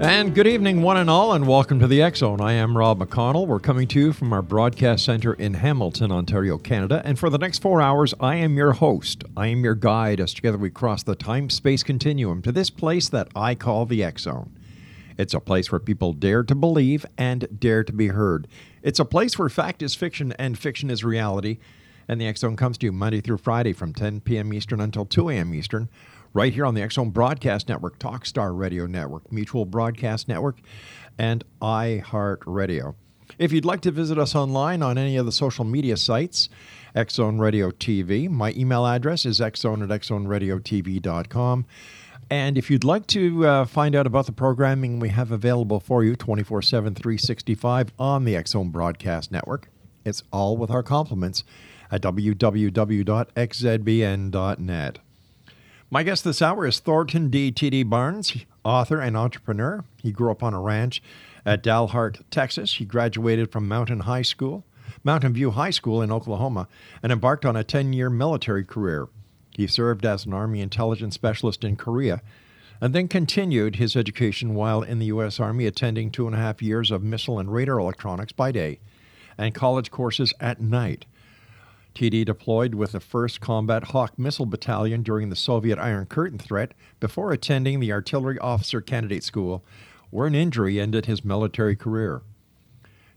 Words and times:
And 0.00 0.32
good 0.32 0.46
evening, 0.46 0.82
one 0.82 0.96
and 0.96 1.10
all, 1.10 1.32
and 1.32 1.44
welcome 1.44 1.80
to 1.80 1.88
the 1.88 2.08
Zone. 2.14 2.40
I 2.40 2.52
am 2.52 2.78
Rob 2.78 3.00
McConnell. 3.00 3.48
We're 3.48 3.58
coming 3.58 3.88
to 3.88 3.98
you 3.98 4.12
from 4.12 4.32
our 4.32 4.42
broadcast 4.42 5.04
center 5.04 5.34
in 5.34 5.54
Hamilton, 5.54 6.12
Ontario, 6.12 6.56
Canada. 6.56 7.02
And 7.04 7.18
for 7.18 7.28
the 7.28 7.36
next 7.36 7.60
four 7.62 7.82
hours, 7.82 8.14
I 8.20 8.36
am 8.36 8.56
your 8.56 8.74
host. 8.74 9.24
I 9.36 9.48
am 9.48 9.64
your 9.64 9.74
guide 9.74 10.20
as 10.20 10.32
together 10.32 10.56
we 10.56 10.70
cross 10.70 11.02
the 11.02 11.16
time 11.16 11.50
space 11.50 11.82
continuum 11.82 12.42
to 12.42 12.52
this 12.52 12.70
place 12.70 13.08
that 13.08 13.26
I 13.34 13.56
call 13.56 13.86
the 13.86 14.08
Zone. 14.16 14.56
It's 15.18 15.34
a 15.34 15.40
place 15.40 15.72
where 15.72 15.80
people 15.80 16.12
dare 16.12 16.44
to 16.44 16.54
believe 16.54 17.04
and 17.18 17.48
dare 17.58 17.82
to 17.82 17.92
be 17.92 18.06
heard. 18.06 18.46
It's 18.84 19.00
a 19.00 19.04
place 19.04 19.36
where 19.36 19.48
fact 19.48 19.82
is 19.82 19.96
fiction 19.96 20.32
and 20.38 20.56
fiction 20.56 20.90
is 20.90 21.02
reality. 21.02 21.58
And 22.06 22.20
the 22.20 22.32
Zone 22.36 22.54
comes 22.54 22.78
to 22.78 22.86
you 22.86 22.92
Monday 22.92 23.20
through 23.20 23.38
Friday 23.38 23.72
from 23.72 23.92
10 23.92 24.20
p.m. 24.20 24.54
Eastern 24.54 24.80
until 24.80 25.06
2 25.06 25.28
a.m. 25.30 25.52
Eastern 25.52 25.88
right 26.32 26.52
here 26.52 26.66
on 26.66 26.74
the 26.74 26.88
Zone 26.90 27.10
Broadcast 27.10 27.68
Network, 27.68 27.98
Talkstar 27.98 28.56
Radio 28.56 28.86
Network, 28.86 29.30
Mutual 29.32 29.64
Broadcast 29.64 30.28
Network, 30.28 30.58
and 31.18 31.44
iHeartRadio. 31.60 32.94
If 33.38 33.52
you'd 33.52 33.64
like 33.64 33.80
to 33.82 33.90
visit 33.90 34.18
us 34.18 34.34
online 34.34 34.82
on 34.82 34.98
any 34.98 35.16
of 35.16 35.26
the 35.26 35.32
social 35.32 35.64
media 35.64 35.96
sites, 35.96 36.48
Zone 37.10 37.38
Radio 37.38 37.70
TV, 37.70 38.28
my 38.28 38.52
email 38.56 38.86
address 38.86 39.24
is 39.24 39.38
xzone 39.40 39.82
at 39.82 40.00
xzoneradiotv.com. 40.00 41.66
And 42.30 42.58
if 42.58 42.70
you'd 42.70 42.84
like 42.84 43.06
to 43.08 43.46
uh, 43.46 43.64
find 43.64 43.94
out 43.94 44.06
about 44.06 44.26
the 44.26 44.32
programming 44.32 45.00
we 45.00 45.08
have 45.10 45.32
available 45.32 45.80
for 45.80 46.04
you 46.04 46.14
24 46.16 46.60
7, 46.62 46.94
365 46.94 47.92
on 47.98 48.24
the 48.24 48.42
Zone 48.46 48.70
Broadcast 48.70 49.32
Network, 49.32 49.70
it's 50.04 50.22
all 50.32 50.56
with 50.56 50.70
our 50.70 50.82
compliments 50.82 51.44
at 51.90 52.02
www.xzbn.net. 52.02 52.58
My 55.90 56.02
guest 56.02 56.22
this 56.22 56.42
hour 56.42 56.66
is 56.66 56.80
Thornton 56.80 57.30
D. 57.30 57.50
T.D. 57.50 57.84
Barnes, 57.84 58.44
author 58.62 59.00
and 59.00 59.16
entrepreneur. 59.16 59.86
He 60.02 60.12
grew 60.12 60.30
up 60.30 60.42
on 60.42 60.52
a 60.52 60.60
ranch 60.60 61.02
at 61.46 61.62
Dalhart, 61.62 62.20
Texas. 62.30 62.74
He 62.74 62.84
graduated 62.84 63.50
from 63.50 63.66
Mountain 63.66 64.00
High 64.00 64.20
School, 64.20 64.66
Mountain 65.02 65.32
View 65.32 65.52
High 65.52 65.70
School 65.70 66.02
in 66.02 66.12
Oklahoma, 66.12 66.68
and 67.02 67.10
embarked 67.10 67.46
on 67.46 67.56
a 67.56 67.64
10 67.64 67.94
year 67.94 68.10
military 68.10 68.64
career. 68.64 69.08
He 69.56 69.66
served 69.66 70.04
as 70.04 70.26
an 70.26 70.34
Army 70.34 70.60
intelligence 70.60 71.14
specialist 71.14 71.64
in 71.64 71.76
Korea 71.76 72.20
and 72.82 72.94
then 72.94 73.08
continued 73.08 73.76
his 73.76 73.96
education 73.96 74.54
while 74.54 74.82
in 74.82 74.98
the 74.98 75.06
U.S. 75.06 75.40
Army, 75.40 75.64
attending 75.64 76.10
two 76.10 76.26
and 76.26 76.36
a 76.36 76.38
half 76.38 76.60
years 76.60 76.90
of 76.90 77.02
missile 77.02 77.38
and 77.38 77.50
radar 77.50 77.78
electronics 77.78 78.32
by 78.32 78.52
day 78.52 78.78
and 79.38 79.54
college 79.54 79.90
courses 79.90 80.34
at 80.38 80.60
night. 80.60 81.06
TD 81.98 82.24
deployed 82.24 82.76
with 82.76 82.92
the 82.92 83.00
1st 83.00 83.40
Combat 83.40 83.84
Hawk 83.86 84.16
Missile 84.16 84.46
Battalion 84.46 85.02
during 85.02 85.30
the 85.30 85.34
Soviet 85.34 85.80
Iron 85.80 86.06
Curtain 86.06 86.38
threat 86.38 86.72
before 87.00 87.32
attending 87.32 87.80
the 87.80 87.90
Artillery 87.90 88.38
Officer 88.38 88.80
Candidate 88.80 89.24
School, 89.24 89.64
where 90.10 90.28
an 90.28 90.34
injury 90.36 90.78
ended 90.78 91.06
his 91.06 91.24
military 91.24 91.74
career. 91.74 92.22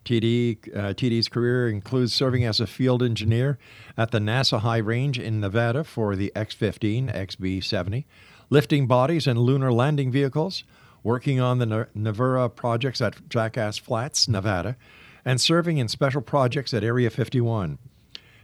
TD, 0.04 0.76
uh, 0.76 0.96
TD's 0.96 1.30
career 1.30 1.70
includes 1.70 2.12
serving 2.12 2.44
as 2.44 2.60
a 2.60 2.66
field 2.66 3.04
engineer 3.04 3.60
at 4.00 4.10
the 4.10 4.18
NASA 4.18 4.62
High 4.62 4.78
Range 4.78 5.20
in 5.20 5.40
Nevada 5.40 5.84
for 5.84 6.16
the 6.16 6.36
X 6.36 6.56
15, 6.56 7.10
XB 7.10 7.64
70, 7.64 8.08
lifting 8.50 8.88
bodies 8.88 9.28
and 9.28 9.38
lunar 9.38 9.72
landing 9.72 10.12
vehicles, 10.12 10.64
working 11.04 11.40
on 11.40 11.60
the 11.60 11.88
NERVA 11.96 12.56
projects 12.56 13.00
at 13.00 13.30
Jackass 13.30 13.78
Flats, 13.78 14.28
Nevada, 14.28 14.76
and 15.24 15.40
serving 15.40 15.78
in 15.78 15.88
special 15.88 16.24
projects 16.24 16.74
at 16.74 16.84
Area 16.84 17.12
51. 17.12 17.78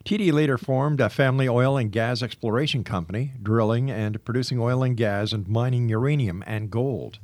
TD 0.07 0.31
later 0.31 0.57
formed 0.57 1.01
a 1.01 1.09
family 1.09 1.49
oil 1.49 1.75
and 1.75 1.91
gas 1.91 2.23
exploration 2.23 2.85
company, 2.85 3.33
drilling 3.43 3.91
and 3.91 4.23
producing 4.23 4.57
oil 4.57 4.81
and 4.81 4.95
gas 4.95 5.33
and 5.33 5.49
mining 5.49 5.89
uranium 5.89 6.45
and 6.47 6.71
gold. 6.71 7.19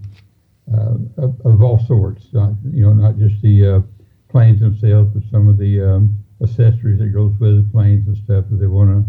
of, 1.18 1.36
of, 1.46 1.62
all 1.62 1.84
sorts. 1.86 2.28
Not, 2.32 2.54
you 2.72 2.86
know, 2.86 2.94
not 2.94 3.18
just 3.18 3.42
the 3.42 3.84
planes 4.30 4.62
themselves, 4.62 5.12
but 5.14 5.24
some 5.30 5.50
of 5.50 5.58
the 5.58 5.82
um, 5.82 6.18
accessories 6.42 7.00
that 7.00 7.08
goes 7.08 7.34
with 7.40 7.66
the 7.66 7.72
planes 7.72 8.08
and 8.08 8.16
stuff 8.18 8.46
that 8.50 8.58
they 8.58 8.68
want 8.68 9.06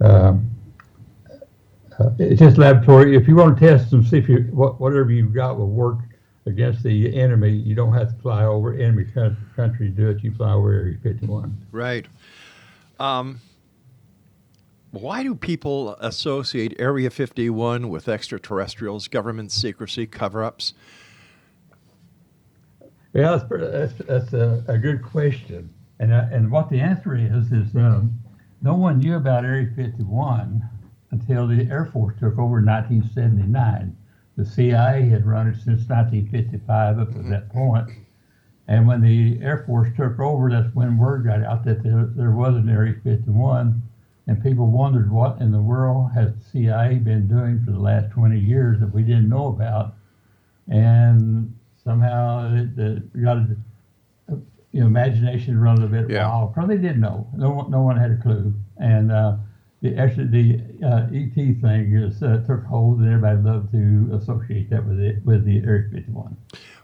to. 0.00 0.06
Um, 0.06 0.48
it's 2.18 2.40
just 2.40 2.56
laboratory. 2.56 3.16
If 3.16 3.28
you 3.28 3.36
want 3.36 3.58
to 3.58 3.66
test 3.66 3.90
them, 3.90 4.04
see 4.04 4.16
if 4.16 4.28
you 4.28 4.48
what, 4.50 4.80
whatever 4.80 5.10
you've 5.10 5.34
got 5.34 5.58
will 5.58 5.68
work 5.68 5.98
against 6.46 6.82
the 6.82 7.20
enemy, 7.20 7.50
you 7.50 7.74
don't 7.74 7.92
have 7.92 8.14
to 8.14 8.22
fly 8.22 8.44
over 8.44 8.74
enemy 8.74 9.04
country 9.54 9.88
to 9.88 9.94
do 9.94 10.10
it. 10.10 10.22
You 10.22 10.34
fly 10.34 10.52
over 10.52 10.72
Area 10.72 10.98
51. 11.02 11.66
Right. 11.70 12.06
Um, 12.98 13.40
why 14.90 15.22
do 15.22 15.34
people 15.34 15.94
associate 16.00 16.74
Area 16.78 17.10
51 17.10 17.88
with 17.88 18.08
extraterrestrials, 18.08 19.08
government 19.08 19.52
secrecy, 19.52 20.06
cover 20.06 20.42
ups? 20.44 20.74
Yeah, 23.14 23.36
that's, 23.36 23.44
that's, 23.48 23.94
that's 24.06 24.32
a, 24.32 24.64
a, 24.68 24.78
good 24.78 25.02
question. 25.02 25.72
And, 25.98 26.12
uh, 26.12 26.26
and 26.32 26.50
what 26.50 26.70
the 26.70 26.80
answer 26.80 27.14
is, 27.14 27.52
is 27.52 27.74
um, 27.76 28.18
no 28.62 28.74
one 28.74 28.98
knew 28.98 29.16
about 29.16 29.44
Area 29.44 29.70
51 29.76 30.68
until 31.10 31.46
the 31.46 31.68
Air 31.70 31.90
Force 31.92 32.14
took 32.18 32.38
over 32.38 32.58
in 32.58 32.66
1979 32.66 33.96
the 34.36 34.44
CIA 34.44 35.08
had 35.08 35.26
run 35.26 35.48
it 35.48 35.56
since 35.56 35.88
1955 35.88 36.98
up 36.98 37.08
to 37.08 37.14
mm-hmm. 37.14 37.30
that 37.30 37.50
point. 37.50 37.88
And 38.68 38.86
when 38.86 39.00
the 39.00 39.38
Air 39.42 39.64
Force 39.66 39.88
took 39.96 40.18
over, 40.18 40.48
that's 40.50 40.74
when 40.74 40.96
word 40.96 41.24
got 41.24 41.42
out 41.42 41.64
that 41.64 41.82
there, 41.82 42.08
there 42.14 42.30
was 42.30 42.54
an 42.54 42.68
Area 42.68 42.94
51 43.02 43.82
and 44.26 44.42
people 44.42 44.66
wondered 44.66 45.10
what 45.10 45.40
in 45.40 45.50
the 45.50 45.60
world 45.60 46.10
has 46.14 46.32
the 46.32 46.44
CIA 46.52 46.96
been 46.96 47.26
doing 47.26 47.62
for 47.64 47.72
the 47.72 47.78
last 47.78 48.10
20 48.12 48.38
years 48.38 48.78
that 48.80 48.92
we 48.94 49.02
didn't 49.02 49.28
know 49.28 49.48
about, 49.48 49.94
and 50.68 51.54
somehow 51.82 52.54
it, 52.54 52.78
it 52.78 53.22
got 53.22 53.38
a, 53.38 53.56
you 54.72 54.80
know 54.80 54.86
imagination 54.86 55.58
run 55.60 55.82
a 55.82 55.86
bit 55.86 56.08
Yeah. 56.08 56.28
wild 56.28 56.54
they 56.68 56.76
didn't 56.76 57.00
know. 57.00 57.26
No 57.36 57.50
one, 57.50 57.70
no 57.70 57.82
one 57.82 57.96
had 57.96 58.12
a 58.12 58.16
clue, 58.16 58.54
and 58.78 59.10
uh, 59.10 59.36
the 59.82 59.96
actually 59.96 60.28
the 60.28 60.86
uh, 60.86 61.08
ET 61.12 61.34
thing 61.34 61.94
is 61.94 62.22
uh, 62.22 62.42
took 62.46 62.64
hold, 62.64 63.00
and 63.00 63.08
everybody 63.08 63.42
loved 63.42 63.72
to 63.72 64.10
associate 64.16 64.70
that 64.70 64.86
with 64.86 65.00
it 65.00 65.24
with 65.24 65.44
the 65.44 65.58
Area 65.58 65.88
51. 65.92 66.36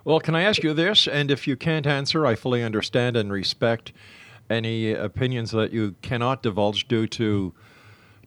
Well, 0.05 0.21
can 0.21 0.35
I 0.35 0.43
ask 0.43 0.63
you 0.63 0.75
this? 0.75 1.07
And 1.07 1.31
if 1.31 1.47
you 1.47 1.57
can't 1.57 1.87
answer, 1.87 2.27
I 2.27 2.35
fully 2.35 2.63
understand 2.63 3.17
and 3.17 3.33
respect 3.33 3.93
any 4.51 4.93
opinions 4.93 5.53
that 5.53 5.73
you 5.73 5.95
cannot 6.03 6.43
divulge 6.43 6.89
due 6.89 7.07
to 7.07 7.55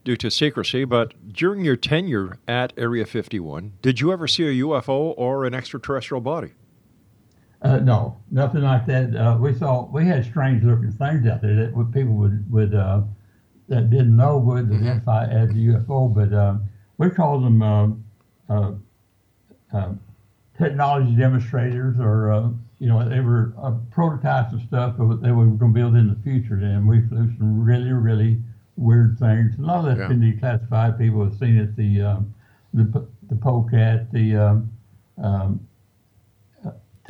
due 0.04 0.16
to 0.16 0.32
secrecy. 0.32 0.86
But 0.86 1.34
during 1.34 1.66
your 1.66 1.76
tenure 1.76 2.40
at 2.48 2.74
Area 2.78 3.06
51, 3.06 3.74
did 3.82 4.00
you 4.00 4.12
ever 4.12 4.28
see 4.28 4.44
a 4.44 4.64
UFO 4.64 5.14
or 5.18 5.46
an 5.46 5.54
extraterrestrial 5.54 6.22
body? 6.22 6.54
Uh, 7.62 7.78
no, 7.78 8.18
nothing 8.32 8.62
like 8.62 8.88
that. 8.88 9.16
Uh, 9.16 9.38
we 9.40 9.54
saw 9.54 9.88
we 9.92 10.06
had 10.06 10.26
strange 10.26 10.64
looking 10.64 10.92
things 10.94 11.28
out 11.28 11.42
there 11.42 11.56
that 11.56 11.92
people 11.94 12.14
would 12.14 12.52
would 12.52 12.74
uh, 12.74 13.02
that 13.72 13.90
didn't 13.90 14.16
know 14.18 14.38
would 14.38 14.70
identify 14.72 15.26
as 15.26 15.50
a 15.50 15.54
UFO, 15.54 16.14
but 16.14 16.32
um, 16.38 16.64
we 16.98 17.10
called 17.10 17.44
them 17.46 17.62
uh, 17.62 17.88
uh, 18.50 18.74
uh, 19.74 19.94
technology 20.58 21.16
demonstrators, 21.16 21.96
or 22.00 22.32
uh, 22.34 22.50
you 22.80 22.88
know 22.90 23.08
they 23.08 23.22
were 23.22 23.54
uh, 23.62 23.72
prototypes 23.90 24.54
of 24.54 24.62
stuff 24.62 24.98
that 24.98 25.06
we 25.24 25.32
were 25.32 25.46
going 25.46 25.74
to 25.74 25.80
build 25.80 25.96
in 25.96 26.10
the 26.10 26.20
future. 26.22 26.56
And 26.56 26.86
we 26.88 27.02
flew 27.08 27.32
some 27.38 27.64
really 27.64 27.94
really 27.94 28.42
weird 28.76 29.18
things. 29.18 29.58
A 29.58 29.62
lot 29.62 29.80
of 29.80 29.86
that's 29.86 30.00
Yeah. 30.00 30.08
been 30.10 30.22
declassified. 30.22 30.98
People 31.00 31.24
have 31.24 31.38
seen 31.38 31.58
it. 31.58 31.76
The 31.78 32.02
um, 32.02 32.34
the 32.74 33.08
the 33.30 33.36
polecat, 33.38 34.12
the 34.12 34.36
um, 35.18 35.66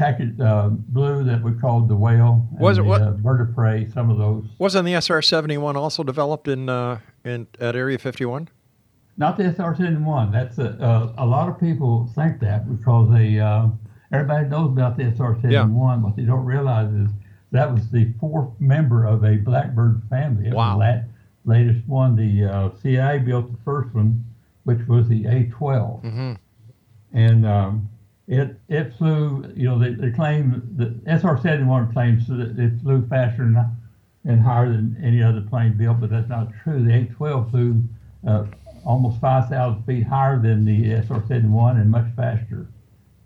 um, 0.02 0.36
uh, 0.42 0.70
blue 0.70 1.24
that 1.24 1.42
we 1.44 1.54
called 1.54 1.88
the 1.88 1.96
whale. 1.96 2.48
and 2.52 2.60
Was 2.60 2.78
it 2.78 2.82
the, 2.82 2.88
what- 2.88 3.02
Uh, 3.02 3.12
bird 3.12 3.42
of 3.42 3.56
prey? 3.56 3.88
Some 3.94 4.10
of 4.10 4.18
those. 4.18 4.46
Wasn't 4.60 4.86
the 4.86 4.94
SR-71 4.94 5.76
also 5.76 6.04
developed 6.04 6.48
in 6.48 6.70
uh, 6.70 7.00
in 7.24 7.48
at 7.60 7.76
Area 7.76 7.98
51? 7.98 8.50
Not 9.18 9.38
the 9.38 9.44
SR-71. 9.54 10.32
That's 10.32 10.58
a, 10.58 10.70
uh, 10.82 11.14
a 11.18 11.26
lot 11.26 11.48
of 11.50 11.60
people 11.60 12.10
think 12.16 12.40
that 12.40 12.68
because 12.70 13.12
they 13.12 13.40
uh, 13.40 13.68
everybody 14.12 14.48
knows 14.48 14.70
about 14.72 14.98
the 14.98 15.04
SR-71. 15.16 16.02
What 16.02 16.16
they 16.16 16.24
don't 16.24 16.46
realize 16.46 16.92
is 16.94 17.10
that 17.52 17.72
was 17.72 17.90
the 17.92 18.12
fourth 18.20 18.50
member 18.60 19.06
of 19.06 19.24
a 19.24 19.36
Blackbird 19.38 20.02
family. 20.10 20.46
It 20.48 20.54
was 20.54 20.56
Wow. 20.56 20.80
the 20.80 21.04
latest 21.46 21.88
one. 21.88 22.16
The 22.16 22.46
uh, 22.46 22.70
CIA 22.82 23.20
built 23.20 23.52
the 23.52 23.58
first 23.64 23.94
one, 23.94 24.24
which 24.64 24.80
was 24.88 25.08
the 25.10 25.26
A-12, 25.28 26.04
Mm-hmm. 26.04 26.34
and 27.14 27.46
um, 27.46 27.90
it 28.28 28.60
it 28.70 28.94
flew. 28.98 29.52
You 29.56 29.70
know, 29.70 29.80
they, 29.80 29.94
they 29.94 30.12
claim 30.12 30.62
the 30.76 31.00
SR-71 31.06 31.94
claims 31.94 32.28
that 32.28 32.58
it 32.58 32.82
flew 32.82 33.06
faster 33.08 33.44
and, 33.44 33.58
and 34.26 34.42
higher 34.42 34.70
than 34.70 34.98
any 35.04 35.22
other 35.22 35.42
plane 35.42 35.78
built, 35.78 36.00
but 36.00 36.10
that's 36.10 36.30
not 36.30 36.50
true. 36.64 36.84
The 36.84 36.94
A-12 36.94 37.52
flew 37.52 37.84
uh, 38.28 38.46
almost 38.86 39.20
5,000 39.20 39.84
feet 39.84 40.04
higher 40.04 40.40
than 40.40 40.66
the 40.66 40.92
SR-71 40.92 41.82
and 41.82 41.90
much 41.92 42.08
faster. 42.16 42.68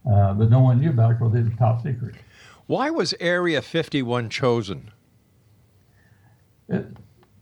Uh, 0.10 0.34
but 0.34 0.50
no 0.50 0.60
one 0.60 0.80
knew 0.80 0.90
about 0.90 1.12
it 1.12 1.20
because 1.20 1.36
it 1.36 1.44
was 1.44 1.54
top 1.58 1.84
secret. 1.84 2.16
Why 2.68 2.90
was 2.90 3.14
Area 3.20 3.62
51 3.62 4.30
chosen? 4.30 4.92
Uh, 6.70 6.82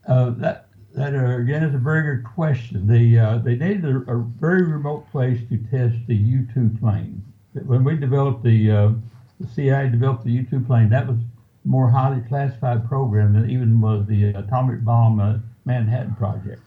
that 0.05 0.67
that 0.93 1.15
uh, 1.15 1.37
again 1.37 1.63
is 1.63 1.73
a 1.73 1.77
very 1.77 2.15
good 2.15 2.25
question. 2.25 2.85
They 2.87 3.17
uh, 3.17 3.37
they 3.37 3.55
needed 3.55 3.85
a, 3.85 3.99
a 4.11 4.17
very 4.39 4.63
remote 4.63 5.09
place 5.11 5.39
to 5.49 5.57
test 5.71 5.95
the 6.07 6.15
U-2 6.15 6.79
plane. 6.79 7.23
When 7.53 7.83
we 7.83 7.95
developed 7.95 8.43
the 8.43 8.71
uh, 8.71 8.91
the 9.39 9.47
CIA 9.47 9.89
developed 9.89 10.23
the 10.23 10.31
U-2 10.31 10.65
plane, 10.65 10.89
that 10.89 11.07
was 11.07 11.17
more 11.65 11.89
highly 11.89 12.21
classified 12.27 12.87
program 12.87 13.33
than 13.33 13.49
even 13.49 13.79
was 13.79 14.05
the 14.07 14.25
atomic 14.25 14.83
bomb 14.83 15.19
uh, 15.19 15.37
Manhattan 15.65 16.15
project. 16.15 16.61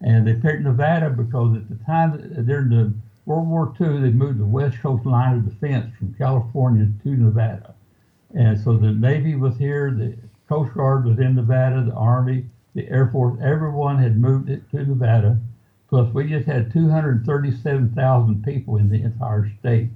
And 0.00 0.26
they 0.26 0.34
picked 0.34 0.62
Nevada 0.62 1.10
because 1.10 1.56
at 1.56 1.68
the 1.68 1.84
time 1.84 2.44
during 2.46 2.70
the 2.70 2.92
World 3.26 3.48
War 3.48 3.74
II, 3.80 4.00
they 4.00 4.10
moved 4.10 4.38
the 4.38 4.46
West 4.46 4.80
Coast 4.80 5.04
line 5.04 5.36
of 5.36 5.44
defense 5.48 5.94
from 5.98 6.14
California 6.14 6.88
to 7.02 7.08
Nevada. 7.10 7.74
And 8.34 8.58
so 8.58 8.76
the 8.76 8.92
Navy 8.92 9.34
was 9.34 9.56
here, 9.56 9.90
the 9.90 10.16
Coast 10.48 10.74
Guard 10.74 11.04
was 11.04 11.18
in 11.18 11.34
Nevada, 11.34 11.84
the 11.84 11.92
Army, 11.92 12.46
the 12.74 12.88
Air 12.88 13.08
Force, 13.08 13.38
everyone 13.42 13.98
had 13.98 14.16
moved 14.16 14.48
it 14.48 14.68
to 14.70 14.84
Nevada. 14.84 15.38
Plus, 15.88 16.12
we 16.14 16.28
just 16.28 16.46
had 16.46 16.72
237,000 16.72 18.44
people 18.44 18.76
in 18.76 18.88
the 18.88 19.02
entire 19.02 19.50
state. 19.58 19.90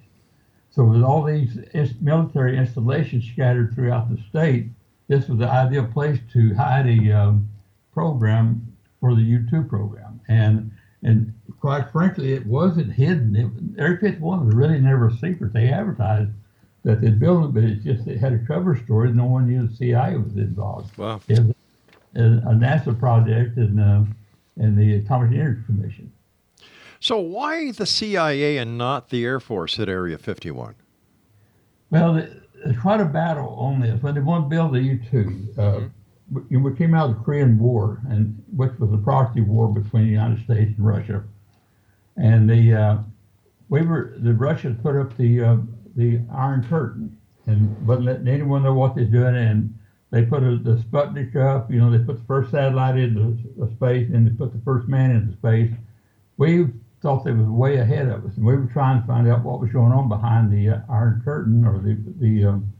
So, 0.74 0.82
with 0.82 1.02
all 1.04 1.22
these 1.22 1.56
military 2.00 2.58
installations 2.58 3.24
scattered 3.32 3.74
throughout 3.74 4.10
the 4.10 4.20
state, 4.28 4.70
this 5.06 5.28
was 5.28 5.38
the 5.38 5.48
ideal 5.48 5.86
place 5.86 6.18
to 6.32 6.52
hide 6.54 6.88
a 6.88 7.12
um, 7.12 7.48
program 7.92 8.76
for 8.98 9.14
the 9.14 9.22
U2 9.22 9.68
program. 9.68 10.20
And 10.26 10.72
and 11.04 11.32
quite 11.60 11.90
frankly, 11.92 12.32
it 12.32 12.44
wasn't 12.46 12.92
hidden. 12.92 13.36
It, 13.36 13.80
Area 13.80 13.98
51 13.98 14.46
was 14.46 14.54
really 14.54 14.80
never 14.80 15.08
a 15.08 15.16
secret. 15.18 15.52
They 15.52 15.68
advertised 15.68 16.30
that 16.82 17.00
they'd 17.00 17.20
built 17.20 17.44
it, 17.44 17.54
but 17.54 17.62
it 17.62 17.84
just 17.84 18.08
it 18.08 18.18
had 18.18 18.32
a 18.32 18.38
cover 18.38 18.76
story. 18.76 19.12
No 19.12 19.26
one 19.26 19.46
knew 19.46 19.68
the 19.68 19.76
CIA 19.76 20.16
was 20.16 20.34
involved. 20.34 20.96
Wow. 20.98 21.20
It 21.28 21.38
was 21.38 21.54
a, 22.16 22.22
a 22.22 22.54
NASA 22.54 22.98
project 22.98 23.58
and 23.58 23.78
uh, 23.78 24.02
and 24.56 24.76
the 24.76 24.96
Atomic 24.96 25.38
Energy 25.38 25.62
Commission. 25.66 26.10
So 27.04 27.18
why 27.18 27.70
the 27.70 27.84
CIA 27.84 28.56
and 28.56 28.78
not 28.78 29.10
the 29.10 29.26
Air 29.26 29.38
Force 29.38 29.78
at 29.78 29.90
Area 29.90 30.16
51? 30.16 30.74
Well, 31.90 32.16
it- 32.16 32.32
it's 32.64 32.80
quite 32.80 32.98
a 33.02 33.04
battle 33.04 33.48
on 33.58 33.80
this. 33.80 34.02
When 34.02 34.14
they 34.14 34.22
wanted 34.22 34.44
to 34.44 34.48
build 34.48 34.72
the 34.72 34.80
U-2, 34.80 35.58
uh, 35.58 35.80
we, 36.48 36.56
we 36.56 36.74
came 36.74 36.94
out 36.94 37.10
of 37.10 37.18
the 37.18 37.22
Korean 37.22 37.58
War, 37.58 38.00
and 38.08 38.42
which 38.56 38.72
was 38.78 38.90
a 38.90 38.96
proxy 38.96 39.42
war 39.42 39.70
between 39.70 40.04
the 40.04 40.12
United 40.12 40.42
States 40.44 40.72
and 40.78 40.86
Russia. 40.86 41.22
And 42.16 42.48
the 42.48 42.72
uh, 42.72 42.98
we 43.68 43.82
were 43.82 44.14
the 44.16 44.32
Russians 44.32 44.80
put 44.82 44.96
up 44.96 45.14
the 45.18 45.42
uh, 45.42 45.56
the 45.96 46.22
Iron 46.32 46.64
Curtain 46.64 47.14
and 47.46 47.86
wasn't 47.86 48.06
letting 48.06 48.28
anyone 48.28 48.62
know 48.62 48.72
what 48.72 48.94
they're 48.94 49.04
doing. 49.04 49.36
And 49.36 49.78
they 50.10 50.22
put 50.24 50.42
a, 50.42 50.56
the 50.56 50.76
Sputnik 50.76 51.36
up. 51.36 51.70
You 51.70 51.80
know, 51.80 51.90
they 51.90 52.02
put 52.02 52.16
the 52.16 52.24
first 52.24 52.50
satellite 52.50 52.96
into 52.96 53.36
space, 53.76 54.08
and 54.10 54.26
they 54.26 54.30
put 54.30 54.54
the 54.54 54.60
first 54.64 54.88
man 54.88 55.10
into 55.10 55.34
space. 55.36 55.70
We 56.38 56.68
thought 57.04 57.22
they 57.22 57.32
was 57.32 57.46
way 57.46 57.76
ahead 57.76 58.08
of 58.08 58.24
us, 58.24 58.34
and 58.38 58.46
we 58.46 58.56
were 58.56 58.64
trying 58.64 58.98
to 58.98 59.06
find 59.06 59.28
out 59.28 59.44
what 59.44 59.60
was 59.60 59.70
going 59.70 59.92
on 59.92 60.08
behind 60.08 60.50
the 60.50 60.70
uh, 60.70 60.80
Iron 60.88 61.20
Curtain 61.22 61.62
or 61.66 61.78
the 61.78 61.98
the 62.18 62.46
um, 62.46 62.72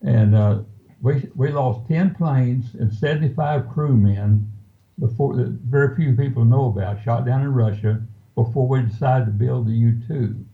and 0.00 0.34
uh, 0.34 0.60
we 1.02 1.28
we 1.34 1.50
lost 1.52 1.86
ten 1.86 2.14
planes 2.14 2.74
and 2.80 2.90
seventy 2.90 3.28
five 3.34 3.68
crewmen 3.68 4.50
before 4.98 5.36
that 5.36 5.48
very 5.48 5.94
few 5.94 6.16
people 6.16 6.46
know 6.46 6.68
about 6.70 7.04
shot 7.04 7.26
down 7.26 7.42
in 7.42 7.52
Russia 7.52 8.00
before 8.34 8.66
we 8.66 8.80
decided 8.80 9.26
to 9.26 9.32
build 9.32 9.66
the 9.66 9.72
U 9.72 10.00
two. 10.08 10.46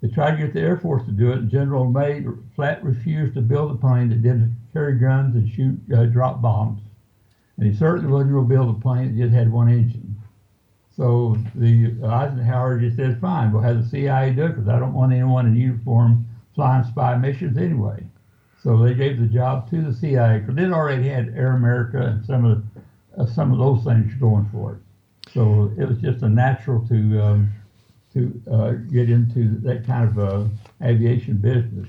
They 0.00 0.08
tried 0.08 0.36
to 0.36 0.46
get 0.46 0.54
the 0.54 0.60
Air 0.60 0.76
Force 0.76 1.04
to 1.06 1.10
do 1.10 1.32
it, 1.32 1.38
and 1.38 1.50
General 1.50 1.90
May 1.90 2.24
flat 2.54 2.84
refused 2.84 3.34
to 3.34 3.40
build 3.40 3.72
a 3.72 3.74
plane 3.74 4.10
that 4.10 4.22
didn't 4.22 4.56
carry 4.72 4.96
guns 5.00 5.34
and 5.34 5.50
shoot 5.50 5.80
uh, 5.92 6.04
drop 6.04 6.40
bombs, 6.40 6.80
and 7.56 7.66
he 7.66 7.76
certainly 7.76 8.12
wasn't 8.12 8.30
going 8.30 8.48
to 8.48 8.54
build 8.54 8.76
a 8.76 8.78
plane 8.78 9.16
that 9.16 9.20
just 9.20 9.34
had 9.34 9.50
one 9.50 9.68
engine. 9.68 10.05
So 10.96 11.36
the 11.54 11.94
Eisenhower 12.02 12.78
just 12.78 12.96
said, 12.96 13.20
"Fine, 13.20 13.52
we'll 13.52 13.62
have 13.62 13.82
the 13.82 13.88
CIA 13.88 14.32
do 14.32 14.46
it 14.46 14.48
because 14.50 14.68
I 14.68 14.78
don't 14.78 14.94
want 14.94 15.12
anyone 15.12 15.46
in 15.46 15.54
uniform 15.54 16.26
flying 16.54 16.84
spy 16.84 17.16
missions 17.16 17.58
anyway." 17.58 18.02
So 18.62 18.82
they 18.82 18.94
gave 18.94 19.20
the 19.20 19.26
job 19.26 19.68
to 19.70 19.82
the 19.82 19.92
CIA 19.92 20.40
because 20.40 20.56
it 20.56 20.72
already 20.72 21.08
had 21.08 21.28
Air 21.36 21.52
America 21.52 22.00
and 22.00 22.24
some 22.24 22.44
of 22.44 22.62
the, 22.74 23.22
uh, 23.22 23.26
some 23.26 23.52
of 23.52 23.58
those 23.58 23.84
things 23.84 24.12
going 24.14 24.48
for 24.50 24.72
it. 24.72 25.32
So 25.32 25.70
it 25.76 25.86
was 25.86 25.98
just 25.98 26.22
a 26.22 26.28
natural 26.28 26.86
to 26.88 27.20
um, 27.20 27.52
to 28.14 28.42
uh, 28.50 28.72
get 28.90 29.10
into 29.10 29.58
that 29.60 29.86
kind 29.86 30.08
of 30.08 30.18
uh, 30.18 30.44
aviation 30.82 31.36
business, 31.36 31.88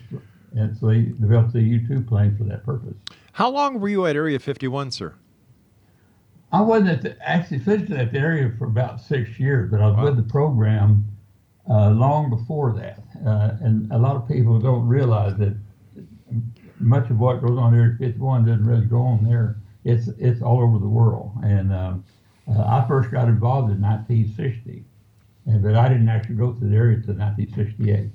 and 0.53 0.77
so 0.77 0.87
they 0.87 1.03
developed 1.03 1.53
the 1.53 1.61
U-2 1.61 2.05
plane 2.05 2.35
for 2.37 2.43
that 2.43 2.65
purpose. 2.65 2.95
How 3.31 3.49
long 3.49 3.79
were 3.79 3.87
you 3.87 4.05
at 4.05 4.17
Area 4.17 4.37
51, 4.37 4.91
sir? 4.91 5.13
I 6.51 6.61
wasn't 6.61 6.89
at 6.89 7.01
the, 7.01 7.27
actually 7.29 7.59
physically 7.59 7.97
at 7.97 8.11
the 8.11 8.19
area 8.19 8.51
for 8.57 8.65
about 8.65 9.01
six 9.01 9.37
years, 9.39 9.69
but 9.69 9.81
I 9.81 9.87
was 9.87 9.97
Wow. 9.97 10.05
with 10.05 10.15
the 10.17 10.23
program 10.23 11.05
uh, 11.69 11.89
long 11.91 12.29
before 12.29 12.71
that. 12.73 13.03
Uh, 13.25 13.57
and 13.61 13.91
a 13.91 13.97
lot 13.97 14.15
of 14.15 14.27
people 14.27 14.57
don't 14.59 14.87
realize 14.87 15.35
that 15.37 15.55
much 16.79 17.09
of 17.09 17.19
what 17.19 17.41
goes 17.41 17.57
on 17.57 17.73
there 17.75 17.91
at 17.93 17.97
51 17.99 18.45
doesn't 18.45 18.65
really 18.65 18.85
go 18.85 19.01
on 19.01 19.25
there. 19.25 19.57
It's 19.83 20.07
it's 20.19 20.41
all 20.41 20.61
over 20.61 20.79
the 20.79 20.87
world. 20.87 21.31
And 21.43 21.73
um, 21.73 22.03
uh, 22.49 22.61
I 22.61 22.85
first 22.87 23.11
got 23.11 23.27
involved 23.27 23.71
in 23.71 23.81
1960, 23.81 24.83
and, 25.47 25.61
but 25.61 25.75
I 25.75 25.89
didn't 25.89 26.07
actually 26.09 26.35
go 26.35 26.53
to 26.53 26.65
the 26.65 26.75
area 26.75 26.97
until 26.97 27.15
1968. 27.15 28.09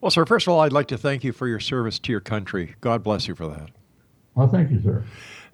Well, 0.00 0.10
sir, 0.10 0.24
first 0.26 0.46
of 0.46 0.52
all, 0.52 0.60
I'd 0.60 0.72
like 0.72 0.88
to 0.88 0.98
thank 0.98 1.24
you 1.24 1.32
for 1.32 1.46
your 1.48 1.60
service 1.60 1.98
to 2.00 2.12
your 2.12 2.20
country. 2.20 2.74
God 2.80 3.02
bless 3.02 3.26
you 3.28 3.34
for 3.34 3.46
that. 3.48 3.70
Well, 4.34 4.48
thank 4.48 4.70
you, 4.70 4.80
sir. 4.82 5.04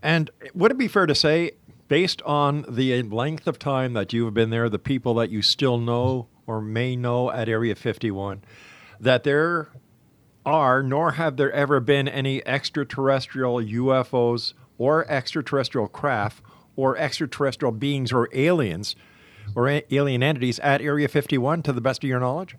And 0.03 0.31
would 0.55 0.71
it 0.71 0.79
be 0.79 0.89
fair 0.89 1.07
to 1.07 1.15
say 1.15 1.53
based 1.89 2.23
on 2.23 2.65
the 2.69 3.03
length 3.03 3.47
of 3.47 3.59
time 3.59 3.93
that 3.95 4.13
you've 4.13 4.35
been 4.35 4.51
there, 4.51 4.69
the 4.69 4.79
people 4.79 5.15
that 5.15 5.31
you 5.31 5.43
still 5.43 5.79
know 5.79 6.29
or 6.47 6.61
may 6.61 6.97
know 6.97 7.31
at 7.31 7.49
Area 7.49 7.75
51, 7.75 8.43
that 8.99 9.25
there 9.25 9.69
are, 10.47 10.83
nor 10.83 11.13
have 11.13 11.37
there 11.37 11.53
ever 11.53 11.81
been 11.81 12.09
any 12.09 12.45
extraterrestrial 12.47 13.57
UFOs 13.57 14.55
or 14.79 15.07
extraterrestrial 15.11 15.89
craft 15.89 16.43
or 16.77 16.97
extraterrestrial 16.97 17.73
beings 17.73 18.13
or 18.13 18.29
aliens 18.33 18.97
or 19.55 19.69
a- 19.69 19.83
alien 19.95 20.23
entities 20.23 20.59
at 20.61 20.81
Area 20.81 21.09
51, 21.09 21.63
to 21.63 21.73
the 21.73 21.81
best 21.81 22.03
of 22.05 22.09
your 22.09 22.21
knowledge? 22.21 22.57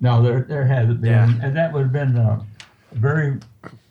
No, 0.00 0.20
there 0.22 0.42
there 0.42 0.66
hasn't 0.66 1.00
been, 1.00 1.10
Yeah. 1.10 1.32
and 1.42 1.56
that 1.56 1.72
would 1.72 1.82
have 1.82 1.92
been 1.92 2.16
uh, 2.16 2.42
very 2.92 3.38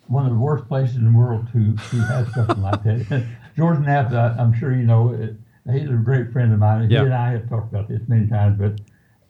one 0.07 0.25
of 0.25 0.31
the 0.31 0.37
worst 0.37 0.67
places 0.67 0.95
in 0.97 1.05
the 1.11 1.17
world 1.17 1.47
to 1.53 1.73
to 1.75 1.97
have 2.07 2.29
something 2.31 2.61
like 2.61 2.83
that. 2.83 3.25
George 3.57 3.79
Knapp, 3.79 4.11
I, 4.13 4.35
I'm 4.41 4.53
sure 4.57 4.75
you 4.75 4.83
know, 4.83 5.13
it, 5.13 5.35
he's 5.71 5.89
a 5.89 5.93
great 5.93 6.31
friend 6.31 6.53
of 6.53 6.59
mine. 6.59 6.89
Yeah. 6.89 6.99
He 6.99 7.05
and 7.05 7.13
I 7.13 7.31
have 7.31 7.49
talked 7.49 7.73
about 7.73 7.87
this 7.87 8.01
many 8.07 8.27
times, 8.27 8.57
but 8.59 8.79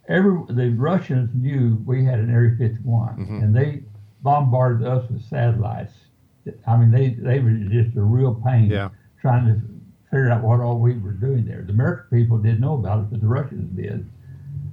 every 0.08 0.38
the 0.50 0.70
Russians 0.70 1.30
knew 1.34 1.82
we 1.86 2.04
had 2.06 2.20
an 2.20 2.30
Area 2.30 2.56
51, 2.58 3.18
Mm-hmm. 3.18 3.36
and 3.44 3.56
they 3.56 3.84
bombarded 4.22 4.86
us 4.88 5.10
with 5.10 5.24
satellites. 5.30 5.94
I 6.66 6.78
mean, 6.78 6.92
they 6.92 7.10
they 7.10 7.40
were 7.40 7.52
just 7.52 7.96
a 7.98 8.02
real 8.02 8.34
pain 8.46 8.70
Yeah. 8.70 8.90
trying 9.22 9.46
to 9.48 9.62
figure 10.12 10.30
out 10.32 10.42
what 10.44 10.60
all 10.62 10.80
we 10.80 10.98
were 10.98 11.12
doing 11.12 11.46
there. 11.46 11.62
The 11.64 11.74
American 11.74 12.18
people 12.20 12.38
didn't 12.38 12.62
know 12.62 12.76
about 12.76 13.00
it, 13.00 13.12
but 13.12 13.22
the 13.22 13.28
Russians 13.28 13.70
did. 13.76 14.10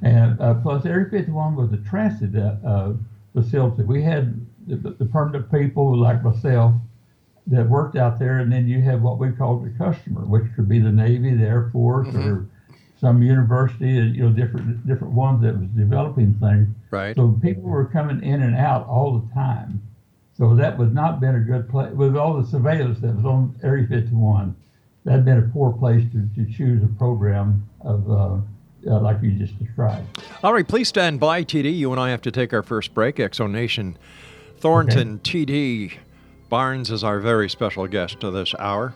And 0.02 0.40
uh, 0.40 0.54
plus, 0.54 0.84
Area 0.87 1.08
51 1.11 1.56
was 1.56 1.73
a 1.73 1.78
transit 1.78 2.37
uh, 2.37 2.56
uh, 2.66 2.92
facility. 3.32 3.82
We 3.84 4.02
had 4.02 4.46
the, 4.66 4.90
the 4.90 5.04
permanent 5.06 5.50
people 5.50 5.97
like 5.97 6.23
myself 6.23 6.75
that 7.47 7.68
worked 7.68 7.97
out 7.97 8.18
there, 8.18 8.38
and 8.38 8.50
then 8.50 8.66
you 8.66 8.80
have 8.83 9.02
what 9.02 9.18
we 9.18 9.30
called 9.30 9.64
the 9.64 9.71
customer, 9.78 10.23
which 10.23 10.44
could 10.56 10.68
be 10.68 10.78
the 10.78 10.90
Navy, 10.90 11.35
the 11.35 11.44
Air 11.44 11.68
Force, 11.73 12.09
or 12.14 12.47
some 12.99 13.23
university, 13.23 13.92
you 13.92 14.23
know, 14.23 14.30
different 14.30 14.87
different 14.87 15.12
ones 15.12 15.42
that 15.42 15.59
was 15.59 15.68
developing 15.76 16.35
things. 16.35 16.68
Right. 16.90 17.14
So 17.14 17.38
people 17.42 17.64
were 17.64 17.85
coming 17.85 18.23
in 18.23 18.42
and 18.42 18.56
out 18.56 18.87
all 18.87 19.18
the 19.18 19.35
time. 19.35 19.83
So 20.37 20.54
that 20.56 20.78
would 20.78 20.94
not 20.94 21.21
been 21.21 21.37
a 21.37 21.40
good 21.40 21.68
place 21.68 21.92
with 21.92 22.16
all 22.16 22.40
the 22.40 22.49
surveillance 22.49 23.00
that 23.00 23.14
was 23.14 23.25
on 23.25 23.54
Area 23.62 23.87
51. 23.87 24.56
That 25.04 25.12
had 25.12 25.25
been 25.25 25.38
a 25.38 25.42
poor 25.52 25.73
place 25.73 26.02
to, 26.12 26.28
to 26.35 26.50
choose 26.50 26.83
a 26.83 26.88
program 26.99 27.68
of 27.83 28.11
uh, 28.11 28.38
uh, 28.87 29.00
like 29.00 29.23
you 29.23 29.33
just 29.33 29.59
described. 29.59 30.23
All 30.42 30.52
right, 30.52 30.66
please 30.66 30.88
stand 30.88 31.21
by, 31.21 31.44
TD. 31.44 31.76
You 31.76 31.92
and 31.92 32.00
I 32.00 32.11
have 32.11 32.23
to 32.23 32.30
take 32.30 32.52
our 32.52 32.62
first 32.62 32.94
break. 32.94 33.21
X 33.21 33.37
Zone 33.37 33.52
Thornton 34.64 35.18
TD 35.18 35.92
Barnes 36.49 36.90
is 36.90 37.04
our 37.04 37.21
very 37.21 37.50
special 37.50 37.87
guest 37.87 38.18
to 38.21 38.30
this 38.30 38.54
hour. 38.59 38.94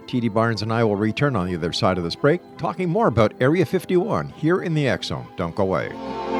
TD 0.06 0.32
Barnes 0.32 0.62
and 0.62 0.72
I 0.72 0.82
will 0.82 0.96
return 0.96 1.36
on 1.36 1.46
the 1.46 1.56
other 1.56 1.74
side 1.74 1.98
of 1.98 2.04
this 2.04 2.16
break, 2.16 2.40
talking 2.56 2.88
more 2.88 3.08
about 3.08 3.34
Area 3.38 3.66
51 3.66 4.30
here 4.30 4.62
in 4.62 4.72
the 4.72 4.88
X 4.88 5.08
Zone. 5.08 5.26
Don't 5.36 5.54
go 5.54 5.64
away. 5.64 6.39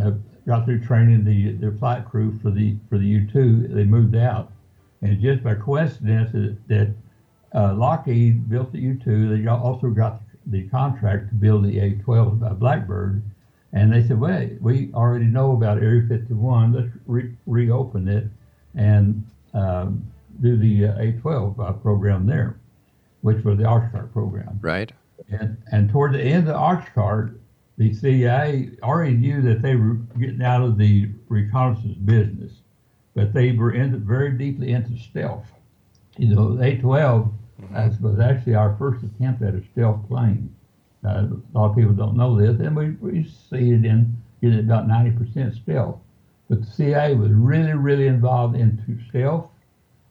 uh, 0.00 0.12
got 0.46 0.64
through 0.64 0.84
training 0.84 1.24
the, 1.24 1.54
their 1.54 1.72
flight 1.72 2.08
crew 2.08 2.38
for 2.40 2.52
the 2.52 2.76
for 2.88 2.98
the 2.98 3.06
U 3.06 3.26
2, 3.32 3.66
they 3.68 3.82
moved 3.82 4.14
out. 4.14 4.52
And 5.02 5.20
just 5.20 5.42
by 5.42 5.56
coincidence 5.56 6.30
that, 6.30 6.56
that 6.68 6.94
uh, 7.52 7.74
Lockheed 7.74 8.48
built 8.48 8.70
the 8.70 8.78
U 8.78 8.94
2, 9.04 9.42
they 9.42 9.48
also 9.48 9.88
got 9.88 10.22
the 10.46 10.68
contract 10.68 11.30
to 11.30 11.34
build 11.34 11.64
the 11.64 11.80
A 11.80 11.94
12 11.96 12.38
by 12.38 12.50
Blackbird 12.50 13.24
and 13.72 13.92
they 13.92 14.06
said, 14.06 14.20
well, 14.20 14.48
we 14.60 14.92
already 14.92 15.24
know 15.24 15.52
about 15.52 15.78
Area 15.78 16.06
51. 16.06 16.72
Let's 16.72 16.88
re- 17.06 17.34
reopen 17.46 18.06
it 18.06 18.24
and 18.74 19.26
um, 19.54 20.04
do 20.40 20.56
the 20.56 20.88
uh, 20.88 20.98
A12 20.98 21.58
uh, 21.58 21.72
program 21.74 22.26
there, 22.26 22.58
which 23.22 23.42
was 23.44 23.58
the 23.58 23.64
Oxcart 23.64 24.12
program. 24.12 24.58
Right. 24.60 24.92
And, 25.30 25.56
and 25.70 25.90
toward 25.90 26.12
the 26.12 26.22
end 26.22 26.48
of 26.48 26.56
Oxcart, 26.56 27.38
the 27.78 27.94
CIA 27.94 28.70
already 28.82 29.14
knew 29.14 29.40
that 29.42 29.62
they 29.62 29.74
were 29.76 29.94
getting 30.18 30.42
out 30.42 30.62
of 30.62 30.76
the 30.76 31.10
reconnaissance 31.28 31.96
business, 31.96 32.52
but 33.14 33.32
they 33.32 33.52
were 33.52 33.72
in, 33.72 34.04
very 34.04 34.32
deeply 34.32 34.72
into 34.72 34.98
stealth. 34.98 35.50
You 36.18 36.34
know, 36.34 36.48
A12 36.60 36.82
mm-hmm. 36.82 38.04
was 38.04 38.20
actually 38.20 38.54
our 38.54 38.76
first 38.76 39.02
attempt 39.02 39.42
at 39.42 39.54
a 39.54 39.62
stealth 39.72 40.06
plane. 40.08 40.54
Uh, 41.04 41.26
a 41.54 41.58
lot 41.58 41.70
of 41.70 41.76
people 41.76 41.92
don't 41.92 42.16
know 42.16 42.38
this, 42.38 42.60
and 42.60 42.76
we, 42.76 42.90
we 43.00 43.20
it 43.20 43.84
in, 43.84 44.16
in 44.40 44.58
about 44.58 44.86
90% 44.86 45.60
stealth. 45.62 45.98
But 46.48 46.60
the 46.60 46.70
CIA 46.70 47.14
was 47.14 47.30
really, 47.30 47.72
really 47.72 48.06
involved 48.06 48.56
into 48.56 48.98
stealth. 49.08 49.48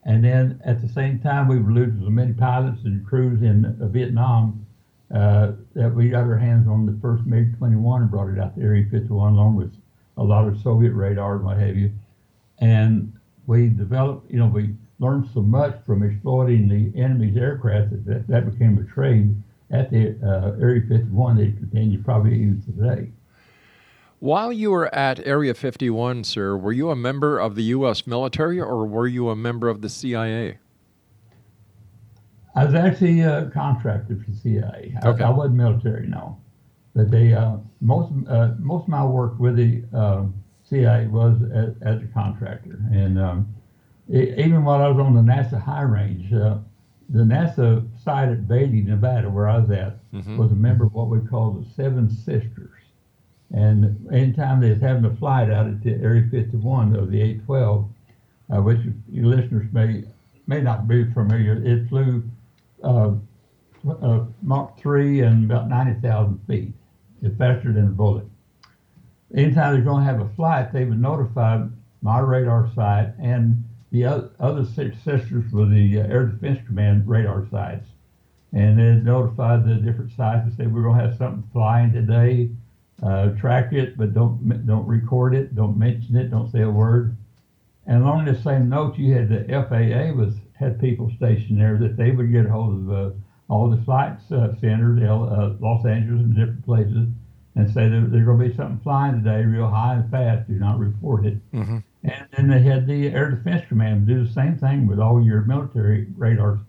And 0.04 0.24
then 0.24 0.60
at 0.66 0.82
the 0.82 0.90
same 0.90 1.20
time, 1.20 1.48
we 1.48 1.60
were 1.60 1.72
losing 1.72 2.02
so 2.04 2.10
many 2.10 2.34
pilots 2.34 2.84
and 2.84 3.06
crews 3.06 3.42
in 3.42 3.66
uh, 3.66 3.88
Vietnam 3.88 4.66
uh, 5.14 5.52
that 5.76 5.94
we 5.94 6.10
got 6.10 6.24
our 6.24 6.38
hands 6.38 6.68
on 6.68 6.86
the 6.86 6.98
first 7.02 7.26
MiG 7.26 7.58
21 7.58 8.02
and 8.02 8.12
brought 8.12 8.30
it 8.30 8.40
out 8.40 8.56
to 8.56 8.62
Area 8.62 8.86
51 8.90 9.34
along 9.34 9.56
with 9.56 9.74
a 10.18 10.24
lot 10.24 10.48
of 10.48 10.60
Soviet 10.62 10.94
radar 10.94 11.36
and 11.36 11.46
what 11.46 11.58
have 11.58 11.78
you. 11.78 11.92
And 12.60 13.14
we 13.48 13.70
developed, 13.70 14.32
you 14.32 14.40
know, 14.40 14.48
we 14.48 14.74
learned 15.00 15.30
so 15.34 15.42
much 15.42 15.76
from 15.86 16.04
exploiting 16.04 16.68
the 16.68 17.00
enemy's 17.00 17.38
aircraft 17.38 17.92
that 17.92 18.06
that, 18.06 18.28
that 18.28 18.52
became 18.52 18.78
a 18.78 18.94
trade 18.94 19.36
at 19.72 19.90
the 19.90 20.18
uh, 20.24 20.62
Area 20.62 20.82
51 20.88 21.38
they 21.38 21.52
continue 21.52 22.02
probably 22.04 22.36
even 22.36 22.62
today. 22.62 23.12
While 24.20 24.54
you 24.54 24.70
were 24.70 24.94
at 24.94 25.26
Area 25.26 25.56
51, 25.56 26.26
sir, 26.26 26.56
were 26.56 26.72
you 26.72 26.92
a 26.92 26.96
member 26.96 27.40
of 27.40 27.56
the 27.56 27.64
U.S. 27.64 28.06
military 28.06 28.62
or 28.62 28.86
were 28.86 29.08
you 29.08 29.30
a 29.30 29.36
member 29.36 29.68
of 29.68 29.82
the 29.82 29.90
CIA? 29.90 30.60
I 32.54 32.66
was 32.66 32.76
actually 32.76 33.22
a 33.22 33.50
contractor 33.54 34.24
for 34.24 34.32
CIA. 34.44 34.96
Okay. 35.04 35.24
I, 35.24 35.28
I 35.28 35.32
wasn't 35.32 35.56
military, 35.56 36.08
no. 36.08 36.38
But 36.94 37.10
they 37.10 37.34
uh, 37.34 37.58
most 37.80 38.12
uh, 38.28 38.52
most 38.60 38.84
of 38.84 38.90
my 38.90 39.06
work 39.06 39.40
with 39.40 39.56
the 39.56 39.84
uh, 39.98 40.26
CIA 40.64 41.08
was 41.08 41.38
as, 41.54 41.74
as, 41.82 42.02
a 42.04 42.08
contractor, 42.14 42.78
and 42.92 43.18
um, 43.18 43.56
it, 44.10 44.38
even 44.38 44.66
while 44.66 44.82
I 44.82 44.90
was 44.90 45.00
on 45.00 45.16
the 45.16 45.22
NASA 45.22 45.60
high 45.60 45.84
range, 45.84 46.34
uh, 46.34 46.58
the 47.12 47.24
NASA 47.24 47.86
site 48.04 48.30
at 48.30 48.48
Beatty, 48.48 48.82
Nevada, 48.84 49.30
where 49.30 49.50
I 49.50 49.60
was 49.60 49.70
at, 49.70 50.12
mm-hmm. 50.14 50.38
was 50.38 50.52
a 50.52 50.56
member 50.56 50.86
of 50.86 50.94
what 50.94 51.08
we 51.08 51.20
call 51.20 51.52
the 51.52 51.66
Seven 51.76 52.10
Sisters. 52.10 52.70
And 53.54 54.08
anytime 54.14 54.62
they 54.62 54.70
was 54.70 54.80
having 54.80 55.04
a 55.04 55.16
flight 55.18 55.52
out 55.52 55.68
at 55.68 55.84
the 55.84 55.92
Area 55.96 56.26
51 56.32 56.96
of 56.96 57.12
the 57.12 57.36
A12, 57.36 57.90
uh, 58.54 58.62
which 58.62 58.80
your 59.10 59.26
listeners 59.26 59.68
may 59.74 60.04
may 60.48 60.62
not 60.62 60.88
be 60.88 61.06
familiar, 61.14 61.62
it 61.64 61.88
flew 61.88 62.24
uh, 62.84 63.12
uh, 63.88 64.26
Mach 64.42 64.80
3 64.80 65.22
and 65.22 65.50
about 65.50 65.70
90,000 65.70 66.40
feet. 66.48 66.74
It's 67.22 67.38
faster 67.38 67.72
than 67.72 67.88
a 67.88 67.92
bullet. 67.92 68.26
Anytime 69.34 69.74
they're 69.74 69.84
going 69.84 70.06
to 70.06 70.12
have 70.12 70.20
a 70.20 70.30
flight, 70.36 70.74
they 70.74 70.84
would 70.84 71.00
notify 71.00 71.64
my 72.02 72.20
radar 72.20 72.70
site 72.74 73.14
and 73.20 73.64
the 73.92 74.06
other 74.40 74.66
six 74.66 74.98
sisters 75.04 75.52
were 75.52 75.66
the 75.66 76.00
uh, 76.00 76.08
Air 76.08 76.26
Defense 76.26 76.60
Command 76.66 77.08
radar 77.08 77.46
sites. 77.52 77.88
And 78.54 78.78
then 78.78 79.04
notified 79.04 79.66
the 79.66 79.76
different 79.76 80.12
sites 80.12 80.46
and 80.46 80.54
said, 80.56 80.74
we're 80.74 80.84
going 80.84 81.00
to 81.00 81.06
have 81.08 81.18
something 81.18 81.50
flying 81.54 81.94
today. 81.94 82.50
Uh, 83.02 83.30
track 83.32 83.74
it, 83.74 83.98
but 83.98 84.14
don't 84.14 84.68
don't 84.68 84.86
record 84.86 85.34
it. 85.34 85.56
Don't 85.56 85.76
mention 85.76 86.16
it. 86.16 86.30
Don't 86.30 86.52
say 86.52 86.62
a 86.62 86.70
word. 86.70 87.16
And 87.88 88.04
along 88.04 88.26
the 88.26 88.40
same 88.44 88.70
note, 88.70 88.96
you 88.96 89.16
had 89.16 89.28
the 89.28 89.44
FAA 89.48 90.16
was 90.16 90.36
had 90.54 90.80
people 90.80 91.12
stationed 91.18 91.60
there 91.60 91.80
that 91.80 91.98
they 91.98 92.12
would 92.12 92.32
get 92.32 92.46
hold 92.46 92.76
of 92.76 92.92
uh, 92.92 93.10
all 93.50 93.72
the 93.72 93.82
flight 93.84 94.18
uh, 94.32 94.54
centers, 94.62 95.02
uh, 95.02 95.56
Los 95.60 95.84
Angeles 95.84 96.22
and 96.22 96.36
different 96.36 96.64
places, 96.64 97.08
and 97.56 97.68
say 97.74 97.90
there's 97.90 98.12
going 98.12 98.40
to 98.40 98.50
be 98.50 98.56
something 98.56 98.80
flying 98.84 99.24
today, 99.24 99.46
real 99.46 99.68
high 99.68 99.96
and 99.96 100.12
fast. 100.12 100.48
Do 100.48 100.54
not 100.54 100.78
report 100.78 101.26
it. 101.26 101.38
Mm-hmm. 101.52 101.80
And 102.04 102.28
then 102.36 102.48
they 102.48 102.62
had 102.62 102.88
the 102.88 103.08
Air 103.08 103.30
Defense 103.30 103.64
Command 103.68 104.08
do 104.08 104.26
the 104.26 104.34
same 104.34 104.58
thing 104.58 104.88
with 104.88 105.00
all 105.00 105.22
your 105.22 105.42
military 105.42 106.08
radar 106.18 106.60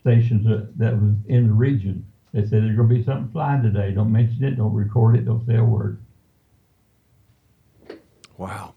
stations 0.00 0.46
that, 0.46 0.78
that 0.78 0.94
was 1.00 1.14
in 1.26 1.48
the 1.48 1.52
region. 1.52 2.06
They 2.32 2.42
said 2.42 2.62
there's 2.62 2.76
going 2.76 2.88
to 2.88 2.94
be 2.94 3.04
something 3.04 3.30
flying 3.32 3.62
today. 3.62 3.92
Don't 3.92 4.12
mention 4.12 4.44
it. 4.44 4.56
Don't 4.56 4.74
record 4.74 5.16
it. 5.16 5.24
Don't 5.24 5.44
say 5.46 5.56
a 5.56 5.64
word. 5.64 5.98
Wow. 8.36 8.74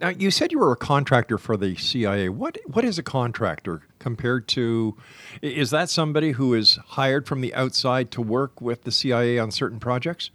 Now 0.00 0.08
you 0.08 0.30
said 0.30 0.52
you 0.52 0.58
were 0.58 0.72
a 0.72 0.76
contractor 0.76 1.38
for 1.38 1.56
the 1.56 1.76
CIA. 1.76 2.28
What 2.28 2.58
what 2.66 2.84
is 2.84 2.98
a 2.98 3.02
contractor 3.02 3.82
compared 3.98 4.46
to? 4.48 4.96
Is 5.42 5.70
that 5.70 5.90
somebody 5.90 6.32
who 6.32 6.54
is 6.54 6.78
hired 6.86 7.26
from 7.26 7.40
the 7.40 7.54
outside 7.54 8.10
to 8.12 8.22
work 8.22 8.60
with 8.60 8.84
the 8.84 8.92
CIA 8.92 9.38
on 9.38 9.50
certain 9.50 9.80
projects? 9.80 10.30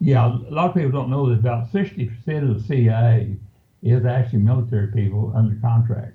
Yeah, 0.00 0.26
a 0.26 0.54
lot 0.54 0.68
of 0.68 0.74
people 0.74 0.90
don't 0.90 1.10
know 1.10 1.28
that 1.30 1.40
about 1.40 1.72
sixty 1.72 2.06
percent 2.06 2.48
of 2.48 2.60
the 2.60 2.62
CIA 2.62 3.36
is 3.84 4.06
actually 4.06 4.38
military 4.38 4.88
people 4.88 5.32
under 5.36 5.54
contract. 5.60 6.14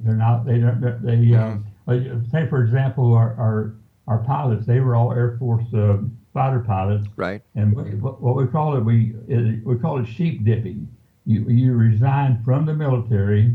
They're 0.00 0.14
not. 0.14 0.46
They 0.46 0.58
don't. 0.58 0.80
They 0.80 1.16
mm-hmm. 1.16 1.62
uh, 1.88 2.30
say, 2.30 2.48
for 2.48 2.64
example, 2.64 3.14
our, 3.14 3.34
our 3.34 3.74
our 4.08 4.18
pilots. 4.24 4.66
They 4.66 4.80
were 4.80 4.96
all 4.96 5.12
Air 5.12 5.36
Force 5.38 5.64
uh, 5.74 5.98
fighter 6.32 6.60
pilots. 6.60 7.06
Right. 7.16 7.42
And 7.54 7.74
what, 8.02 8.20
what 8.20 8.36
we 8.36 8.46
call 8.46 8.76
it, 8.76 8.80
we 8.80 9.14
it, 9.28 9.64
we 9.64 9.76
call 9.76 9.98
it 9.98 10.06
sheep 10.06 10.44
dipping. 10.44 10.88
You 11.24 11.48
you 11.48 11.74
resign 11.74 12.42
from 12.44 12.66
the 12.66 12.74
military, 12.74 13.54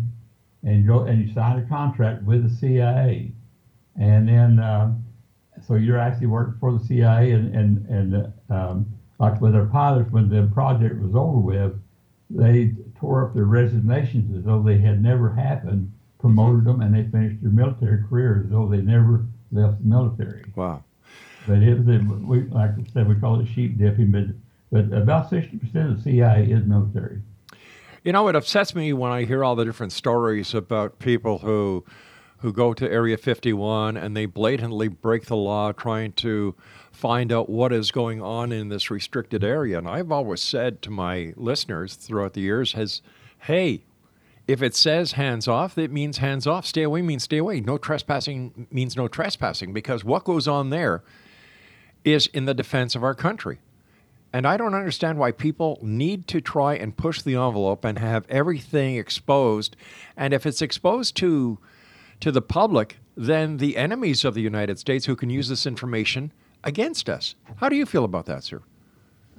and 0.63 0.88
go 0.88 1.01
and 1.01 1.27
you 1.27 1.34
sign 1.34 1.60
a 1.60 1.67
contract 1.67 2.23
with 2.23 2.43
the 2.43 2.55
CIA, 2.55 3.31
and 3.99 4.27
then 4.27 4.60
uh, 4.60 4.93
so 5.67 5.75
you're 5.75 5.99
actually 5.99 6.27
working 6.27 6.55
for 6.60 6.71
the 6.77 6.84
CIA, 6.86 7.31
and 7.31 7.55
and 7.55 7.88
and 7.88 8.34
um, 8.49 8.86
like 9.19 9.39
with 9.41 9.55
our 9.55 9.65
pilots, 9.65 10.12
when 10.12 10.29
the 10.29 10.49
project 10.53 10.99
was 10.99 11.15
over 11.15 11.38
with, 11.38 11.73
they 12.35 12.73
tore 12.99 13.25
up 13.25 13.33
their 13.33 13.45
resignations 13.45 14.37
as 14.37 14.45
though 14.45 14.61
they 14.61 14.77
had 14.77 15.01
never 15.01 15.33
happened, 15.33 15.91
promoted 16.19 16.65
them, 16.65 16.81
and 16.81 16.93
they 16.93 17.03
finished 17.09 17.41
their 17.41 17.51
military 17.51 18.03
career 18.07 18.41
as 18.43 18.51
though 18.51 18.67
they 18.67 18.81
never 18.81 19.25
left 19.51 19.79
the 19.79 19.85
military. 19.85 20.45
Wow. 20.55 20.83
But 21.47 21.57
it, 21.57 21.87
it, 21.87 22.01
we, 22.03 22.41
like 22.43 22.71
I 22.71 22.83
said, 22.93 23.07
we 23.07 23.15
call 23.15 23.39
it 23.39 23.47
sheep 23.47 23.77
dipping, 23.77 24.11
but 24.11 24.25
but 24.71 24.97
about 24.97 25.29
60% 25.29 25.91
of 25.91 25.97
the 25.97 26.01
CIA 26.01 26.49
is 26.49 26.65
military. 26.65 27.21
You 28.03 28.13
know, 28.13 28.29
it 28.29 28.35
upsets 28.35 28.73
me 28.73 28.93
when 28.93 29.11
I 29.11 29.25
hear 29.25 29.43
all 29.43 29.55
the 29.55 29.65
different 29.65 29.91
stories 29.91 30.53
about 30.53 30.99
people 30.99 31.39
who 31.39 31.83
who 32.37 32.51
go 32.51 32.73
to 32.73 32.91
Area 32.91 33.17
51 33.17 33.95
and 33.97 34.17
they 34.17 34.25
blatantly 34.25 34.87
break 34.87 35.25
the 35.25 35.35
law 35.35 35.71
trying 35.71 36.11
to 36.13 36.55
find 36.91 37.32
out 37.32 37.49
what 37.49 37.71
is 37.73 37.91
going 37.91 38.21
on 38.21 38.51
in 38.51 38.69
this 38.69 38.91
restricted 38.91 39.43
area. 39.43 39.77
And 39.77 39.88
I've 39.88 40.12
always 40.12 40.41
said 40.41 40.82
to 40.84 40.91
my 40.91 41.34
listeners 41.36 41.95
throughout 41.95 42.34
the 42.34 42.41
years 42.41 42.73
has, 42.73 43.01
hey, 43.39 43.84
if 44.47 44.62
it 44.62 44.75
says 44.75 45.13
hands 45.13 45.47
off, 45.47 45.77
it 45.77 45.91
means 45.91 46.17
hands 46.17 46.45
off. 46.45 46.65
Stay 46.65 46.84
away 46.84 47.01
means 47.01 47.23
stay 47.23 47.38
away. 47.38 47.62
No 47.62 47.77
trespassing 47.77 48.67
means 48.69 48.97
no 48.97 49.08
trespassing 49.08 49.71
because 49.73 50.04
what 50.04 50.25
goes 50.25 50.47
on 50.47 50.69
there 50.69 51.04
is 52.04 52.27
in 52.27 52.45
the 52.45 52.54
defense 52.54 52.95
of 52.95 53.04
our 53.04 53.15
country. 53.15 53.60
And 54.34 54.47
I 54.47 54.58
don't 54.58 54.73
understand 54.73 55.17
why 55.17 55.32
people 55.32 55.77
need 55.82 56.27
to 56.27 56.41
try 56.41 56.75
and 56.75 56.95
push 56.95 57.21
the 57.21 57.36
envelope 57.36 57.84
and 57.84 57.99
have 57.99 58.25
everything 58.30 58.95
exposed. 58.95 59.75
And 60.15 60.34
if 60.34 60.45
it's 60.45 60.62
exposed 60.62 61.15
to 61.17 61.60
to 62.21 62.32
the 62.32 62.41
public, 62.41 62.97
then 63.17 63.58
the 63.58 63.75
enemies 63.77 64.23
of 64.23 64.36
the 64.36 64.41
United 64.41 64.77
States 64.77 65.06
who 65.06 65.15
can 65.15 65.30
use 65.30 65.49
this 65.49 65.65
information 65.65 66.32
against 66.63 67.10
us. 67.10 67.36
How 67.56 67.69
do 67.69 67.76
you 67.76 67.86
feel 67.86 68.06
about 68.06 68.26
that, 68.28 68.43
sir? 68.43 68.62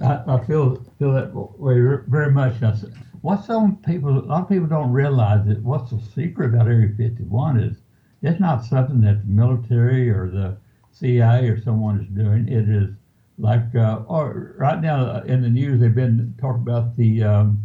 I, 0.01 0.23
I 0.27 0.45
feel 0.45 0.85
feel 0.99 1.13
that 1.13 1.35
way 1.35 1.81
very 2.09 2.31
much. 2.31 2.61
Now, 2.61 2.75
what 3.21 3.45
some 3.45 3.77
people, 3.77 4.19
a 4.19 4.21
lot 4.21 4.43
of 4.43 4.49
people 4.49 4.67
don't 4.67 4.93
realize 4.93 5.47
that 5.47 5.63
what's 5.63 5.91
the 5.91 6.01
secret 6.15 6.55
about 6.55 6.67
Area 6.67 6.93
51 6.97 7.61
is 7.61 7.77
it's 8.23 8.41
not 8.41 8.65
something 8.65 9.01
that 9.03 9.27
the 9.27 9.33
military 9.33 10.11
or 10.11 10.29
the 10.29 10.57
CIA 10.93 11.49
or 11.49 11.61
someone 11.61 12.01
is 12.01 12.09
doing. 12.09 12.49
It 12.49 12.69
is 12.69 12.91
like, 13.39 13.75
uh, 13.75 14.03
or 14.07 14.55
right 14.59 14.81
now 14.81 15.05
uh, 15.05 15.23
in 15.27 15.43
the 15.43 15.49
news, 15.49 15.81
they've 15.81 15.95
been 15.95 16.35
talking 16.41 16.63
about 16.63 16.97
the 16.97 17.23
um, 17.23 17.63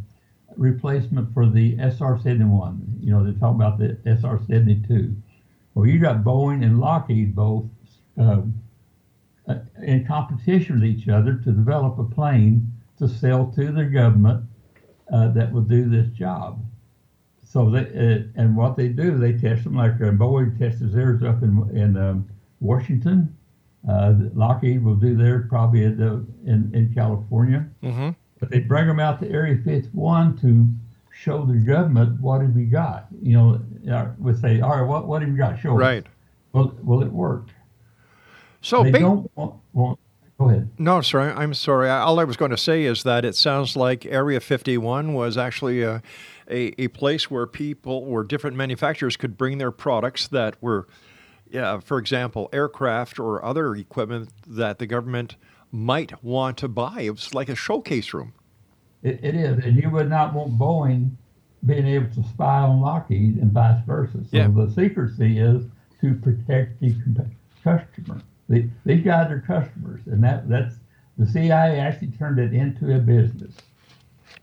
replacement 0.55 1.33
for 1.33 1.47
the 1.47 1.75
SR-71. 1.77 3.03
You 3.03 3.11
know, 3.11 3.23
they 3.23 3.37
talk 3.39 3.55
about 3.55 3.77
the 3.77 3.97
SR-72. 4.05 5.15
Well, 5.73 5.85
you 5.85 5.99
got 5.99 6.23
Boeing 6.23 6.63
and 6.63 6.79
Lockheed 6.79 7.35
both 7.35 7.65
uh, 8.19 8.41
in 9.81 10.05
competition 10.05 10.75
with 10.75 10.85
each 10.85 11.07
other 11.07 11.35
to 11.35 11.51
develop 11.51 11.97
a 11.99 12.03
plane 12.03 12.71
to 12.97 13.07
sell 13.07 13.47
to 13.55 13.71
the 13.71 13.85
government 13.85 14.43
uh, 15.11 15.29
that 15.29 15.51
will 15.51 15.61
do 15.61 15.89
this 15.89 16.07
job. 16.09 16.63
So 17.43 17.69
they 17.69 17.79
uh, 17.79 18.41
and 18.41 18.57
what 18.57 18.75
they 18.75 18.89
do, 18.89 19.17
they 19.17 19.33
test 19.33 19.63
them 19.63 19.75
like 19.75 19.95
uh, 19.95 20.11
Boeing 20.11 20.57
tests 20.59 20.81
theirs 20.81 21.23
up 21.23 21.43
in 21.43 21.69
in 21.73 21.95
um, 21.95 22.29
Washington. 22.59 23.33
Uh, 23.87 24.15
Lockheed 24.33 24.83
will 24.83 24.95
do 24.95 25.15
theirs 25.15 25.45
probably 25.47 25.83
in 25.83 25.97
the, 25.97 26.25
in, 26.45 26.69
in 26.73 26.93
California. 26.93 27.65
Mm-hmm. 27.81 28.09
But 28.39 28.49
they 28.49 28.59
bring 28.59 28.85
them 28.85 28.99
out 28.99 29.21
to 29.21 29.29
Area 29.29 29.57
51 29.63 30.39
to 30.39 30.67
show 31.13 31.45
the 31.45 31.53
government 31.53 32.19
what 32.19 32.41
have 32.41 32.53
we 32.53 32.65
got. 32.65 33.07
You 33.21 33.37
know, 33.37 33.93
uh, 33.93 34.09
we 34.19 34.33
say, 34.33 34.59
all 34.59 34.77
right, 34.77 34.81
what 34.81 35.07
what 35.07 35.21
have 35.21 35.31
you 35.31 35.37
got? 35.37 35.59
Show 35.59 35.73
right. 35.73 36.05
Us. 36.05 36.11
Well, 36.53 36.75
well, 36.83 37.01
it 37.01 37.11
worked. 37.11 37.51
So 38.61 38.83
they 38.83 38.91
big, 38.91 39.01
don't 39.01 39.31
want, 39.35 39.55
want 39.73 39.99
Go 40.37 40.49
ahead. 40.49 40.69
No, 40.77 41.01
sorry, 41.01 41.31
I'm 41.31 41.53
sorry. 41.55 41.89
All 41.89 42.19
I 42.19 42.23
was 42.23 42.37
going 42.37 42.51
to 42.51 42.57
say 42.57 42.83
is 42.83 43.03
that 43.03 43.25
it 43.25 43.35
sounds 43.35 43.75
like 43.75 44.05
Area 44.05 44.39
51 44.39 45.13
was 45.13 45.35
actually 45.35 45.81
a, 45.81 46.03
a, 46.49 46.79
a, 46.79 46.89
place 46.89 47.31
where 47.31 47.47
people, 47.47 48.05
where 48.05 48.23
different 48.23 48.55
manufacturers 48.55 49.17
could 49.17 49.35
bring 49.35 49.57
their 49.57 49.71
products 49.71 50.27
that 50.27 50.61
were, 50.61 50.87
yeah, 51.49 51.79
for 51.79 51.97
example, 51.97 52.49
aircraft 52.53 53.17
or 53.17 53.43
other 53.43 53.75
equipment 53.75 54.29
that 54.45 54.77
the 54.77 54.85
government 54.85 55.37
might 55.71 56.23
want 56.23 56.57
to 56.57 56.67
buy. 56.67 57.01
It 57.01 57.11
was 57.11 57.33
like 57.33 57.49
a 57.49 57.55
showcase 57.55 58.13
room. 58.13 58.33
it, 59.01 59.19
it 59.23 59.33
is, 59.33 59.63
and 59.65 59.81
you 59.81 59.89
would 59.89 60.09
not 60.09 60.35
want 60.35 60.57
Boeing 60.59 61.11
being 61.65 61.87
able 61.87 62.13
to 62.13 62.23
spy 62.29 62.59
on 62.59 62.79
Lockheed 62.79 63.37
and 63.37 63.51
vice 63.51 63.83
versa. 63.87 64.19
So 64.23 64.37
Yeah. 64.37 64.49
the 64.49 64.69
secrecy 64.69 65.39
is 65.39 65.65
to 66.01 66.13
protect 66.13 66.79
the 66.79 66.93
customer. 67.63 68.21
The, 68.49 68.69
these 68.85 69.03
guys 69.03 69.31
are 69.31 69.39
customers, 69.45 70.01
and 70.05 70.23
that 70.23 70.47
that's 70.49 70.75
the 71.17 71.25
CIA 71.27 71.79
actually 71.79 72.09
turned 72.09 72.39
it 72.39 72.53
into 72.53 72.95
a 72.95 72.99
business. 72.99 73.53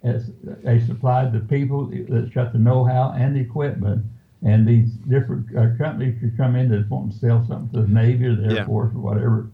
As 0.03 0.31
they 0.63 0.81
supplied 0.81 1.33
the 1.33 1.41
people 1.41 1.91
that's 2.09 2.29
got 2.31 2.53
the 2.53 2.59
know-how 2.59 3.15
and 3.17 3.35
the 3.35 3.41
equipment, 3.41 4.05
and 4.43 4.69
these 4.69 4.91
different 5.09 5.47
uh, 5.57 5.69
companies 5.79 6.21
could 6.21 6.37
come 6.37 6.55
in 6.57 6.69
that 6.69 6.91
want 6.91 7.13
to 7.13 7.19
sell 7.19 7.47
something 7.49 7.71
to 7.81 7.87
the 7.87 7.93
Navy 7.93 8.27
or 8.27 8.35
the 8.37 8.45
Air 8.45 8.55
Yeah. 8.57 8.67
Force 8.67 8.95
or 8.95 8.99
whatever, 8.99 9.49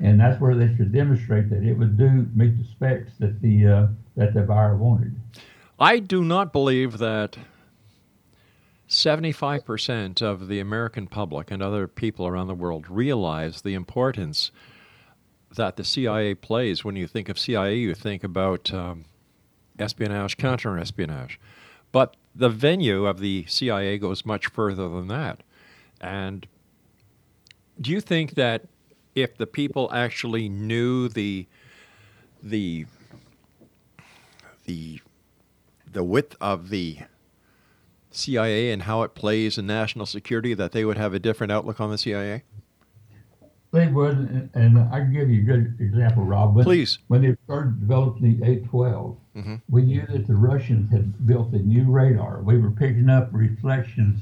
and 0.00 0.20
that's 0.20 0.38
where 0.40 0.54
they 0.54 0.68
could 0.74 0.92
demonstrate 0.92 1.48
that 1.50 1.62
it 1.62 1.74
would 1.78 1.96
do 1.96 2.26
meet 2.34 2.58
the 2.58 2.64
specs 2.64 3.12
that 3.20 3.40
the 3.40 3.66
uh, 3.66 3.86
that 4.16 4.34
the 4.34 4.42
buyer 4.42 4.76
wanted. 4.76 5.14
I 5.80 5.98
do 5.98 6.22
not 6.22 6.52
believe 6.52 6.98
that 6.98 7.38
75% 8.94 10.22
of 10.22 10.48
the 10.48 10.60
American 10.60 11.06
public 11.06 11.50
and 11.50 11.62
other 11.62 11.86
people 11.86 12.26
around 12.26 12.46
the 12.46 12.54
world 12.54 12.88
realize 12.88 13.62
the 13.62 13.74
importance 13.74 14.50
that 15.54 15.76
the 15.76 15.84
CIA 15.84 16.34
plays. 16.34 16.84
When 16.84 16.96
you 16.96 17.06
think 17.06 17.28
of 17.28 17.38
CIA, 17.38 17.76
you 17.76 17.94
think 17.94 18.24
about 18.24 18.72
um, 18.72 19.04
espionage, 19.78 20.36
counter 20.36 20.78
espionage. 20.78 21.40
But 21.92 22.16
the 22.34 22.48
venue 22.48 23.06
of 23.06 23.20
the 23.20 23.44
CIA 23.48 23.98
goes 23.98 24.24
much 24.24 24.46
further 24.46 24.88
than 24.88 25.08
that. 25.08 25.42
And 26.00 26.46
do 27.80 27.90
you 27.90 28.00
think 28.00 28.34
that 28.34 28.66
if 29.14 29.36
the 29.36 29.46
people 29.46 29.90
actually 29.92 30.48
knew 30.48 31.08
the 31.08 31.46
the 32.42 32.86
the 34.64 35.00
the 35.90 36.04
width 36.04 36.36
of 36.40 36.70
the 36.70 36.98
CIA 38.16 38.70
and 38.72 38.82
how 38.82 39.02
it 39.02 39.14
plays 39.14 39.58
in 39.58 39.66
national 39.66 40.06
security 40.06 40.54
that 40.54 40.72
they 40.72 40.84
would 40.84 40.96
have 40.98 41.14
a 41.14 41.18
different 41.18 41.52
outlook 41.52 41.80
on 41.80 41.90
the 41.90 41.98
CIA? 41.98 42.42
They 43.72 43.88
would, 43.88 44.50
and- 44.54 44.78
I 44.78 45.00
can 45.00 45.12
give 45.12 45.28
you 45.30 45.40
a 45.40 45.44
good 45.44 45.76
example, 45.80 46.24
Rob. 46.24 46.54
When, 46.54 46.64
Please. 46.64 46.98
When 47.08 47.22
they 47.22 47.36
started 47.44 47.80
developing 47.80 48.38
the 48.38 48.46
A-12, 48.48 49.16
Mhm. 49.36 49.60
we 49.68 49.82
knew 49.82 50.06
that 50.06 50.26
the 50.28 50.36
Russians 50.36 50.90
had 50.92 51.26
built 51.26 51.52
a 51.54 51.58
new 51.58 51.90
radar. 51.90 52.40
We 52.42 52.56
were 52.58 52.70
picking 52.70 53.10
up 53.10 53.30
reflections 53.32 54.20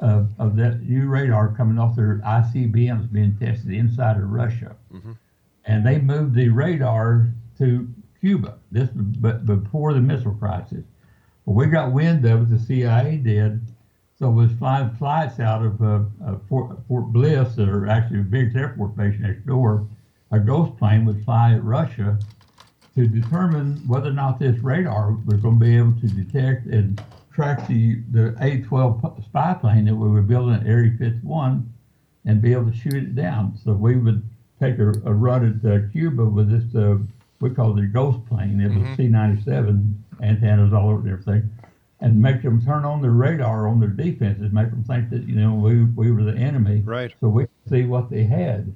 of, 0.00 0.28
of 0.38 0.54
that 0.56 0.82
new 0.88 1.08
radar 1.08 1.48
coming 1.56 1.76
off 1.76 1.96
their 1.96 2.20
ICBMs 2.24 3.10
being 3.10 3.36
tested 3.36 3.72
inside 3.72 4.16
of 4.16 4.30
Russia. 4.30 4.76
And 5.64 5.84
they 5.84 5.98
moved 6.00 6.34
the 6.36 6.48
radar 6.50 7.26
to 7.58 7.88
Cuba, 8.20 8.58
this 8.70 8.90
but 8.90 9.44
before 9.44 9.92
the 9.92 10.00
missile 10.00 10.34
crisis. 10.34 10.84
Well, 11.48 11.54
we 11.54 11.72
got 11.72 11.92
wind 11.92 12.26
of 12.26 12.42
it, 12.42 12.50
the 12.50 12.58
CIA 12.58 13.16
did, 13.16 13.62
so 14.18 14.28
it 14.28 14.34
was 14.34 14.52
flying 14.58 14.90
flights 14.96 15.40
out 15.40 15.64
of 15.64 15.80
uh, 15.80 16.00
uh, 16.22 16.34
Fort, 16.46 16.76
Fort 16.86 17.06
Bliss, 17.06 17.58
or 17.58 17.86
actually 17.86 18.20
a 18.20 18.24
big 18.24 18.54
Air 18.54 18.74
Force 18.76 18.92
base 18.94 19.18
next 19.18 19.46
door. 19.46 19.88
A 20.30 20.38
ghost 20.38 20.76
plane 20.76 21.06
would 21.06 21.24
fly 21.24 21.54
at 21.54 21.64
Russia 21.64 22.18
to 22.96 23.08
determine 23.08 23.76
whether 23.86 24.10
or 24.10 24.12
not 24.12 24.38
this 24.38 24.58
radar 24.58 25.12
was 25.24 25.40
going 25.40 25.58
to 25.58 25.64
be 25.64 25.74
able 25.74 25.98
to 26.02 26.06
detect 26.08 26.66
and 26.66 27.02
track 27.32 27.66
the, 27.66 28.02
the 28.10 28.36
A-12 28.42 29.24
spy 29.24 29.54
plane 29.54 29.86
that 29.86 29.96
we 29.96 30.06
were 30.06 30.20
building 30.20 30.54
at 30.54 30.66
Area 30.66 30.92
51 30.98 31.66
and 32.26 32.42
be 32.42 32.52
able 32.52 32.70
to 32.70 32.76
shoot 32.76 32.92
it 32.92 33.14
down. 33.14 33.58
So 33.64 33.72
we 33.72 33.96
would 33.96 34.22
take 34.60 34.78
a, 34.78 34.90
a 35.06 35.14
run 35.14 35.62
at 35.64 35.70
uh, 35.70 35.88
Cuba 35.92 36.26
with 36.26 36.50
this, 36.50 36.74
uh, 36.74 36.98
we 37.40 37.48
call 37.48 37.78
it 37.78 37.84
a 37.84 37.86
ghost 37.86 38.18
plane. 38.26 38.60
It 38.60 38.68
was 38.68 38.96
C-97 38.98 39.94
antennas 40.22 40.72
all 40.72 40.90
over 40.90 41.08
everything 41.08 41.50
and 42.00 42.20
make 42.20 42.42
them 42.42 42.64
turn 42.64 42.84
on 42.84 43.02
their 43.02 43.10
radar 43.10 43.66
on 43.66 43.80
their 43.80 43.88
defenses, 43.88 44.52
make 44.52 44.70
them 44.70 44.84
think 44.84 45.10
that 45.10 45.26
you 45.26 45.34
know 45.34 45.54
we 45.54 45.84
we 45.84 46.10
were 46.12 46.22
the 46.22 46.36
enemy. 46.36 46.82
Right. 46.84 47.12
So 47.20 47.28
we 47.28 47.44
could 47.44 47.70
see 47.70 47.84
what 47.84 48.10
they 48.10 48.24
had. 48.24 48.72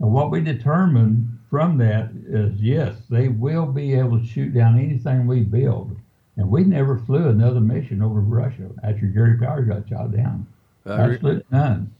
And 0.00 0.12
what 0.12 0.30
we 0.30 0.40
determined 0.40 1.38
from 1.50 1.78
that 1.78 2.10
is 2.26 2.52
yes, 2.60 2.96
they 3.10 3.28
will 3.28 3.66
be 3.66 3.94
able 3.94 4.20
to 4.20 4.26
shoot 4.26 4.52
down 4.52 4.78
anything 4.78 5.26
we 5.26 5.40
build. 5.40 5.96
And 6.36 6.50
we 6.50 6.64
never 6.64 6.98
flew 6.98 7.28
another 7.28 7.60
mission 7.60 8.02
over 8.02 8.20
Russia 8.20 8.68
after 8.82 9.06
Gary 9.06 9.38
Powers 9.38 9.68
got 9.68 9.88
shot 9.88 10.16
down. 10.16 10.46
Uh, 10.84 10.92
Absolutely 10.92 11.44
none. 11.50 11.94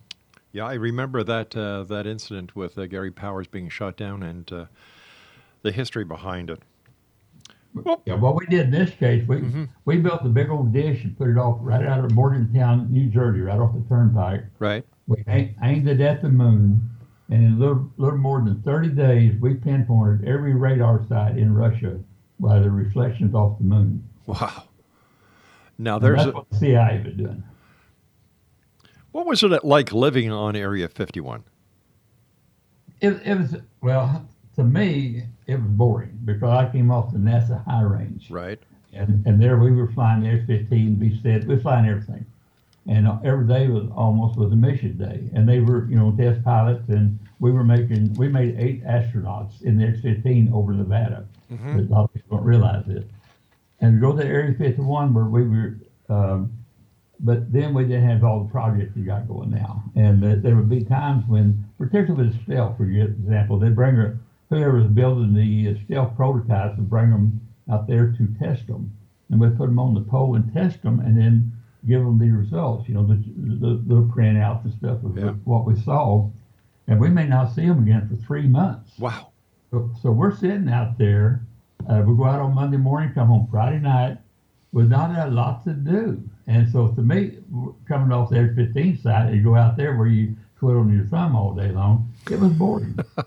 yeah, 0.53 0.67
I 0.67 0.75
remember 0.75 1.23
that 1.23 1.57
uh, 1.57 1.85
that 1.85 2.07
incident 2.07 2.55
with 2.55 2.77
uh, 2.77 2.87
Gary 2.87 3.11
Powers 3.11 3.47
being 3.47 3.69
shot 3.69 3.97
down 3.97 4.23
and 4.23 4.53
uh, 4.53 4.65
the 5.63 5.73
history 5.73 6.05
behind 6.05 6.51
it. 6.51 6.61
Yeah, 8.07 8.15
what 8.15 8.37
we 8.37 8.47
did 8.47 8.67
in 8.67 8.71
this 8.71 8.91
case, 8.91 9.27
we 9.27 9.37
mm-hmm. 9.37 9.65
we 9.85 9.97
built 9.99 10.23
the 10.23 10.29
big 10.29 10.49
old 10.49 10.73
dish 10.73 11.03
and 11.03 11.17
put 11.19 11.29
it 11.29 11.37
off 11.37 11.59
right 11.61 11.85
out 11.85 12.05
of 12.05 12.13
Morgantown, 12.13 12.93
New 12.93 13.09
Jersey, 13.09 13.41
right 13.41 13.59
off 13.59 13.75
the 13.75 13.85
turnpike. 13.89 14.45
Right. 14.61 14.85
We 15.07 15.25
ai- 15.27 15.55
aimed 15.63 15.89
it 15.89 16.01
at 16.01 16.23
the 16.23 16.29
moon, 16.29 16.89
and 17.31 17.45
in 17.45 17.53
a 17.55 17.57
little, 17.57 17.91
little 17.97 18.19
more 18.19 18.41
than 18.41 18.63
30 18.63 18.91
days, 18.91 19.35
we 19.41 19.55
pinpointed 19.55 20.27
every 20.27 20.55
radar 20.55 21.05
site 21.09 21.37
in 21.37 21.53
Russia 21.53 21.99
by 22.39 22.61
the 22.61 22.71
reflections 22.71 23.35
off 23.35 23.59
the 23.59 23.65
moon. 23.65 24.09
Wow. 24.27 24.65
Now 25.77 25.97
And 25.97 26.05
there's 26.05 26.19
that's 26.19 26.31
a, 26.31 26.33
what 26.33 26.51
the 26.51 26.57
CIA 26.57 27.03
was 27.05 27.15
doing. 27.15 27.43
what 29.13 29.27
was 29.27 29.43
it 29.43 29.65
like 29.65 29.93
living 29.93 30.31
on 30.31 30.55
Area 30.57 30.89
51? 30.89 31.45
It, 33.01 33.21
it 33.25 33.35
was, 33.39 33.57
well, 33.83 34.27
to 34.57 34.65
me, 34.65 35.25
it 35.47 35.57
was 35.57 35.71
boring 35.71 36.19
because 36.25 36.51
I 36.51 36.71
came 36.71 36.91
off 36.91 37.13
the 37.13 37.19
NASA 37.19 37.65
high 37.65 37.83
range. 37.83 38.31
Right. 38.31 38.61
And, 38.93 39.27
and 39.27 39.43
there 39.43 39.59
we 39.59 39.73
were 39.73 39.91
flying 39.93 40.23
the 40.23 40.29
X-15, 40.31 40.99
B 40.99 41.21
said, 41.23 41.47
we 41.47 41.57
were 41.57 41.61
flying 41.61 41.89
everything. 41.89 42.25
And 42.87 43.09
every 43.25 43.47
day 43.47 43.69
was 43.69 43.89
almost 43.97 44.39
was 44.39 44.53
a 44.53 44.57
mission 44.57 44.97
day. 44.99 45.29
And 45.35 45.49
they 45.49 45.61
were, 45.61 45.89
you 45.89 45.97
know, 45.97 46.15
test 46.17 46.45
pilots 46.45 46.89
and 46.89 47.19
we 47.41 47.51
were 47.51 47.65
making, 47.65 48.15
we 48.15 48.29
made 48.29 48.57
eight 48.59 48.85
astronauts 48.85 49.63
in 49.63 49.79
the 49.79 49.87
X-15 49.87 50.53
over 50.53 50.73
Nevada. 50.73 51.27
A 51.51 51.93
lot 51.93 52.05
of 52.05 52.15
people 52.15 52.37
don't 52.37 52.47
realize 52.47 52.85
this. 52.87 53.05
And 53.81 54.01
go 54.01 54.17
to 54.17 54.25
Area 54.25 54.55
51 54.57 55.13
where 55.13 55.25
we 55.25 55.43
were, 55.49 55.77
um, 56.09 56.53
but 57.21 57.53
then 57.53 57.75
we 57.75 57.85
didn't 57.85 58.09
have 58.09 58.25
all 58.25 58.45
the 58.45 58.51
projects 58.51 58.95
we 58.95 59.03
got 59.03 59.27
going 59.29 59.51
now. 59.51 59.83
And 59.97 60.25
uh, 60.25 60.37
there 60.39 60.57
would 60.57 60.69
be 60.69 60.85
times 60.85 61.25
when, 61.27 61.65
particularly 61.79 62.29
with 62.29 62.43
stealth, 62.45 62.77
for 62.77 62.85
example, 62.85 63.59
they'd 63.59 63.75
bring 63.75 63.99
a 63.99 64.19
whoever 64.55 64.79
was 64.79 64.87
building 64.89 65.35
the 65.35 65.71
uh, 65.71 65.85
stealth 65.85 66.17
prototypes 66.17 66.79
and 66.79 66.89
bring 66.89 67.11
them 67.11 67.41
out 67.71 67.87
there 67.87 68.13
to 68.19 68.29
test 68.39 68.67
them, 68.67 68.93
and 69.31 69.41
we'd 69.41 69.57
put 69.57 69.67
them 69.67 69.79
on 69.79 69.95
the 69.95 70.01
pole 70.01 70.35
and 70.37 70.53
test 70.53 70.83
them, 70.83 71.01
and 71.01 71.17
then 71.17 71.53
give 71.89 72.03
them 72.03 72.19
the 72.19 72.31
results. 72.31 72.89
You 72.89 72.95
know, 72.95 73.07
the 73.07 73.15
the, 73.17 73.83
the 73.87 74.03
printouts 74.15 74.65
and 74.65 74.75
stuff 74.75 75.03
of 75.05 75.17
Yeah. 75.17 75.31
what 75.45 75.67
we 75.67 75.77
saw, 75.81 76.29
and 76.87 77.01
we 77.01 77.09
may 77.09 77.27
not 77.27 77.55
see 77.55 77.67
them 77.67 77.83
again 77.83 78.09
for 78.09 78.17
three 78.27 78.47
months. 78.47 78.99
Wow. 78.99 79.29
So, 79.71 79.91
so 80.03 80.11
we're 80.13 80.35
sitting 80.37 80.69
out 80.69 80.99
there. 80.99 81.43
Uh, 81.89 82.03
we 82.07 82.17
go 82.17 82.25
out 82.25 82.41
on 82.41 82.55
Monday 82.55 82.77
morning, 82.79 83.13
come 83.13 83.29
home 83.29 83.49
Friday 83.51 83.79
night 83.81 84.19
with 84.73 84.89
not 84.89 85.11
a 85.27 85.31
lot 85.31 85.65
to 85.65 85.73
do. 85.73 86.23
And 86.47 86.71
so 86.71 86.89
to 86.89 87.01
me, 87.03 87.39
coming 87.89 88.13
off 88.13 88.31
the 88.31 88.39
X-15 88.39 89.03
side, 89.03 89.35
you 89.35 89.43
go 89.43 89.55
out 89.57 89.77
there 89.77 89.97
where 89.97 90.07
you 90.07 90.37
twiddling 90.59 90.95
your 90.95 91.05
thumb 91.07 91.35
all 91.37 91.55
day 91.55 91.71
long. 91.73 92.11
It 92.31 92.39
was 92.39 92.53
boring. 92.53 92.97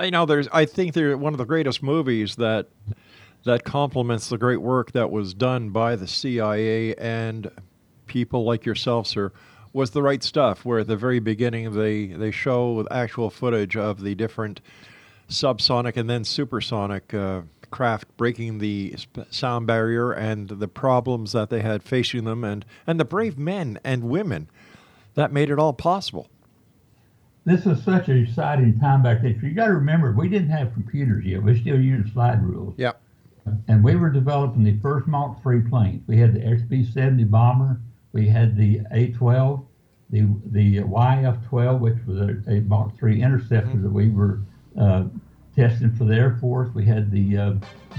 You 0.00 0.10
know, 0.10 0.26
there's. 0.26 0.48
I 0.52 0.64
think 0.64 0.94
they're 0.94 1.16
one 1.16 1.34
of 1.34 1.38
the 1.38 1.44
greatest 1.44 1.82
movies 1.82 2.36
that 2.36 2.68
that 3.44 3.64
complements 3.64 4.28
the 4.28 4.38
great 4.38 4.62
work 4.62 4.92
that 4.92 5.10
was 5.10 5.34
done 5.34 5.70
by 5.70 5.96
the 5.96 6.06
CIA 6.08 6.94
and 6.94 7.50
people 8.06 8.44
like 8.44 8.64
yourself, 8.64 9.06
sir. 9.06 9.32
Was 9.72 9.90
the 9.90 10.02
right 10.02 10.22
stuff. 10.22 10.64
Where 10.64 10.80
at 10.80 10.86
the 10.86 10.96
very 10.96 11.20
beginning 11.20 11.72
they 11.74 12.06
they 12.06 12.30
show 12.30 12.86
actual 12.90 13.30
footage 13.30 13.76
of 13.76 14.00
the 14.00 14.14
different 14.14 14.60
subsonic 15.28 15.96
and 15.96 16.08
then 16.08 16.24
supersonic 16.24 17.14
uh, 17.14 17.42
craft 17.70 18.06
breaking 18.16 18.58
the 18.58 18.94
sound 19.30 19.66
barrier 19.66 20.12
and 20.12 20.48
the 20.48 20.68
problems 20.68 21.32
that 21.32 21.50
they 21.50 21.60
had 21.60 21.82
facing 21.82 22.24
them 22.24 22.44
and 22.44 22.64
and 22.86 23.00
the 23.00 23.04
brave 23.04 23.36
men 23.38 23.78
and 23.82 24.04
women 24.04 24.48
that 25.14 25.32
made 25.32 25.50
it 25.50 25.58
all 25.58 25.72
possible. 25.72 26.28
This 27.44 27.64
was 27.66 27.82
such 27.82 28.08
an 28.08 28.22
exciting 28.22 28.78
time 28.80 29.02
back 29.02 29.20
then. 29.22 29.38
You 29.42 29.50
got 29.52 29.66
to 29.66 29.74
remember, 29.74 30.12
we 30.12 30.28
didn't 30.28 30.48
have 30.50 30.72
computers 30.72 31.24
yet. 31.26 31.42
We 31.42 31.60
still 31.60 31.78
used 31.80 32.12
slide 32.14 32.42
rules. 32.42 32.74
Yeah. 32.78 32.92
and 33.68 33.84
we 33.84 33.96
were 33.96 34.08
developing 34.10 34.64
the 34.64 34.78
first 34.80 35.06
Mach 35.06 35.36
III 35.46 35.60
planes. 35.68 36.02
We 36.06 36.16
had 36.18 36.32
the 36.32 36.40
XB-70 36.40 37.28
bomber, 37.30 37.80
we 38.12 38.26
had 38.28 38.56
the 38.56 38.80
A-12, 38.92 39.64
the 40.10 40.26
the 40.52 40.78
YF-12, 40.78 41.80
which 41.80 41.98
was 42.06 42.20
a, 42.20 42.50
a 42.50 42.60
Mach 42.60 42.92
III 43.02 43.20
interceptor 43.20 43.76
that 43.78 43.92
we 43.92 44.08
were 44.10 44.40
uh, 44.80 45.04
testing 45.54 45.94
for 45.96 46.04
the 46.04 46.14
Air 46.14 46.38
Force. 46.40 46.70
We 46.74 46.84
had 46.86 47.10
the 47.10 47.36
uh, 47.36 47.50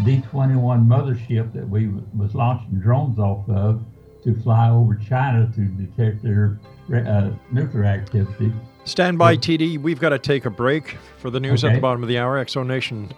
D-21 0.04 0.88
mothership 0.88 1.54
that 1.54 1.68
we 1.70 1.86
w- 1.86 2.06
was 2.18 2.34
launching 2.34 2.80
drones 2.80 3.20
off 3.20 3.48
of 3.50 3.84
to 4.24 4.34
fly 4.42 4.70
over 4.70 4.96
China 4.96 5.52
to 5.56 5.62
detect 5.66 6.24
their 6.24 6.60
uh, 6.94 7.30
nuclear 7.52 7.86
activity. 7.86 8.52
Stand 8.86 9.18
by, 9.18 9.36
TD. 9.36 9.80
We've 9.80 10.00
got 10.00 10.10
to 10.10 10.20
take 10.20 10.46
a 10.46 10.50
break 10.50 10.98
for 11.18 11.30
the 11.30 11.40
news 11.40 11.64
at 11.64 11.74
the 11.74 11.80
bottom 11.82 12.04
of 12.04 12.10
the 12.10 12.20
hour. 12.20 12.38
X 12.38 12.52
Zone 12.54 12.68
Nation. 12.68 13.12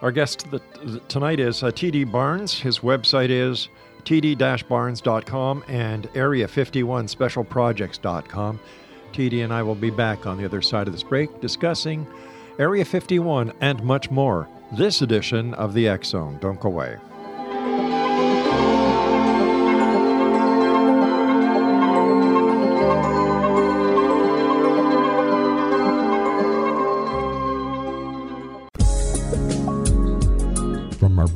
Our 0.00 0.12
guest 0.12 0.46
tonight 1.08 1.40
is 1.40 1.62
uh, 1.62 1.72
TD 1.72 2.10
Barnes. 2.10 2.58
His 2.60 2.78
website 2.80 3.30
is 3.30 3.68
td-barnes.com 4.04 5.64
and 5.66 6.04
area51specialprojects.com. 6.12 8.60
TD 9.12 9.44
and 9.44 9.52
I 9.52 9.62
will 9.62 9.74
be 9.74 9.90
back 9.90 10.26
on 10.26 10.38
the 10.38 10.44
other 10.44 10.62
side 10.62 10.86
of 10.86 10.92
this 10.92 11.02
break 11.02 11.40
discussing 11.40 12.06
Area 12.58 12.84
51 12.84 13.52
and 13.60 13.82
much 13.82 14.08
more. 14.10 14.48
This 14.72 15.02
edition 15.02 15.54
of 15.54 15.74
the 15.74 15.88
X 15.88 16.08
Zone. 16.08 16.38
Don't 16.40 16.60
go 16.60 16.68
away. 16.68 16.96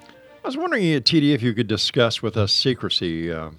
I 0.00 0.04
was 0.42 0.56
wondering, 0.56 0.94
uh, 0.94 1.00
TD, 1.00 1.34
if 1.34 1.42
you 1.42 1.52
could 1.52 1.66
discuss 1.66 2.22
with 2.22 2.38
us 2.38 2.54
secrecy, 2.54 3.30
uh, 3.30 3.50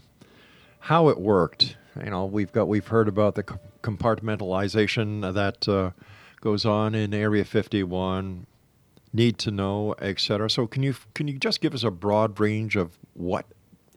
how 0.80 1.10
it 1.10 1.20
worked. 1.20 1.78
You 2.04 2.10
know, 2.10 2.26
we've 2.26 2.52
got 2.52 2.68
we've 2.68 2.88
heard 2.88 3.08
about 3.08 3.36
the 3.36 3.44
compartmentalization 3.84 5.36
that 5.36 5.70
uh, 5.70 5.92
goes 6.42 6.66
on 6.66 6.96
in 6.96 7.14
Area 7.14 7.46
51, 7.46 8.48
need 9.14 9.38
to 9.38 9.52
know, 9.52 9.94
etc. 10.02 10.50
So, 10.50 10.66
can 10.66 10.82
you 10.82 10.96
can 11.14 11.28
you 11.28 11.38
just 11.38 11.62
give 11.62 11.76
us 11.76 11.84
a 11.84 11.92
broad 11.92 12.40
range 12.40 12.76
of 12.76 12.98
what 13.14 13.46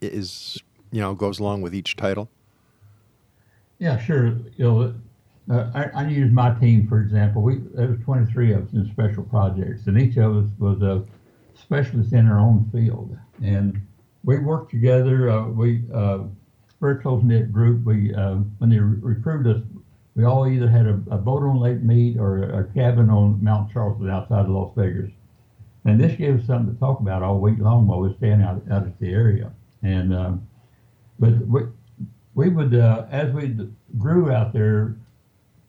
is 0.02 0.58
you 0.92 1.00
know 1.00 1.14
goes 1.14 1.38
along 1.38 1.62
with 1.62 1.74
each 1.74 1.96
title? 1.96 2.28
Yeah, 3.78 3.98
sure. 3.98 4.26
You 4.56 4.64
know, 4.64 4.94
uh, 5.50 5.70
I, 5.74 6.02
I 6.02 6.08
use 6.08 6.32
my 6.32 6.54
team 6.58 6.86
for 6.88 7.00
example. 7.00 7.42
We 7.42 7.58
there 7.74 7.88
was 7.88 7.98
23 8.04 8.52
of 8.54 8.66
us 8.66 8.72
in 8.72 8.88
special 8.90 9.22
projects, 9.22 9.86
and 9.86 10.00
each 10.00 10.16
of 10.16 10.36
us 10.36 10.50
was 10.58 10.82
a 10.82 11.04
specialist 11.54 12.12
in 12.12 12.26
our 12.26 12.40
own 12.40 12.68
field, 12.72 13.16
and 13.42 13.80
we 14.24 14.38
worked 14.38 14.70
together. 14.70 15.30
Uh, 15.30 15.48
we 15.48 15.82
uh, 15.94 16.24
very 16.80 17.00
close 17.00 17.22
knit 17.22 17.52
group. 17.52 17.84
We 17.84 18.14
uh, 18.14 18.36
when 18.58 18.70
they 18.70 18.78
re- 18.78 18.98
recruited 19.00 19.56
us, 19.56 19.62
we 20.14 20.24
all 20.24 20.46
either 20.48 20.68
had 20.68 20.86
a, 20.86 21.00
a 21.10 21.18
boat 21.18 21.42
on 21.42 21.60
Lake 21.60 21.82
Mead 21.82 22.18
or 22.18 22.42
a, 22.42 22.60
a 22.60 22.64
cabin 22.64 23.10
on 23.10 23.42
Mount 23.42 23.72
Charleston 23.72 24.10
outside 24.10 24.46
of 24.46 24.50
Las 24.50 24.72
Vegas, 24.76 25.10
and 25.84 26.00
this 26.00 26.16
gave 26.16 26.40
us 26.40 26.46
something 26.46 26.74
to 26.74 26.80
talk 26.80 27.00
about 27.00 27.22
all 27.22 27.38
week 27.38 27.58
long 27.58 27.86
while 27.86 28.00
we 28.00 28.08
were 28.08 28.14
staying 28.14 28.42
out 28.42 28.62
out 28.70 28.82
at 28.84 28.98
the 28.98 29.10
area. 29.10 29.52
And 29.82 30.12
um, 30.14 30.48
but 31.18 31.36
we, 31.46 31.60
we 32.36 32.50
would, 32.50 32.74
uh, 32.74 33.06
as 33.10 33.32
we 33.32 33.56
grew 33.96 34.30
out 34.30 34.52
there, 34.52 34.94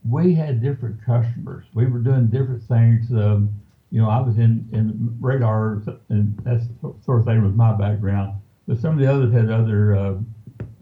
we 0.08 0.36
had 0.36 0.62
different 0.62 1.04
customers. 1.04 1.66
We 1.74 1.86
were 1.86 2.00
doing 2.00 2.28
different 2.28 2.62
things. 2.64 3.10
Um, 3.12 3.50
you 3.90 4.02
know, 4.02 4.10
I 4.10 4.20
was 4.20 4.38
in, 4.38 4.68
in 4.74 5.18
radar, 5.22 5.82
and 6.10 6.38
that 6.44 6.68
sort 7.06 7.20
of 7.22 7.26
thing 7.26 7.42
was 7.42 7.54
my 7.54 7.72
background. 7.72 8.34
But 8.68 8.80
some 8.80 8.92
of 8.94 9.00
the 9.00 9.08
others 9.08 9.34
had 9.34 9.50
other 9.50 9.96
uh, 9.96 10.16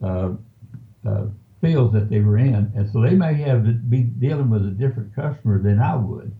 uh, 0.03 0.31
uh, 1.07 1.25
fields 1.61 1.93
that 1.93 2.09
they 2.09 2.19
were 2.19 2.39
in, 2.39 2.71
and 2.75 2.89
so 2.91 2.99
they 2.99 3.13
may 3.13 3.35
have 3.35 3.87
be 3.87 3.99
dealing 3.99 4.49
with 4.49 4.65
a 4.65 4.71
different 4.71 5.15
customer 5.15 5.61
than 5.61 5.79
I 5.79 5.95
would. 5.95 6.33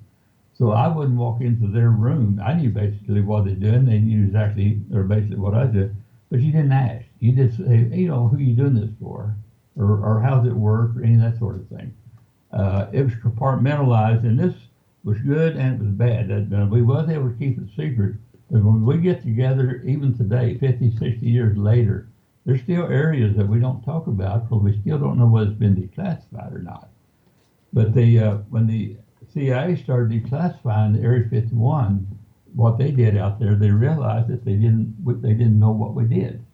So 0.57 0.71
I 0.71 0.87
wouldn't 0.87 1.19
walk 1.19 1.41
into 1.41 1.67
their 1.67 1.91
room. 1.91 2.41
I 2.43 2.55
knew 2.55 2.71
basically 2.71 3.21
what 3.21 3.45
they're 3.45 3.53
doing. 3.53 3.85
They 3.85 3.99
knew 3.99 4.25
exactly, 4.25 4.81
or 4.91 5.03
basically 5.03 5.37
what 5.37 5.53
I 5.53 5.67
did, 5.67 5.95
but 6.31 6.39
you 6.39 6.51
didn't 6.51 6.71
ask. 6.71 7.05
You 7.25 7.31
just 7.47 7.57
say, 7.57 7.89
you 7.91 8.07
know, 8.07 8.27
who 8.27 8.37
are 8.37 8.41
you 8.41 8.55
doing 8.55 8.75
this 8.75 8.91
for? 9.01 9.35
Or, 9.77 9.99
or 9.99 10.21
how 10.21 10.37
does 10.37 10.47
it 10.47 10.55
work? 10.55 10.95
Or 10.95 11.03
any 11.03 11.15
of 11.15 11.21
that 11.21 11.37
sort 11.39 11.55
of 11.55 11.67
thing. 11.69 11.93
Uh, 12.51 12.87
it 12.93 13.03
was 13.03 13.13
compartmentalized, 13.15 14.23
and 14.23 14.39
this 14.39 14.53
was 15.03 15.19
good 15.19 15.55
and 15.55 15.75
it 15.75 15.79
was 15.79 15.91
bad. 15.91 16.71
We 16.71 16.81
was 16.81 17.09
able 17.09 17.29
to 17.29 17.35
keep 17.37 17.57
it 17.57 17.69
secret. 17.69 18.15
But 18.49 18.63
when 18.63 18.83
we 18.85 18.97
get 18.97 19.23
together, 19.23 19.81
even 19.85 20.17
today, 20.17 20.57
50, 20.57 20.97
60 20.97 21.25
years 21.25 21.57
later, 21.57 22.09
there's 22.45 22.61
still 22.61 22.87
areas 22.87 23.35
that 23.37 23.47
we 23.47 23.59
don't 23.59 23.83
talk 23.83 24.07
about 24.07 24.47
because 24.47 24.63
we 24.63 24.79
still 24.81 24.99
don't 24.99 25.17
know 25.17 25.27
whether 25.27 25.49
it's 25.49 25.59
been 25.59 25.75
declassified 25.75 26.53
or 26.53 26.61
not. 26.61 26.89
But 27.73 27.93
the 27.93 28.19
uh, 28.19 28.37
when 28.49 28.67
the 28.67 28.97
CIA 29.33 29.75
started 29.75 30.23
declassifying 30.23 31.03
Area 31.03 31.27
51, 31.29 32.07
what 32.53 32.77
they 32.77 32.91
did 32.91 33.17
out 33.17 33.39
there, 33.39 33.55
they 33.55 33.71
realized 33.71 34.27
that 34.29 34.45
they 34.45 34.53
didn't 34.53 34.95
they 35.21 35.33
didn't 35.33 35.59
know 35.59 35.71
what 35.71 35.93
we 35.95 36.05
did. 36.05 36.45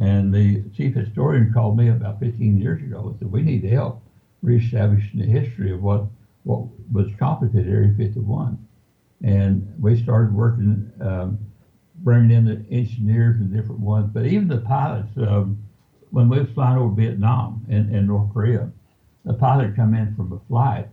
And 0.00 0.34
the 0.34 0.62
chief 0.76 0.94
historian 0.94 1.52
called 1.52 1.76
me 1.76 1.88
about 1.88 2.20
15 2.20 2.58
years 2.58 2.82
ago 2.82 3.08
and 3.08 3.18
said, 3.18 3.30
we 3.30 3.42
need 3.42 3.64
help 3.64 4.02
reestablishing 4.42 5.20
the 5.20 5.26
history 5.26 5.72
of 5.72 5.82
what, 5.82 6.04
what 6.42 6.66
was 6.92 7.08
at 7.20 7.54
Area 7.54 7.94
51. 7.96 8.58
And 9.22 9.74
we 9.80 10.02
started 10.02 10.34
working, 10.34 10.90
um, 11.00 11.38
bringing 11.96 12.30
in 12.30 12.44
the 12.44 12.64
engineers 12.74 13.40
and 13.40 13.52
different 13.52 13.80
ones, 13.80 14.10
but 14.12 14.26
even 14.26 14.48
the 14.48 14.58
pilots, 14.58 15.08
um, 15.16 15.62
when 16.10 16.28
we 16.28 16.40
was 16.40 16.50
flying 16.50 16.78
over 16.78 16.94
Vietnam 16.94 17.64
and, 17.70 17.94
and 17.94 18.06
North 18.06 18.32
Korea, 18.32 18.70
the 19.24 19.34
pilot 19.34 19.74
come 19.74 19.94
in 19.94 20.14
from 20.14 20.32
a 20.32 20.40
flight 20.48 20.88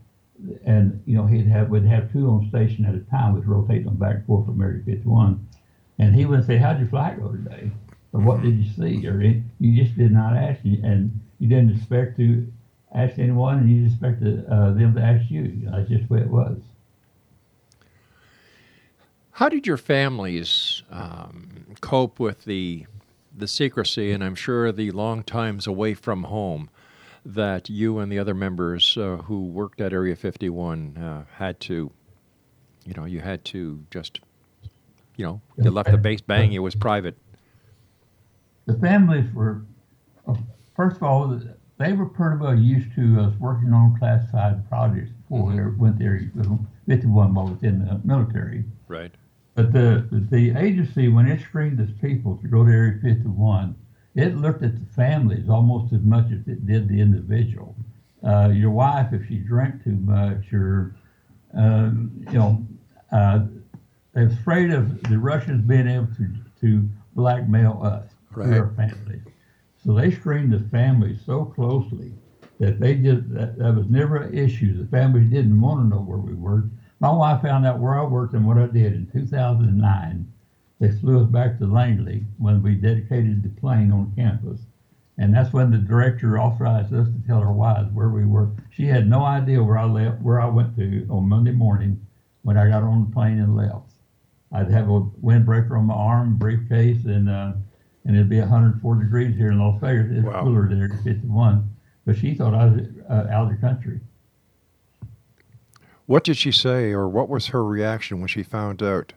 and, 0.65 1.01
you 1.05 1.15
know, 1.15 1.25
he'd 1.25 1.47
have, 1.47 1.69
would 1.69 1.85
have 1.85 2.11
two 2.11 2.27
on 2.29 2.47
station 2.49 2.85
at 2.85 2.95
a 2.95 2.99
time, 3.11 3.35
was 3.35 3.45
rotating 3.45 3.85
them 3.85 3.97
back 3.97 4.15
and 4.15 4.25
forth 4.25 4.45
from 4.45 4.61
Area 4.61 4.81
51. 4.85 5.47
And 5.99 6.15
he 6.15 6.25
would 6.25 6.45
say, 6.45 6.57
how'd 6.57 6.79
your 6.79 6.87
flight 6.87 7.19
go 7.19 7.31
today? 7.31 7.71
Or 8.13 8.21
what 8.21 8.41
did 8.41 8.57
you 8.57 8.69
see? 8.73 9.07
Or 9.07 9.21
it, 9.21 9.37
you 9.59 9.83
just 9.83 9.97
did 9.97 10.11
not 10.11 10.35
ask, 10.35 10.63
and 10.63 11.19
you 11.39 11.47
didn't 11.47 11.77
expect 11.77 12.17
to 12.17 12.51
ask 12.93 13.17
anyone, 13.19 13.59
and 13.59 13.69
you 13.69 13.87
expected 13.87 14.45
uh, 14.47 14.71
them 14.71 14.93
to 14.95 15.01
ask 15.01 15.29
you. 15.31 15.61
That's 15.65 15.89
just 15.89 16.07
the 16.07 16.13
way 16.13 16.21
it 16.21 16.29
was. 16.29 16.57
How 19.31 19.49
did 19.49 19.65
your 19.65 19.77
families 19.77 20.83
um, 20.91 21.75
cope 21.79 22.19
with 22.19 22.45
the 22.45 22.85
the 23.35 23.47
secrecy, 23.47 24.11
and 24.11 24.23
I'm 24.23 24.35
sure 24.35 24.71
the 24.71 24.91
long 24.91 25.23
times 25.23 25.65
away 25.65 25.93
from 25.93 26.23
home 26.23 26.69
that 27.25 27.69
you 27.69 27.99
and 27.99 28.11
the 28.11 28.19
other 28.19 28.33
members 28.33 28.97
uh, 28.97 29.17
who 29.17 29.45
worked 29.45 29.79
at 29.79 29.93
Area 29.93 30.15
51 30.15 30.97
uh, 30.97 31.23
had 31.35 31.59
to, 31.61 31.91
you 32.85 32.93
know, 32.95 33.05
you 33.05 33.21
had 33.21 33.45
to 33.45 33.85
just, 33.91 34.19
you 35.15 35.25
know, 35.25 35.41
you 35.57 35.69
left 35.69 35.91
the 35.91 35.97
base 35.97 36.21
bang. 36.21 36.51
It 36.51 36.59
was 36.59 36.75
private 36.75 37.15
the 38.71 38.79
families 38.79 39.33
were, 39.33 39.63
uh, 40.27 40.35
first 40.75 40.97
of 40.97 41.03
all, 41.03 41.39
they 41.77 41.93
were 41.93 42.05
pretty 42.05 42.37
well 42.37 42.55
used 42.55 42.93
to 42.95 43.19
us 43.21 43.33
working 43.39 43.73
on 43.73 43.97
classified 43.97 44.67
projects 44.69 45.11
before 45.23 45.49
mm-hmm. 45.49 45.69
we 45.71 45.75
went 45.77 45.99
there. 45.99 46.21
51 46.87 47.33
while 47.33 47.47
was 47.47 47.63
in 47.63 47.85
the 47.85 48.01
military. 48.03 48.63
Right. 48.87 49.11
But 49.55 49.73
the 49.73 50.07
the 50.31 50.57
agency, 50.57 51.09
when 51.09 51.27
it 51.27 51.41
screened 51.41 51.79
its 51.79 51.91
people 52.01 52.37
to 52.37 52.47
go 52.47 52.63
to 52.65 52.71
Area 52.71 52.99
51, 53.01 53.75
it 54.15 54.37
looked 54.37 54.63
at 54.63 54.79
the 54.79 54.93
families 54.93 55.49
almost 55.49 55.93
as 55.93 56.01
much 56.01 56.25
as 56.31 56.47
it 56.47 56.65
did 56.65 56.87
the 56.87 56.99
individual. 56.99 57.75
Uh, 58.25 58.49
your 58.53 58.71
wife, 58.71 59.11
if 59.11 59.27
she 59.27 59.35
drank 59.35 59.83
too 59.83 59.95
much, 59.95 60.53
or 60.53 60.95
um, 61.53 62.11
you 62.31 62.37
know, 62.37 62.65
uh, 63.11 63.45
they're 64.13 64.27
afraid 64.27 64.71
of 64.71 65.03
the 65.03 65.17
Russians 65.17 65.67
being 65.67 65.87
able 65.87 66.07
to 66.17 66.29
to 66.61 66.87
blackmail 67.13 67.81
us 67.83 68.10
right. 68.33 68.49
their 68.49 68.67
family. 68.69 69.21
So 69.83 69.93
they 69.93 70.11
screened 70.11 70.53
the 70.53 70.59
families 70.69 71.19
so 71.25 71.45
closely 71.45 72.11
that 72.59 72.79
they 72.79 72.95
just 72.95 73.33
that, 73.33 73.57
that 73.57 73.75
was 73.75 73.89
never 73.89 74.17
an 74.17 74.37
issue. 74.37 74.77
The 74.77 74.89
families 74.89 75.29
didn't 75.29 75.59
want 75.59 75.81
to 75.81 75.95
know 75.95 76.01
where 76.01 76.19
we 76.19 76.33
worked. 76.33 76.69
My 76.99 77.11
wife 77.11 77.41
found 77.41 77.65
out 77.65 77.79
where 77.79 77.99
I 77.99 78.05
worked 78.05 78.35
and 78.35 78.45
what 78.45 78.59
I 78.59 78.67
did 78.67 78.93
in 78.93 79.09
2009. 79.11 80.31
They 80.79 80.91
flew 80.91 81.23
us 81.23 81.29
back 81.29 81.57
to 81.57 81.65
Langley 81.65 82.25
when 82.37 82.61
we 82.61 82.75
dedicated 82.75 83.43
the 83.43 83.49
plane 83.49 83.91
on 83.91 84.13
campus. 84.15 84.61
And 85.17 85.33
that's 85.33 85.53
when 85.53 85.71
the 85.71 85.77
director 85.77 86.39
authorized 86.39 86.93
us 86.93 87.07
to 87.07 87.27
tell 87.27 87.39
our 87.39 87.51
wives 87.51 87.91
where 87.93 88.09
we 88.09 88.25
were. 88.25 88.49
She 88.71 88.85
had 88.85 89.07
no 89.07 89.23
idea 89.23 89.63
where 89.63 89.77
I 89.77 89.85
left, 89.85 90.21
where 90.21 90.41
I 90.41 90.47
went 90.47 90.75
to 90.77 91.07
on 91.09 91.29
Monday 91.29 91.51
morning 91.51 92.05
when 92.43 92.57
I 92.57 92.67
got 92.67 92.83
on 92.83 93.05
the 93.05 93.11
plane 93.11 93.39
and 93.39 93.55
left. 93.55 93.93
I'd 94.51 94.71
have 94.71 94.89
a 94.89 95.01
windbreaker 95.01 95.77
on 95.77 95.85
my 95.85 95.93
arm, 95.93 96.37
briefcase, 96.37 97.05
and 97.05 97.29
uh, 97.29 97.53
and 98.05 98.15
it'd 98.15 98.29
be 98.29 98.39
104 98.39 98.95
degrees 98.95 99.35
here 99.37 99.51
in 99.51 99.59
Las 99.59 99.79
Vegas. 99.81 100.07
It's 100.11 100.25
wow. 100.25 100.43
cooler 100.43 100.67
there 100.67 100.85
at 100.85 101.03
51. 101.03 101.69
But 102.05 102.17
she 102.17 102.33
thought 102.33 102.53
I 102.53 102.65
was 102.65 102.81
uh, 103.09 103.27
out 103.31 103.43
of 103.43 103.49
the 103.49 103.57
country. 103.57 103.99
What 106.07 106.23
did 106.23 106.35
she 106.35 106.51
say, 106.51 106.91
or 106.91 107.07
what 107.07 107.29
was 107.29 107.47
her 107.47 107.63
reaction 107.63 108.19
when 108.19 108.27
she 108.27 108.43
found 108.43 108.81
out? 108.83 109.13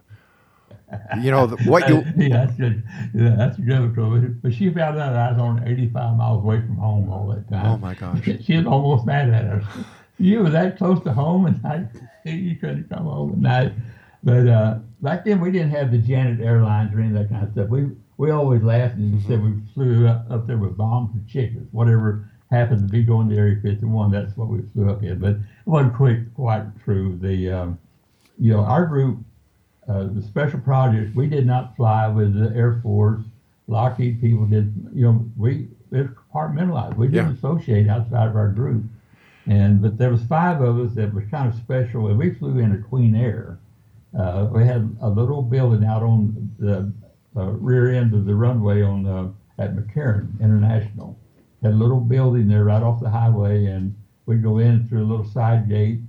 You 1.20 1.30
know 1.30 1.48
what 1.64 1.88
you. 1.88 2.04
yeah, 2.16 2.44
that's 2.44 2.56
good. 2.56 2.82
Yeah, 3.14 3.34
that's 3.36 3.58
a 3.58 3.62
good 3.62 3.96
one. 3.96 4.38
But 4.42 4.54
she 4.54 4.70
found 4.70 4.98
out 4.98 5.16
I 5.16 5.32
was 5.32 5.40
on 5.40 5.66
85 5.66 6.16
miles 6.16 6.44
away 6.44 6.60
from 6.60 6.76
home 6.76 7.10
all 7.10 7.26
that 7.28 7.48
time. 7.48 7.66
Oh 7.66 7.78
my 7.78 7.94
gosh! 7.94 8.22
she 8.44 8.56
was 8.56 8.66
almost 8.66 9.06
mad 9.06 9.30
at 9.30 9.44
us. 9.44 9.64
You 10.18 10.44
were 10.44 10.50
that 10.50 10.78
close 10.78 11.02
to 11.04 11.12
home, 11.12 11.46
and 11.46 11.66
I, 11.66 11.86
you 12.28 12.56
couldn't 12.56 12.88
come 12.90 13.04
home 13.04 13.32
at 13.32 13.38
night. 13.38 13.72
But 14.22 14.48
uh, 14.48 14.78
back 15.02 15.24
then, 15.24 15.40
we 15.40 15.50
didn't 15.50 15.70
have 15.70 15.90
the 15.90 15.98
Janet 15.98 16.40
Airlines 16.40 16.94
or 16.94 17.00
any 17.00 17.08
of 17.08 17.14
that 17.14 17.28
kind 17.28 17.44
of 17.44 17.52
stuff. 17.52 17.68
We 17.68 17.90
we 18.16 18.30
always 18.30 18.62
laughed 18.62 18.96
and 18.96 19.20
said 19.22 19.42
we 19.42 19.54
flew 19.74 20.06
up, 20.06 20.26
up 20.30 20.46
there 20.46 20.56
with 20.58 20.76
bombs 20.76 21.10
and 21.14 21.26
chickens, 21.28 21.68
whatever 21.72 22.30
happened 22.50 22.86
to 22.86 22.92
be 22.92 23.02
going 23.02 23.28
to 23.28 23.36
Area 23.36 23.58
51. 23.62 24.10
That's 24.10 24.36
what 24.36 24.48
we 24.48 24.60
flew 24.72 24.90
up 24.90 25.02
in, 25.02 25.18
but 25.18 25.30
it 25.30 25.38
wasn't 25.66 25.94
quite 25.94 26.34
quite 26.34 26.64
true. 26.84 27.18
The 27.20 27.50
um, 27.50 27.78
you 28.38 28.52
know 28.52 28.60
our 28.60 28.86
group, 28.86 29.18
uh, 29.88 30.04
the 30.04 30.22
special 30.22 30.60
projects, 30.60 31.14
we 31.14 31.26
did 31.26 31.46
not 31.46 31.76
fly 31.76 32.06
with 32.08 32.34
the 32.34 32.54
Air 32.56 32.80
Force. 32.82 33.22
Lockheed 33.66 34.20
people 34.20 34.46
did. 34.46 34.72
You 34.94 35.04
know 35.06 35.26
we 35.36 35.68
it's 35.90 36.10
compartmentalized. 36.34 36.96
We 36.96 37.08
didn't 37.08 37.28
Yeah. 37.30 37.34
associate 37.34 37.88
outside 37.88 38.28
of 38.28 38.36
our 38.36 38.48
group. 38.50 38.84
And 39.46 39.82
but 39.82 39.98
there 39.98 40.10
was 40.10 40.22
five 40.24 40.60
of 40.60 40.78
us 40.78 40.94
that 40.94 41.12
was 41.12 41.24
kind 41.30 41.48
of 41.48 41.54
special, 41.54 42.08
and 42.08 42.18
we 42.18 42.34
flew 42.34 42.58
in 42.58 42.72
a 42.72 42.78
Queen 42.78 43.14
Air. 43.14 43.58
Uh, 44.18 44.48
we 44.52 44.64
had 44.64 44.96
a 45.00 45.08
little 45.10 45.42
building 45.42 45.84
out 45.84 46.02
on 46.02 46.50
the 46.58 46.92
rear 47.34 47.90
end 47.90 48.14
of 48.14 48.24
the 48.24 48.34
runway 48.34 48.82
on 48.82 49.06
uh, 49.06 49.30
at 49.62 49.74
McCarran 49.74 50.40
International. 50.40 51.18
Had 51.62 51.72
a 51.72 51.76
little 51.76 52.00
building 52.00 52.48
there 52.48 52.64
right 52.64 52.82
off 52.82 53.00
the 53.00 53.10
highway, 53.10 53.66
and 53.66 53.94
we'd 54.26 54.42
go 54.42 54.58
in 54.58 54.86
through 54.88 55.04
a 55.04 55.08
little 55.10 55.24
side 55.24 55.68
gate, 55.68 56.00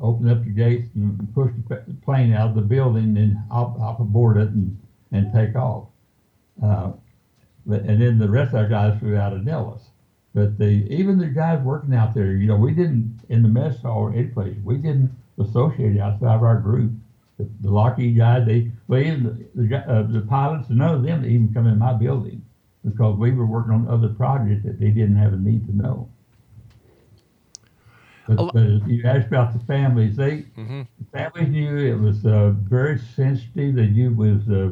open 0.00 0.28
up 0.28 0.44
the 0.44 0.50
gates, 0.50 0.88
and 0.94 1.34
push 1.34 1.52
the 1.68 1.76
plane 2.02 2.32
out 2.32 2.50
of 2.50 2.54
the 2.54 2.62
building, 2.62 3.16
and 3.16 3.36
hop, 3.50 3.78
hop 3.78 4.00
aboard 4.00 4.36
it 4.36 4.48
and, 4.50 4.78
and 5.12 5.32
take 5.32 5.56
off. 5.56 5.88
Uh, 6.62 6.92
but, 7.66 7.82
and 7.82 8.00
then 8.00 8.18
the 8.18 8.28
rest 8.28 8.54
of 8.54 8.60
our 8.60 8.68
guys 8.68 8.98
flew 9.00 9.16
out 9.16 9.32
of 9.32 9.44
Nellis. 9.44 9.82
But 10.32 10.58
the 10.58 10.86
even 10.88 11.18
the 11.18 11.26
guys 11.26 11.60
working 11.64 11.94
out 11.94 12.14
there, 12.14 12.32
you 12.32 12.46
know, 12.46 12.56
we 12.56 12.72
didn't 12.72 13.20
in 13.28 13.42
the 13.42 13.48
mess 13.48 13.82
hall 13.82 14.02
or 14.02 14.12
any 14.12 14.28
place, 14.28 14.56
we 14.62 14.76
didn't 14.76 15.10
associate 15.38 15.98
outside 15.98 16.36
of 16.36 16.42
our 16.42 16.60
group. 16.60 16.92
The, 17.40 17.68
the 17.68 17.70
Lockheed 17.74 18.16
guys, 18.16 18.46
they 18.46 18.72
well 18.88 19.00
even 19.00 19.24
the 19.54 19.66
the, 19.66 19.78
uh, 19.78 20.02
the 20.02 20.20
pilots, 20.22 20.70
none 20.70 20.94
of 20.94 21.02
them 21.02 21.24
even 21.24 21.52
come 21.54 21.66
in 21.66 21.78
my 21.78 21.94
building 21.94 22.42
because 22.84 23.16
we 23.18 23.32
were 23.32 23.46
working 23.46 23.72
on 23.72 23.88
other 23.88 24.08
projects 24.08 24.64
that 24.64 24.78
they 24.80 24.90
didn't 24.90 25.16
have 25.16 25.32
a 25.34 25.36
need 25.36 25.66
to 25.66 25.76
know. 25.76 26.08
But, 28.26 28.52
but 28.52 28.62
you 28.86 29.04
asked 29.04 29.28
about 29.28 29.52
the 29.52 29.60
families. 29.60 30.16
They 30.16 30.46
Mhm. 30.56 30.86
the 30.98 31.04
families 31.12 31.50
knew 31.50 31.76
it 31.76 31.98
was 31.98 32.24
uh, 32.26 32.50
very 32.50 32.98
sensitive. 32.98 33.74
They 33.76 33.88
knew 33.88 34.10
it 34.12 34.16
was 34.16 34.48
uh, 34.48 34.70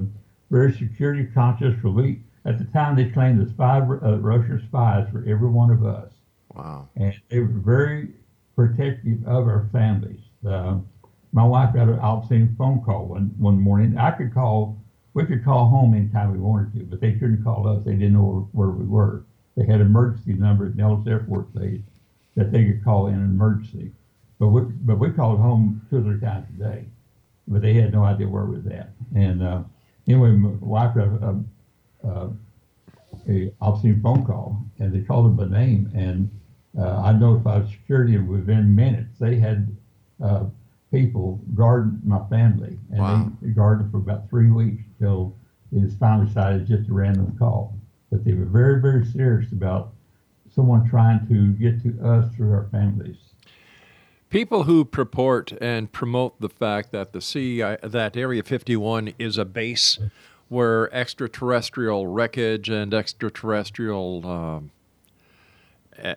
very 0.50 0.72
security 0.72 1.24
conscious. 1.26 1.74
For 1.80 1.90
we 1.90 2.22
at 2.44 2.58
the 2.58 2.64
time 2.64 2.96
they 2.96 3.10
claimed 3.10 3.40
there's 3.40 3.52
five 3.52 3.90
uh, 3.90 4.18
Russian 4.20 4.60
spies 4.60 5.08
for 5.10 5.24
every 5.26 5.48
one 5.48 5.70
of 5.70 5.84
us 5.84 6.12
Wow. 6.54 6.88
and 6.96 7.12
they 7.30 7.40
were 7.40 7.46
very 7.48 8.14
protective 8.56 9.26
of 9.26 9.46
our 9.48 9.68
families. 9.72 10.22
Uh, 10.46 10.78
my 11.32 11.44
wife 11.44 11.74
got 11.74 11.88
an 11.88 11.98
obscene 11.98 12.54
phone 12.56 12.82
call 12.82 13.06
one, 13.06 13.34
one 13.38 13.60
morning. 13.60 13.96
I 13.98 14.10
could 14.12 14.32
call, 14.32 14.78
we 15.14 15.24
could 15.26 15.44
call 15.44 15.68
home 15.68 15.94
anytime 15.94 16.32
we 16.32 16.38
wanted 16.38 16.72
to, 16.74 16.84
but 16.84 17.00
they 17.00 17.12
couldn't 17.12 17.44
call 17.44 17.68
us. 17.68 17.84
They 17.84 17.92
didn't 17.92 18.14
know 18.14 18.48
where, 18.52 18.68
where 18.68 18.76
we 18.76 18.84
were. 18.84 19.24
They 19.56 19.66
had 19.66 19.80
emergency 19.80 20.34
numbers 20.34 20.70
at 20.70 20.76
Nellis 20.76 21.06
Air 21.06 21.24
Force 21.28 21.46
Base 21.54 21.82
that 22.36 22.52
they 22.52 22.64
could 22.64 22.84
call 22.84 23.08
in 23.08 23.14
an 23.14 23.24
emergency. 23.24 23.92
But 24.38 24.48
we, 24.48 24.62
but 24.62 24.98
we 24.98 25.10
called 25.10 25.40
home 25.40 25.82
two 25.90 25.98
or 25.98 26.02
three 26.02 26.20
times 26.20 26.46
a 26.56 26.62
day, 26.62 26.84
but 27.48 27.60
they 27.60 27.74
had 27.74 27.92
no 27.92 28.04
idea 28.04 28.28
where 28.28 28.44
we 28.44 28.56
was 28.56 28.66
at. 28.68 28.90
And 29.16 29.42
uh, 29.42 29.62
anyway, 30.06 30.30
my 30.30 30.50
wife 30.60 30.94
got 30.94 31.08
a, 31.08 31.40
a, 32.04 32.30
a 33.28 33.52
obscene 33.60 34.00
phone 34.00 34.24
call, 34.24 34.62
and 34.78 34.92
they 34.92 35.00
called 35.00 35.26
him 35.26 35.36
by 35.36 35.46
name, 35.46 35.90
and 35.94 36.30
uh, 36.78 37.02
I 37.02 37.12
notified 37.12 37.68
security, 37.68 38.14
and 38.14 38.28
within 38.28 38.74
minutes, 38.76 39.18
they 39.18 39.36
had 39.36 39.76
uh, 40.22 40.44
people 40.90 41.40
guarding 41.54 42.00
my 42.04 42.24
family, 42.28 42.78
and 42.90 42.98
Wow. 43.00 43.32
they 43.42 43.50
guarded 43.50 43.90
for 43.90 43.98
about 43.98 44.28
three 44.30 44.50
weeks 44.50 44.82
until 44.98 45.34
it 45.72 45.82
was 45.82 45.94
finally 45.96 46.26
decided 46.26 46.66
just 46.66 46.88
a 46.88 46.92
random 46.92 47.36
call. 47.38 47.74
But 48.10 48.24
they 48.24 48.32
were 48.32 48.46
very, 48.46 48.80
very 48.80 49.04
serious 49.04 49.52
about 49.52 49.92
someone 50.50 50.88
trying 50.88 51.26
to 51.28 51.52
get 51.52 51.82
to 51.82 52.02
us 52.02 52.34
through 52.34 52.52
our 52.52 52.68
families. 52.70 53.16
People 54.30 54.64
who 54.64 54.84
purport 54.84 55.52
and 55.60 55.90
promote 55.92 56.40
the 56.40 56.48
fact 56.48 56.90
that 56.92 57.12
the 57.12 57.20
CI, 57.20 57.76
that 57.82 58.16
Area 58.16 58.42
51 58.42 59.14
is 59.18 59.38
a 59.38 59.44
base 59.44 59.98
where 60.48 60.92
extraterrestrial 60.94 62.06
wreckage 62.06 62.68
and 62.70 62.92
extraterrestrial 62.94 64.26
um, 64.26 64.70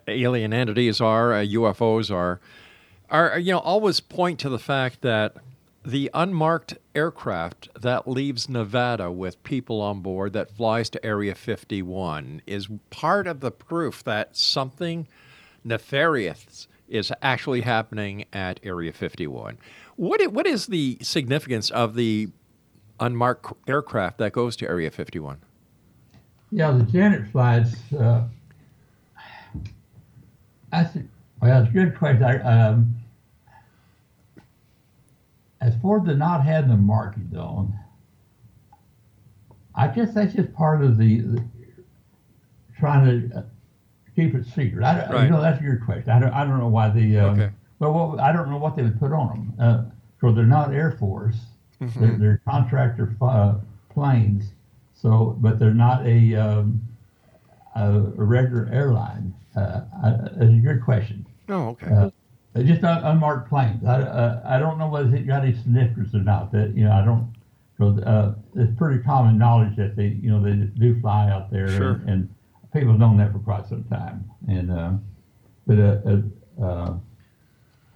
alien 0.07 0.53
entities 0.53 1.01
are, 1.01 1.33
uh, 1.33 1.43
UFOs 1.43 2.13
are, 2.13 2.39
are 3.11 3.37
you 3.37 3.51
know 3.51 3.59
always 3.59 3.99
point 3.99 4.39
to 4.39 4.49
the 4.49 4.59
fact 4.59 5.01
that 5.01 5.35
the 5.83 6.09
unmarked 6.13 6.77
aircraft 6.95 7.67
that 7.81 8.07
leaves 8.07 8.47
Nevada 8.47 9.11
with 9.11 9.41
people 9.43 9.81
on 9.81 10.01
board 10.01 10.33
that 10.33 10.51
flies 10.51 10.89
to 10.91 11.03
Area 11.05 11.33
51 11.35 12.41
is 12.45 12.67
part 12.91 13.25
of 13.27 13.39
the 13.39 13.49
proof 13.51 14.03
that 14.03 14.37
something 14.37 15.07
nefarious 15.63 16.67
is 16.87 17.11
actually 17.21 17.61
happening 17.61 18.25
at 18.31 18.59
Area 18.63 18.93
51. 18.93 19.57
What 19.95 20.21
i- 20.21 20.27
what 20.27 20.45
is 20.45 20.67
the 20.67 20.97
significance 21.01 21.69
of 21.71 21.95
the 21.95 22.29
unmarked 22.99 23.51
aircraft 23.67 24.19
that 24.19 24.33
goes 24.33 24.55
to 24.57 24.67
Area 24.67 24.91
51? 24.91 25.37
Yeah, 26.51 26.71
the 26.71 26.83
Janet 26.83 27.27
flights. 27.31 27.75
Uh, 27.93 28.25
that's 30.71 30.95
a, 30.95 31.03
well, 31.41 31.59
that's 31.61 31.69
a 31.69 31.73
good 31.73 31.97
question. 31.97 32.23
I, 32.23 32.37
um, 32.41 32.93
as 35.61 35.75
far 35.81 35.99
as 35.99 36.05
the 36.05 36.15
not 36.15 36.43
having 36.43 36.71
the 36.71 36.77
markings 36.77 37.35
on, 37.35 37.73
I 39.75 39.87
guess 39.87 40.13
that's 40.13 40.33
just 40.33 40.53
part 40.53 40.83
of 40.83 40.97
the, 40.97 41.21
the 41.21 41.43
trying 42.77 43.29
to 43.29 43.37
uh, 43.37 43.43
keep 44.15 44.33
it 44.35 44.45
secret. 44.45 44.83
I, 44.83 45.01
don't 45.01 45.11
Right. 45.11 45.23
You 45.25 45.29
know, 45.29 45.41
that's 45.41 45.61
your 45.61 45.77
question. 45.77 46.09
I 46.09 46.19
don't, 46.19 46.33
I 46.33 46.43
don't 46.43 46.59
know 46.59 46.67
why 46.67 46.89
the. 46.89 47.17
Um, 47.19 47.39
Okay. 47.39 47.51
Well, 47.79 47.93
what, 47.93 48.19
I 48.19 48.31
don't 48.31 48.49
know 48.49 48.57
what 48.57 48.75
they 48.75 48.83
would 48.83 48.99
put 48.99 49.11
on 49.11 49.27
them. 49.29 49.53
Uh, 49.59 49.83
so 50.19 50.31
they're 50.31 50.45
not 50.45 50.73
Air 50.73 50.91
Force. 50.99 51.37
They're, 51.79 52.17
they're 52.17 52.41
contractor 52.45 53.15
uh, 53.21 53.55
planes. 53.89 54.51
So, 54.93 55.35
but 55.39 55.57
they're 55.57 55.73
not 55.73 56.05
a 56.05 56.35
um, 56.35 56.79
a, 57.75 57.89
a 57.91 58.23
regular 58.23 58.69
airline. 58.71 59.33
Uh, 59.55 59.81
I, 60.03 60.09
that's 60.35 60.51
a 60.51 60.61
good 60.63 60.83
question. 60.83 61.25
Oh, 61.49 61.69
okay. 61.69 61.87
Uh, 61.87 62.11
they're 62.53 62.63
just 62.63 62.83
un- 62.83 63.03
unmarked 63.03 63.49
planes. 63.49 63.83
I, 63.85 64.01
uh, 64.01 64.41
I 64.45 64.59
don't 64.59 64.77
know 64.77 64.87
whether 64.89 65.13
it 65.15 65.25
got 65.27 65.43
any 65.43 65.53
significance 65.55 66.13
or 66.13 66.19
not. 66.19 66.51
That 66.51 66.75
you 66.75 66.83
know, 66.85 66.91
I 66.91 67.03
don't. 67.03 67.33
So 67.77 67.97
uh, 68.03 68.35
it's 68.55 68.77
pretty 68.77 69.01
common 69.01 69.37
knowledge 69.37 69.75
that 69.77 69.95
they, 69.95 70.07
you 70.21 70.29
know, 70.29 70.43
they 70.43 70.53
do 70.53 70.99
fly 71.01 71.29
out 71.31 71.49
there, 71.49 71.67
Sure. 71.69 71.91
and, 71.93 72.09
and 72.09 72.35
people 72.73 72.89
have 72.91 72.99
known 72.99 73.17
that 73.17 73.31
for 73.31 73.39
quite 73.39 73.65
some 73.67 73.83
time. 73.85 74.29
And 74.47 74.71
uh, 74.71 74.91
but 75.65 75.79
uh, 75.79 75.97
uh, 76.61 76.63
uh, 76.63 76.93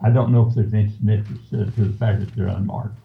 I 0.03 0.10
don't 0.10 0.32
know 0.32 0.47
if 0.47 0.56
there's 0.56 0.74
any 0.74 0.89
significance 0.89 1.49
to, 1.51 1.66
to 1.66 1.82
the 1.86 1.97
fact 1.97 2.22
that 2.22 2.34
they're 2.36 2.47
unmarked. 2.47 2.97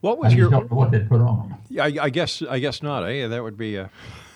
What 0.00 0.12
I 0.12 0.14
was 0.20 0.26
just 0.28 0.36
your 0.36 0.50
don't 0.50 0.70
know 0.70 0.76
what 0.76 0.90
they 0.90 1.00
put 1.00 1.20
on 1.20 1.48
them. 1.48 1.58
Yeah, 1.70 1.84
I, 1.84 2.04
I 2.04 2.10
guess 2.10 2.42
I 2.42 2.58
guess 2.58 2.82
not. 2.82 3.04
Eh? 3.04 3.26
That 3.28 3.42
would 3.42 3.56
be 3.56 3.82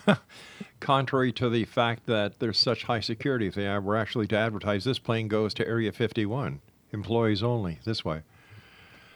contrary 0.83 1.31
to 1.31 1.49
the 1.49 1.65
fact 1.65 2.05
that 2.05 2.37
there's 2.39 2.59
such 2.59 2.83
high 2.83 2.99
security. 2.99 3.47
If 3.47 3.55
they 3.55 3.79
were 3.79 3.97
actually 3.97 4.27
to 4.27 4.37
advertise 4.37 4.83
this 4.83 4.99
plane 4.99 5.27
goes 5.27 5.53
to 5.55 5.67
Area 5.67 5.91
51, 5.91 6.61
employees 6.91 7.41
only, 7.41 7.79
this 7.85 8.05
way. 8.05 8.21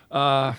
Uh, 0.09 0.53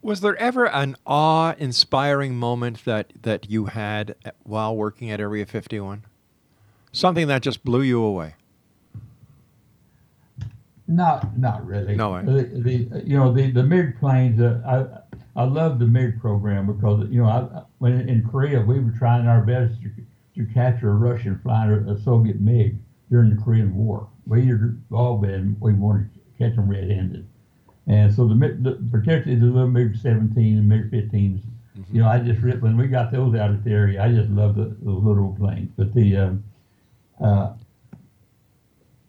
was 0.00 0.20
there 0.20 0.36
ever 0.36 0.66
an 0.66 0.96
awe-inspiring 1.04 2.36
moment 2.36 2.84
that 2.84 3.12
that 3.22 3.50
you 3.50 3.66
had 3.66 4.14
while 4.44 4.74
working 4.74 5.10
at 5.10 5.20
Area 5.20 5.44
51? 5.44 6.04
Something 6.92 7.26
that 7.26 7.42
just 7.42 7.64
blew 7.64 7.82
you 7.82 8.02
away. 8.02 8.34
Not, 10.88 11.38
not 11.38 11.64
really. 11.64 11.94
No 11.94 12.14
way. 12.14 12.22
The, 12.24 12.60
the 12.60 13.02
you 13.04 13.16
know 13.16 13.32
the 13.32 13.50
the 13.50 13.62
MiG 13.62 13.98
planes. 13.98 14.40
Uh, 14.40 14.99
I 15.36 15.44
love 15.44 15.78
the 15.78 15.86
MiG 15.86 16.20
program 16.20 16.66
because 16.66 17.08
you 17.10 17.22
know 17.22 17.28
I, 17.28 17.62
when 17.78 18.08
in 18.08 18.28
Korea 18.28 18.60
we 18.60 18.80
were 18.80 18.90
trying 18.90 19.26
our 19.26 19.42
best 19.42 19.80
to, 19.82 19.90
to 20.36 20.52
capture 20.52 20.90
a 20.90 20.94
Russian 20.94 21.38
flying 21.42 21.70
a, 21.88 21.98
Soviet 22.00 22.40
MiG 22.40 22.76
during 23.10 23.30
the 23.30 23.42
Korean 23.42 23.74
War. 23.74 24.08
We 24.26 24.46
had 24.46 24.80
all 24.92 25.18
been 25.18 25.56
we 25.60 25.72
wanted 25.72 26.10
to 26.14 26.20
catch 26.38 26.56
them 26.56 26.68
red-handed, 26.68 27.28
and 27.86 28.12
so 28.12 28.26
the, 28.26 28.34
the 28.34 28.88
particularly 28.90 29.36
the 29.36 29.46
little 29.46 29.68
MiG 29.68 29.96
17 29.96 30.58
and 30.58 30.68
MiG 30.68 30.90
15s. 30.90 31.42
You 31.92 32.02
know, 32.02 32.08
I 32.08 32.18
just 32.18 32.42
ripped 32.42 32.60
when 32.60 32.76
we 32.76 32.88
got 32.88 33.10
those 33.10 33.34
out 33.34 33.50
of 33.50 33.64
the 33.64 33.70
area. 33.70 34.02
I 34.02 34.12
just 34.12 34.28
love 34.28 34.54
the, 34.54 34.76
those 34.82 35.02
little 35.02 35.34
planes. 35.38 35.70
But 35.76 35.94
the 35.94 36.16
um, 36.16 36.44
uh, 37.20 37.54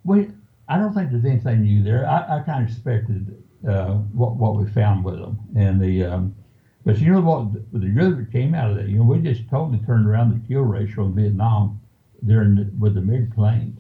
we 0.06 0.30
I 0.70 0.78
don't 0.78 0.94
think 0.94 1.12
there's 1.12 1.26
anything 1.26 1.64
new 1.64 1.84
there. 1.84 2.08
I, 2.08 2.38
I 2.38 2.44
kind 2.44 2.64
of 2.64 2.70
expected 2.70 3.44
uh, 3.68 3.94
what 4.14 4.36
what 4.36 4.56
we 4.56 4.70
found 4.72 5.04
with 5.04 5.20
them, 5.20 5.40
and 5.56 5.80
the 5.82 6.04
um, 6.06 6.36
but 6.86 6.98
you 7.00 7.12
know 7.12 7.22
what 7.22 7.54
the, 7.72 7.80
that 7.80 8.28
came 8.32 8.56
out 8.56 8.72
of 8.72 8.78
that. 8.78 8.88
You 8.88 8.98
know, 8.98 9.04
we 9.04 9.20
just 9.20 9.48
totally 9.50 9.80
turned 9.86 10.08
around 10.08 10.32
the 10.32 10.48
kill 10.48 10.62
ratio 10.62 11.06
in 11.06 11.16
Vietnam 11.16 11.80
during 12.26 12.56
the, 12.56 12.72
with 12.80 12.96
the 12.96 13.02
MiG 13.02 13.34
planes. 13.36 13.80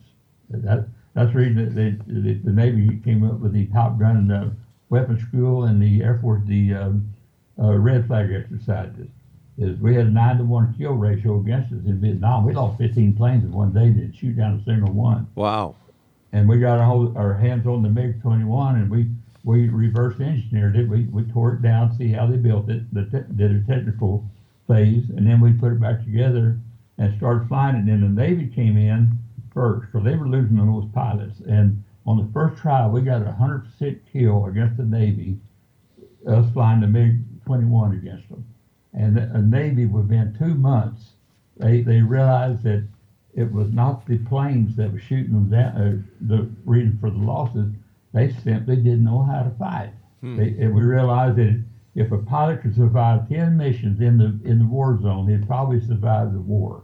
That 0.50 0.88
that's 1.14 1.34
the 1.34 1.40
reason 1.40 1.66
that 1.66 1.76
they, 1.76 2.34
the, 2.34 2.52
Navy 2.52 3.02
came 3.04 3.24
up 3.24 3.40
with 3.40 3.54
the 3.54 3.68
Top 3.68 4.00
Gun 4.00 4.32
uh, 4.32 4.52
weapons 4.90 5.22
school 5.24 5.66
and 5.66 5.82
the 5.82 6.04
Air 6.04 6.20
Force 6.22 6.42
the 6.46 6.74
um, 6.74 7.14
uh, 7.60 7.78
red 7.78 8.08
flag 8.08 8.32
exercises. 8.32 9.08
is 9.58 9.80
we 9.80 9.96
had 9.96 10.08
a 10.08 10.10
nine 10.10 10.38
to 10.38 10.44
one 10.44 10.74
kill 10.78 10.94
ratio 10.94 11.40
against 11.40 11.74
us 11.74 11.80
in 11.86 12.00
Vietnam. 12.00 12.46
We 12.46 12.54
lost 12.54 12.78
15 12.78 13.16
planes 13.16 13.44
in 13.44 13.52
one 13.52 13.74
day. 13.74 13.90
Didn't 13.90 14.14
shoot 14.14 14.38
down 14.38 14.60
a 14.60 14.64
single 14.64 14.94
one. 14.94 15.28
Wow. 15.36 15.76
And 16.34 16.48
we 16.48 16.60
got 16.60 16.80
our, 16.80 16.86
whole, 16.86 17.14
our 17.18 17.34
hands 17.34 17.68
on 17.68 17.82
the 17.82 17.90
MiG 17.90 18.22
21, 18.22 18.76
and 18.76 18.90
we 18.90 19.08
we 19.44 19.70
reverse 19.70 20.20
engineered 20.20 20.76
it. 20.76 20.88
We, 20.88 21.06
we 21.06 21.24
tore 21.24 21.54
it 21.54 21.62
down, 21.62 21.96
see 21.98 22.10
how 22.10 22.28
they 22.28 22.38
built 22.38 22.70
it, 22.70 22.94
the 22.94 23.06
te- 23.06 23.34
did 23.36 23.52
a 23.52 23.62
technical 23.62 24.26
phase, 24.68 25.10
and 25.10 25.26
then 25.26 25.40
we 25.40 25.54
put 25.54 25.74
it 25.74 25.82
back 25.82 26.04
together 26.04 26.58
and 26.98 27.18
started 27.18 27.48
flying 27.48 27.76
it. 27.76 27.80
And 27.80 27.90
then 27.90 28.02
the 28.02 28.22
Navy 28.22 28.48
came 28.48 28.78
in 28.78 29.18
first, 29.54 29.88
because 29.92 30.06
they 30.06 30.16
were 30.16 30.28
losing 30.28 30.58
the 30.58 30.64
most 30.64 30.94
pilots. 30.94 31.40
And 31.48 31.84
on 32.06 32.18
the 32.18 32.32
first 32.34 32.62
trial, 32.62 32.92
we 32.92 33.02
got 33.02 33.22
a 33.22 33.36
100% 33.40 34.00
kill 34.12 34.46
against 34.46 34.78
the 34.78 34.84
Navy, 34.84 35.38
us 36.28 36.52
flying 36.54 36.82
the 36.82 36.88
MiG 36.88 37.18
21 37.46 37.94
against 37.94 38.30
them. 38.30 38.46
And 38.94 39.18
the 39.18 39.24
uh, 39.24 39.42
Navy, 39.42 39.86
within 39.86 40.36
two 40.38 40.54
months, 40.54 41.12
they, 41.58 41.82
they 41.82 42.02
realized 42.02 42.64
that 42.64 42.86
it 43.34 43.52
was 43.52 43.72
not 43.72 44.06
the 44.06 44.18
planes 44.18 44.76
that 44.76 44.92
were 44.92 45.00
shooting 45.00 45.34
them 45.34 45.50
down, 45.50 45.76
uh, 45.76 46.26
the 46.28 46.50
reason 46.66 46.98
for 47.00 47.10
the 47.10 47.18
losses 47.18 47.72
they 48.14 48.32
simply 48.32 48.76
didn't 48.76 49.04
know 49.04 49.24
how 49.24 49.44
to 49.44 49.52
fight. 49.52 49.94
Hmm. 50.22 50.38
They, 50.38 50.50
and 50.60 50.74
we 50.74 50.82
realized 50.82 51.38
that 51.38 51.64
if 51.96 52.12
a 52.12 52.18
pilot 52.18 52.62
could 52.62 52.76
survive 52.76 53.28
10 53.30 53.58
missions 53.58 54.00
in 54.00 54.18
the 54.18 54.40
in 54.50 54.60
the 54.60 54.66
war 54.66 55.00
zone, 55.02 55.28
he'd 55.28 55.48
probably 55.48 55.82
survive 55.82 56.34
the 56.34 56.40
war. 56.40 56.84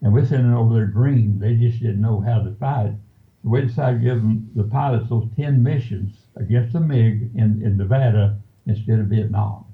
And 0.00 0.12
we're 0.12 0.26
sending 0.26 0.52
over 0.52 0.74
there 0.74 0.86
green. 0.86 1.38
They 1.38 1.54
just 1.54 1.80
didn't 1.80 2.00
know 2.00 2.20
how 2.20 2.42
to 2.42 2.54
fight. 2.54 2.94
So 3.42 3.50
we 3.50 3.62
decided 3.62 3.98
to 3.98 4.04
give 4.04 4.22
them, 4.22 4.50
the 4.54 4.64
pilots 4.64 5.08
those 5.08 5.28
10 5.36 5.62
missions 5.62 6.14
against 6.36 6.72
the 6.72 6.80
MiG 6.80 7.30
in, 7.34 7.62
in 7.62 7.76
Nevada 7.76 8.38
instead 8.66 9.00
of 9.00 9.06
Vietnam. 9.06 9.64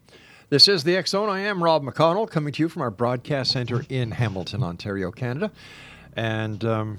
This 0.51 0.67
is 0.67 0.83
the 0.83 0.99
Zone. 1.05 1.29
I 1.29 1.41
am 1.41 1.63
Rob 1.63 1.83
McConnell, 1.83 2.27
coming 2.27 2.51
to 2.53 2.63
you 2.63 2.69
from 2.69 2.81
our 2.81 2.89
broadcast 2.89 3.51
center 3.51 3.85
in 3.87 4.09
Hamilton, 4.09 4.63
Ontario, 4.63 5.11
Canada. 5.11 5.51
And 6.15 6.65
um, 6.65 6.97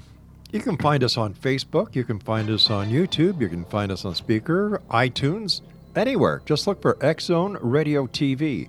you 0.53 0.61
can 0.61 0.77
find 0.77 1.03
us 1.03 1.17
on 1.17 1.35
Facebook. 1.35 1.97
You 1.97 2.05
can 2.05 2.21
find 2.21 2.49
us 2.49 2.71
on 2.71 2.91
YouTube. 2.91 3.41
You 3.41 3.49
can 3.49 3.65
find 3.65 3.91
us 3.91 4.05
on 4.05 4.13
Spreaker, 4.15 4.79
iTunes, 4.89 5.63
anywhere. 5.97 6.43
Just 6.47 6.69
look 6.69 6.81
for 6.81 6.97
Zone 7.19 7.59
Radio 7.61 8.07
TV. 8.07 8.69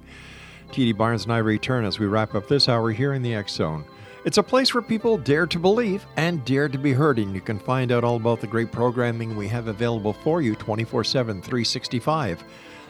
TD 0.71 0.97
Barnes 0.97 1.25
and 1.25 1.33
I 1.33 1.37
return 1.37 1.85
as 1.85 1.99
we 1.99 2.07
wrap 2.07 2.33
up 2.33 2.47
this 2.47 2.67
hour 2.67 2.89
here 2.89 3.13
in 3.13 3.21
the 3.21 3.35
X 3.35 3.51
Zone. 3.51 3.85
It's 4.25 4.39
a 4.39 4.43
place 4.43 4.73
where 4.73 4.81
people 4.81 5.15
dare 5.15 5.45
to 5.45 5.59
believe 5.59 6.03
and 6.17 6.43
dare 6.43 6.69
to 6.69 6.79
be 6.79 6.93
heard, 6.93 7.19
and 7.19 7.35
you 7.35 7.41
can 7.41 7.59
find 7.59 7.91
out 7.91 8.03
all 8.03 8.15
about 8.15 8.41
the 8.41 8.47
great 8.47 8.71
programming 8.71 9.35
we 9.35 9.47
have 9.47 9.67
available 9.67 10.13
for 10.13 10.41
you 10.41 10.55
24 10.55 11.03
7, 11.03 11.39
365 11.39 12.43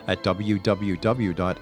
at 0.07 0.23
www.xzbn.net. 0.23 1.61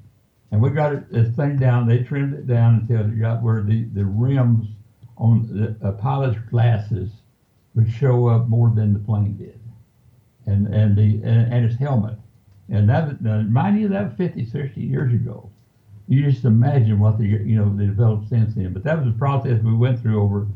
And 0.50 0.60
we 0.60 0.68
got 0.68 0.92
it 0.92 1.10
this 1.10 1.34
thing 1.34 1.56
down. 1.56 1.88
They 1.88 2.02
trimmed 2.02 2.34
it 2.34 2.46
down 2.46 2.86
until 2.86 3.06
it 3.06 3.18
got 3.18 3.42
where 3.42 3.62
the, 3.62 3.84
the 3.84 4.04
rims 4.04 4.68
on 5.16 5.48
the 5.48 5.88
uh, 5.88 5.92
pilot's 5.92 6.38
glasses 6.50 7.10
would 7.74 7.90
show 7.90 8.28
up 8.28 8.48
more 8.48 8.70
than 8.70 8.92
the 8.92 8.98
plane 8.98 9.36
did, 9.38 9.58
and 10.46 10.66
and 10.68 10.96
the 10.96 11.26
and, 11.26 11.52
and 11.52 11.64
its 11.64 11.76
helmet. 11.78 12.18
And 12.68 12.88
that, 12.88 13.18
uh, 13.26 13.42
mind 13.42 13.80
you, 13.80 13.88
that 13.88 14.04
was 14.04 14.14
50, 14.16 14.46
60 14.46 14.80
years 14.80 15.12
ago 15.12 15.50
you 16.08 16.30
just 16.30 16.44
imagine 16.44 16.98
what 16.98 17.18
the 17.18 17.24
you 17.24 17.56
know 17.56 17.74
they 17.74 17.86
developed 17.86 18.28
since 18.28 18.54
then. 18.54 18.72
But 18.72 18.84
that 18.84 18.98
was 18.98 19.08
a 19.08 19.18
process 19.18 19.62
we 19.62 19.74
went 19.74 20.00
through 20.00 20.22
over 20.22 20.46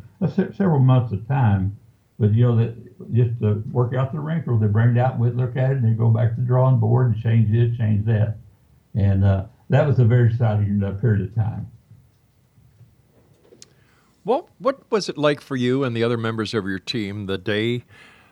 several 0.55 0.80
months 0.80 1.12
of 1.12 1.26
time. 1.26 1.78
But 2.18 2.34
you 2.34 2.45
know 2.45 2.57
that 2.57 3.12
just 3.12 3.41
to 3.41 3.62
work 3.70 3.95
out 3.95 4.12
the 4.12 4.20
wrinkles, 4.20 4.61
they 4.61 4.66
bring 4.66 4.97
it 4.97 4.99
out, 4.99 5.18
we'd 5.18 5.34
look 5.34 5.57
at 5.57 5.70
it, 5.70 5.76
and 5.78 5.84
they 5.84 5.97
go 5.97 6.11
back 6.11 6.34
to 6.34 6.41
the 6.41 6.47
drawing 6.47 6.78
board 6.78 7.12
and 7.12 7.22
change 7.22 7.51
this, 7.51 7.76
change 7.76 8.07
that, 8.07 8.37
and 8.95 9.24
uh, 9.24 9.45
that 9.68 9.87
was 9.87 9.99
a 9.99 10.05
very 10.05 10.30
exciting 10.30 10.82
uh, 10.82 10.93
period 10.93 11.28
of 11.28 11.34
time. 11.34 11.70
What 14.24 14.49
what 14.59 14.91
was 14.91 15.09
it 15.09 15.16
like 15.16 15.41
for 15.41 15.57
you 15.57 15.84
and 15.84 15.97
the 15.97 16.03
other 16.03 16.16
members 16.16 16.53
of 16.53 16.66
your 16.66 16.80
team 16.80 17.26
the 17.26 17.39
day 17.39 17.84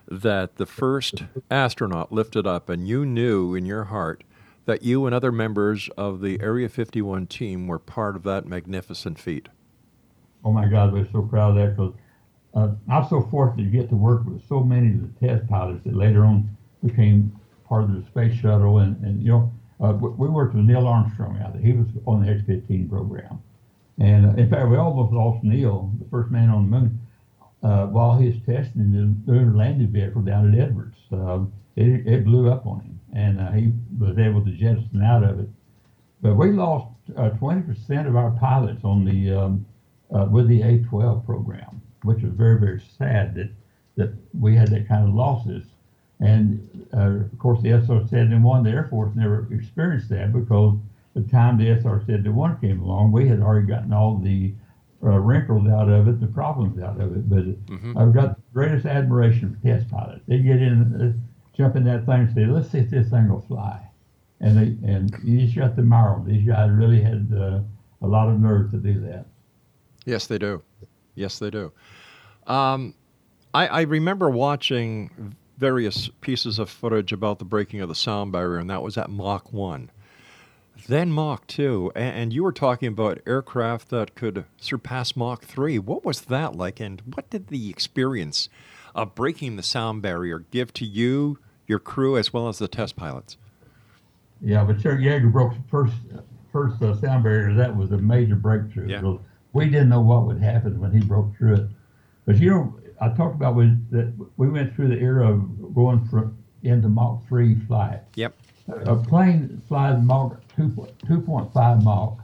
that 0.09 0.57
the 0.57 0.67
first 0.67 1.25
astronaut 1.51 2.13
lifted 2.13 2.47
up, 2.47 2.69
and 2.69 2.87
you 2.87 3.05
knew 3.07 3.55
in 3.55 3.67
your 3.67 3.85
heart 3.85 4.25
that 4.67 4.83
you 4.83 5.07
and 5.07 5.15
other 5.15 5.33
members 5.33 5.89
of 5.97 6.21
the 6.21 6.41
Area 6.41 6.69
51 6.69 7.27
team 7.27 7.67
were 7.67 7.79
part 7.79 8.17
of 8.17 8.23
that 8.23 8.47
magnificent 8.47 9.19
feat. 9.19 9.49
Oh 10.45 10.53
my 10.53 10.67
God, 10.67 10.93
we're 10.93 11.09
so 11.11 11.23
proud 11.23 11.51
of 11.51 11.57
that 11.57 11.77
because 11.77 11.95
uh, 12.55 12.69
I'm 12.91 13.09
so 13.09 13.23
fortunate 13.31 13.65
to 13.65 13.71
get 13.71 13.89
to 13.91 13.97
work 13.97 14.25
with 14.27 14.47
so 14.49 14.61
many 14.61 14.89
of 14.89 15.01
the 15.01 15.27
test 15.27 15.49
pilots 15.49 15.83
that 15.85 15.95
later 15.95 16.25
on 16.25 16.57
became 16.85 17.39
part 17.67 17.85
of 17.85 17.95
the 17.95 18.05
space 18.07 18.39
shuttle. 18.41 18.79
And, 18.79 19.03
and 19.05 19.23
you 19.23 19.31
know, 19.31 19.53
uh, 19.81 19.93
we 19.93 20.29
worked 20.29 20.55
with 20.55 20.65
Neil 20.65 20.87
Armstrong 20.87 21.41
out 21.43 21.55
there. 21.55 21.63
He 21.63 21.73
was 21.73 21.87
on 22.07 22.25
the 22.25 22.31
X-15 22.31 22.89
program. 22.89 23.43
And 23.99 24.27
uh, 24.27 24.41
in 24.41 24.49
fact, 24.49 24.69
we 24.69 24.77
almost 24.77 25.13
lost 25.13 25.43
Neil, 25.45 25.91
the 25.99 26.09
first 26.11 26.31
man 26.31 26.49
on 26.49 26.71
the 26.71 26.79
moon, 26.79 27.01
uh, 27.65 27.87
while 27.87 28.19
he 28.19 28.29
was 28.29 28.37
testing 28.47 28.93
the 28.93 29.33
lunar 29.33 29.57
landing 29.57 29.89
vehicle 29.89 30.23
down 30.23 30.53
at 30.53 30.61
Edwards. 30.61 30.99
Um, 31.11 31.53
it, 31.77 32.07
it 32.07 32.25
blew 32.25 32.51
up 32.51 32.67
on 32.67 32.81
him 32.81 33.01
and 33.15 33.41
uh, 33.41 33.51
he 33.53 33.73
was 33.99 34.19
able 34.19 34.45
to 34.45 34.51
jettison 34.51 35.03
out 35.03 35.25
of 35.25 35.41
it. 35.41 35.49
But 36.21 36.35
we 36.35 36.53
lost 36.53 36.89
uh, 37.17 37.31
20% 37.31 38.07
of 38.07 38.17
our 38.17 38.33
pilots 38.33 38.85
on 38.85 39.05
the 39.05 39.33
um, 39.33 39.67
uh, 40.15 40.27
with 40.31 40.49
the 40.49 40.61
A12 40.61 41.25
program, 41.25 41.81
which 42.03 42.23
was 42.23 42.33
very 42.33 42.61
very 42.61 42.83
sad 42.99 43.35
that 43.35 43.51
that 43.97 44.13
we 44.39 44.55
had 44.55 44.69
that 44.69 44.89
kind 44.89 45.09
of 45.09 45.15
losses. 45.15 45.65
And 46.21 46.87
uh, 46.95 47.25
of 47.33 47.39
course, 47.39 47.61
the 47.63 47.71
SR-71, 47.71 48.65
the 48.65 48.71
Air 48.71 48.87
Force 48.89 49.15
never 49.15 49.47
experienced 49.53 50.09
that 50.11 50.33
because 50.33 50.77
the 51.15 51.23
time 51.23 51.59
the 51.59 51.81
SR-71 51.81 52.61
came 52.61 52.81
along, 52.81 53.13
we 53.13 53.29
had 53.29 53.41
already 53.41 53.67
gotten 53.67 53.93
all 53.93 54.17
the 54.17 54.55
uh, 55.05 55.19
wrinkles 55.19 55.69
out 55.69 55.89
of 55.89 56.09
it, 56.09 56.21
the 56.21 56.27
problems 56.27 56.83
out 56.83 57.01
of 57.01 57.15
it. 57.17 57.29
But 57.29 57.67
mm-hmm. 57.67 57.99
I've 57.99 58.15
got 58.15 58.37
the 58.37 58.43
greatest 58.53 58.87
admiration 58.87 59.55
for 59.55 59.69
test 59.69 59.89
pilots. 59.91 60.23
They 60.27 60.39
get 60.39 60.63
in 60.63 61.17
uh, 61.17 61.25
jump 61.57 61.77
in 61.77 61.85
that 61.85 62.07
thing 62.07 62.21
and 62.21 62.35
say, 62.35 62.47
let's 62.47 62.71
see 62.71 62.79
if 62.79 62.91
this 62.91 63.11
thing 63.11 63.29
will 63.29 63.43
fly. 63.43 63.81
And 64.41 64.59
they, 64.59 64.89
and 64.89 65.15
you 65.23 65.45
just 65.45 65.57
got 65.57 65.75
to 65.75 65.81
admire 65.81 66.15
them. 66.15 66.27
These 66.27 66.47
guys 66.47 66.71
really 66.71 67.01
had 67.01 67.29
uh, 67.35 67.61
a 68.03 68.07
lot 68.07 68.29
of 68.29 68.41
nerve 68.41 68.71
to 68.73 68.77
do 68.79 69.01
that. 69.03 69.27
Yes, 70.05 70.27
they 70.27 70.39
do. 70.39 70.63
Yes, 71.15 71.39
they 71.39 71.51
do. 71.51 71.73
Um, 72.47 72.95
I, 73.55 73.69
I 73.69 73.81
remember 73.83 74.29
watching 74.29 75.37
various 75.57 76.09
pieces 76.21 76.59
of 76.59 76.69
footage 76.69 77.13
about 77.13 77.39
the 77.39 77.45
breaking 77.45 77.81
of 77.81 77.89
the 77.89 77.95
sound 77.95 78.33
barrier, 78.33 78.59
and 78.59 78.69
that 78.69 78.83
was 78.83 78.99
at 78.99 79.09
Mach 79.09 79.53
1. 79.53 79.91
Then 80.87 81.11
Mach 81.11 81.47
2, 81.47 81.93
and, 81.95 82.33
you 82.33 82.43
were 82.43 82.53
talking 82.53 82.89
about 82.89 83.21
aircraft 83.27 83.89
that 83.89 84.15
could 84.15 84.45
surpass 84.59 85.17
Mach 85.17 85.43
3. 85.43 85.79
What 85.79 86.05
was 86.05 86.23
that 86.23 86.57
like, 86.57 86.79
and 86.79 87.01
what 87.15 87.31
did 87.31 87.49
the 87.49 87.71
experience 87.71 88.49
of 88.95 89.15
breaking 89.15 89.57
the 89.57 89.63
sound 89.63 90.03
barrier 90.03 90.41
give 90.51 90.75
to 90.75 90.85
you, 90.85 91.39
your 91.67 91.79
crew, 91.79 92.19
as 92.19 92.33
well 92.33 92.49
as 92.49 92.59
the 92.59 92.69
test 92.69 92.97
pilots? 92.97 93.39
Yeah, 94.43 94.65
but 94.65 94.79
Chuck 94.79 94.99
Yeager 94.99 95.33
broke 95.33 95.55
the 95.55 95.63
first 95.71 95.95
first 96.53 96.81
uh, 96.83 96.95
sound 97.01 97.25
barrier. 97.25 97.55
That 97.55 97.75
was 97.77 97.91
a 97.91 97.99
major 97.99 98.37
breakthrough. 98.37 98.89
Yeah. 98.89 99.17
we 99.53 99.65
didn't 99.67 99.89
know 99.89 100.01
what 100.01 100.27
would 100.27 100.41
happen 100.41 100.79
when 100.79 100.93
he 100.93 101.01
broke 101.01 101.37
through 101.37 101.55
it. 101.55 101.67
But 102.27 102.39
you 102.39 102.51
know, 102.51 102.79
I 103.01 103.09
talked 103.09 103.35
about 103.35 103.55
when 103.55 103.87
that 103.91 104.13
we 104.37 104.49
went 104.49 104.75
through 104.77 104.89
the 104.89 104.99
era 104.99 105.33
of 105.33 105.75
going 105.75 106.07
from 106.07 106.37
into 106.63 106.89
Mach 106.89 107.27
three 107.27 107.57
flight. 107.67 108.01
Yep. 108.15 108.35
A 108.69 108.97
plane 108.97 109.61
flies 109.69 110.03
Mach 110.03 110.41
2.5 110.57 111.83
Mach, 111.83 112.19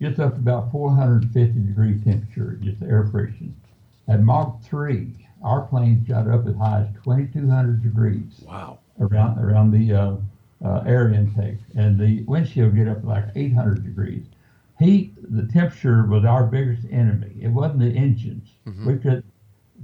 gets 0.00 0.18
up 0.18 0.34
to 0.34 0.40
about 0.40 0.72
450 0.72 1.60
degree 1.60 2.00
temperature, 2.00 2.58
just 2.62 2.82
air 2.82 3.06
friction. 3.06 3.54
At 4.08 4.22
Mach 4.22 4.62
3, 4.62 5.14
our 5.42 5.62
planes 5.62 6.08
got 6.08 6.28
up 6.28 6.46
as 6.46 6.56
high 6.56 6.80
as 6.80 7.04
2,200 7.04 7.82
degrees. 7.82 8.42
Wow. 8.46 8.78
Around 8.98 9.38
around 9.38 9.70
the 9.70 9.94
uh, 9.94 10.16
uh, 10.62 10.82
air 10.86 11.10
intake, 11.12 11.58
and 11.74 11.98
the 11.98 12.22
windshield 12.24 12.74
get 12.74 12.88
up 12.88 13.02
like 13.04 13.24
800 13.34 13.82
degrees. 13.82 14.26
Heat, 14.78 15.14
the 15.34 15.46
temperature 15.46 16.04
was 16.04 16.24
our 16.24 16.44
biggest 16.44 16.86
enemy. 16.90 17.34
It 17.40 17.48
wasn't 17.48 17.80
the 17.80 17.96
engines. 17.96 18.48
Mm-hmm. 18.66 18.86
We 18.86 18.98
could 18.98 19.24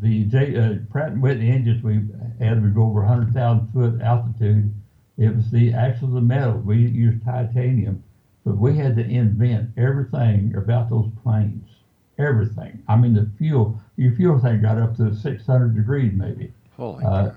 the 0.01 0.25
J, 0.25 0.57
uh, 0.57 0.75
Pratt 0.91 1.13
and 1.13 1.23
Whitney 1.23 1.51
engines 1.51 1.83
we 1.83 2.01
had 2.45 2.63
would 2.63 2.75
go 2.75 2.85
over 2.85 3.01
100,000 3.01 3.69
foot 3.73 4.01
altitude, 4.03 4.75
It 5.19 5.35
was 5.35 5.51
the 5.51 5.73
actual 5.73 6.09
the 6.09 6.21
metal. 6.21 6.59
We 6.59 6.77
used 6.79 7.25
titanium, 7.25 8.03
but 8.45 8.57
we 8.59 8.77
had 8.77 8.97
to 8.97 9.05
invent 9.05 9.71
everything 9.77 10.55
about 10.57 10.91
those 10.91 11.09
planes. 11.23 11.69
Everything. 12.19 12.83
I 12.89 12.97
mean, 12.97 13.15
the 13.15 13.31
fuel. 13.39 13.81
Your 13.97 14.13
fuel 14.15 14.39
thing 14.39 14.61
got 14.63 14.79
up 14.79 14.97
to 14.97 15.15
600 15.15 15.75
degrees, 15.77 16.13
maybe. 16.15 16.53
Holy 16.77 17.05
Uh, 17.05 17.31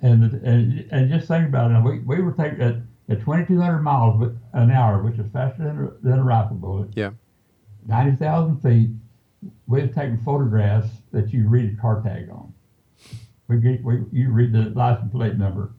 and, 0.00 0.22
and 0.44 0.86
and 0.92 1.10
just 1.10 1.28
think 1.28 1.48
about 1.48 1.70
it. 1.70 1.82
We, 1.82 1.98
we 2.00 2.22
were 2.22 2.32
taking 2.32 2.60
at, 2.60 2.76
at 3.08 3.20
2,200 3.20 3.80
miles 3.82 4.32
an 4.52 4.70
hour, 4.70 5.02
which 5.02 5.18
is 5.18 5.26
faster 5.32 5.64
than, 5.64 5.84
a- 5.84 6.08
than 6.08 6.18
a 6.20 6.22
rifle 6.24 6.56
bullet. 6.56 6.90
Yeah. 6.94 7.10
90,000 7.86 8.60
feet. 8.60 8.90
We 9.66 9.80
were 9.82 9.86
taking 9.88 10.18
photographs 10.18 10.88
that 11.12 11.32
you 11.32 11.48
read 11.48 11.74
a 11.76 11.80
car 11.80 12.02
tag 12.02 12.28
on. 12.30 12.52
We 13.48 13.56
get 13.58 13.82
we, 13.82 14.02
you 14.12 14.30
read 14.30 14.52
the 14.52 14.70
license 14.70 15.10
plate 15.12 15.36
number. 15.38 15.70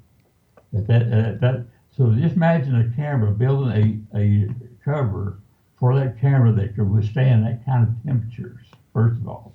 That 0.74 0.88
that, 0.88 1.02
uh, 1.04 1.32
that 1.42 1.66
so 1.96 2.12
just 2.14 2.36
imagine 2.36 2.76
a 2.76 2.96
camera 2.96 3.32
building 3.32 4.08
a, 4.14 4.18
a 4.18 4.50
cover 4.84 5.40
for 5.78 5.96
that 5.96 6.20
camera 6.20 6.52
that 6.54 6.76
could 6.76 6.90
withstand 6.90 7.46
that 7.46 7.66
kind 7.66 7.88
of 7.88 7.94
temperatures. 8.06 8.66
First 8.94 9.18
of 9.22 9.28
all, 9.28 9.54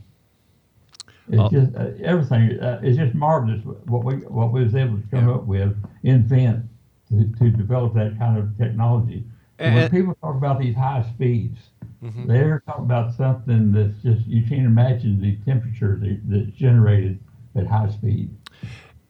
it's 1.29 1.41
Oh. 1.41 1.49
just 1.49 1.75
uh, 1.77 1.91
everything. 2.03 2.59
Uh, 2.61 2.81
it's 2.83 2.97
just 2.99 3.15
marvelous 3.15 3.65
what 3.65 4.05
we 4.05 4.15
what 4.27 4.53
we 4.53 4.63
was 4.65 4.75
able 4.75 4.97
to 4.99 5.03
come 5.11 5.29
Yeah. 5.29 5.35
up 5.35 5.45
with, 5.45 5.77
invent 6.03 6.65
to, 7.11 7.25
to 7.39 7.51
develop 7.51 7.95
that 7.95 8.19
kind 8.19 8.39
of 8.39 8.57
technology. 8.59 9.25
And 9.61 9.75
when 9.77 9.91
people 9.91 10.15
talk 10.21 10.35
about 10.35 10.59
these 10.59 10.75
high 10.75 11.03
speeds, 11.15 11.59
Mhm. 12.03 12.27
they're 12.27 12.63
talking 12.67 12.85
about 12.85 13.15
something 13.15 13.73
that's 13.73 14.03
just 14.03 14.27
you 14.27 14.43
can't 14.43 14.67
imagine 14.67 15.21
the 15.21 15.37
temperature 15.45 15.97
that, 16.03 16.21
that's 16.25 16.51
generated 16.51 17.19
at 17.55 17.67
high 17.67 17.89
speed. 17.91 18.29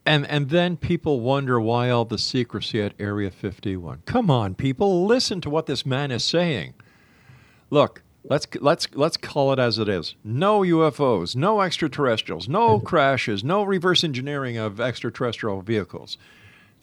And 0.05 0.27
and 0.27 0.49
then 0.49 0.77
people 0.77 1.19
wonder 1.19 1.59
why 1.59 1.89
all 1.89 2.05
the 2.05 2.17
secrecy 2.19 2.81
at 2.81 2.93
Area 2.99 3.31
51. 3.31 4.03
Come 4.05 4.29
on, 4.29 4.53
people, 4.53 5.05
listen 5.05 5.41
to 5.41 5.49
what 5.49 5.65
this 5.65 5.85
man 5.85 6.11
is 6.11 6.23
saying. 6.23 6.75
Look, 7.71 8.03
let's 8.23 8.47
let's 8.59 8.87
let's 8.93 9.17
call 9.17 9.51
it 9.51 9.57
as 9.59 9.79
it 9.79 9.89
is. 9.89 10.15
No 10.23 10.61
UFOs, 10.61 11.35
no 11.35 11.61
extraterrestrials, 11.61 12.47
no 12.47 12.79
crashes, 12.91 13.43
no 13.43 13.63
reverse 13.63 14.03
engineering 14.03 14.57
of 14.57 14.79
extraterrestrial 14.79 15.61
vehicles. 15.61 16.17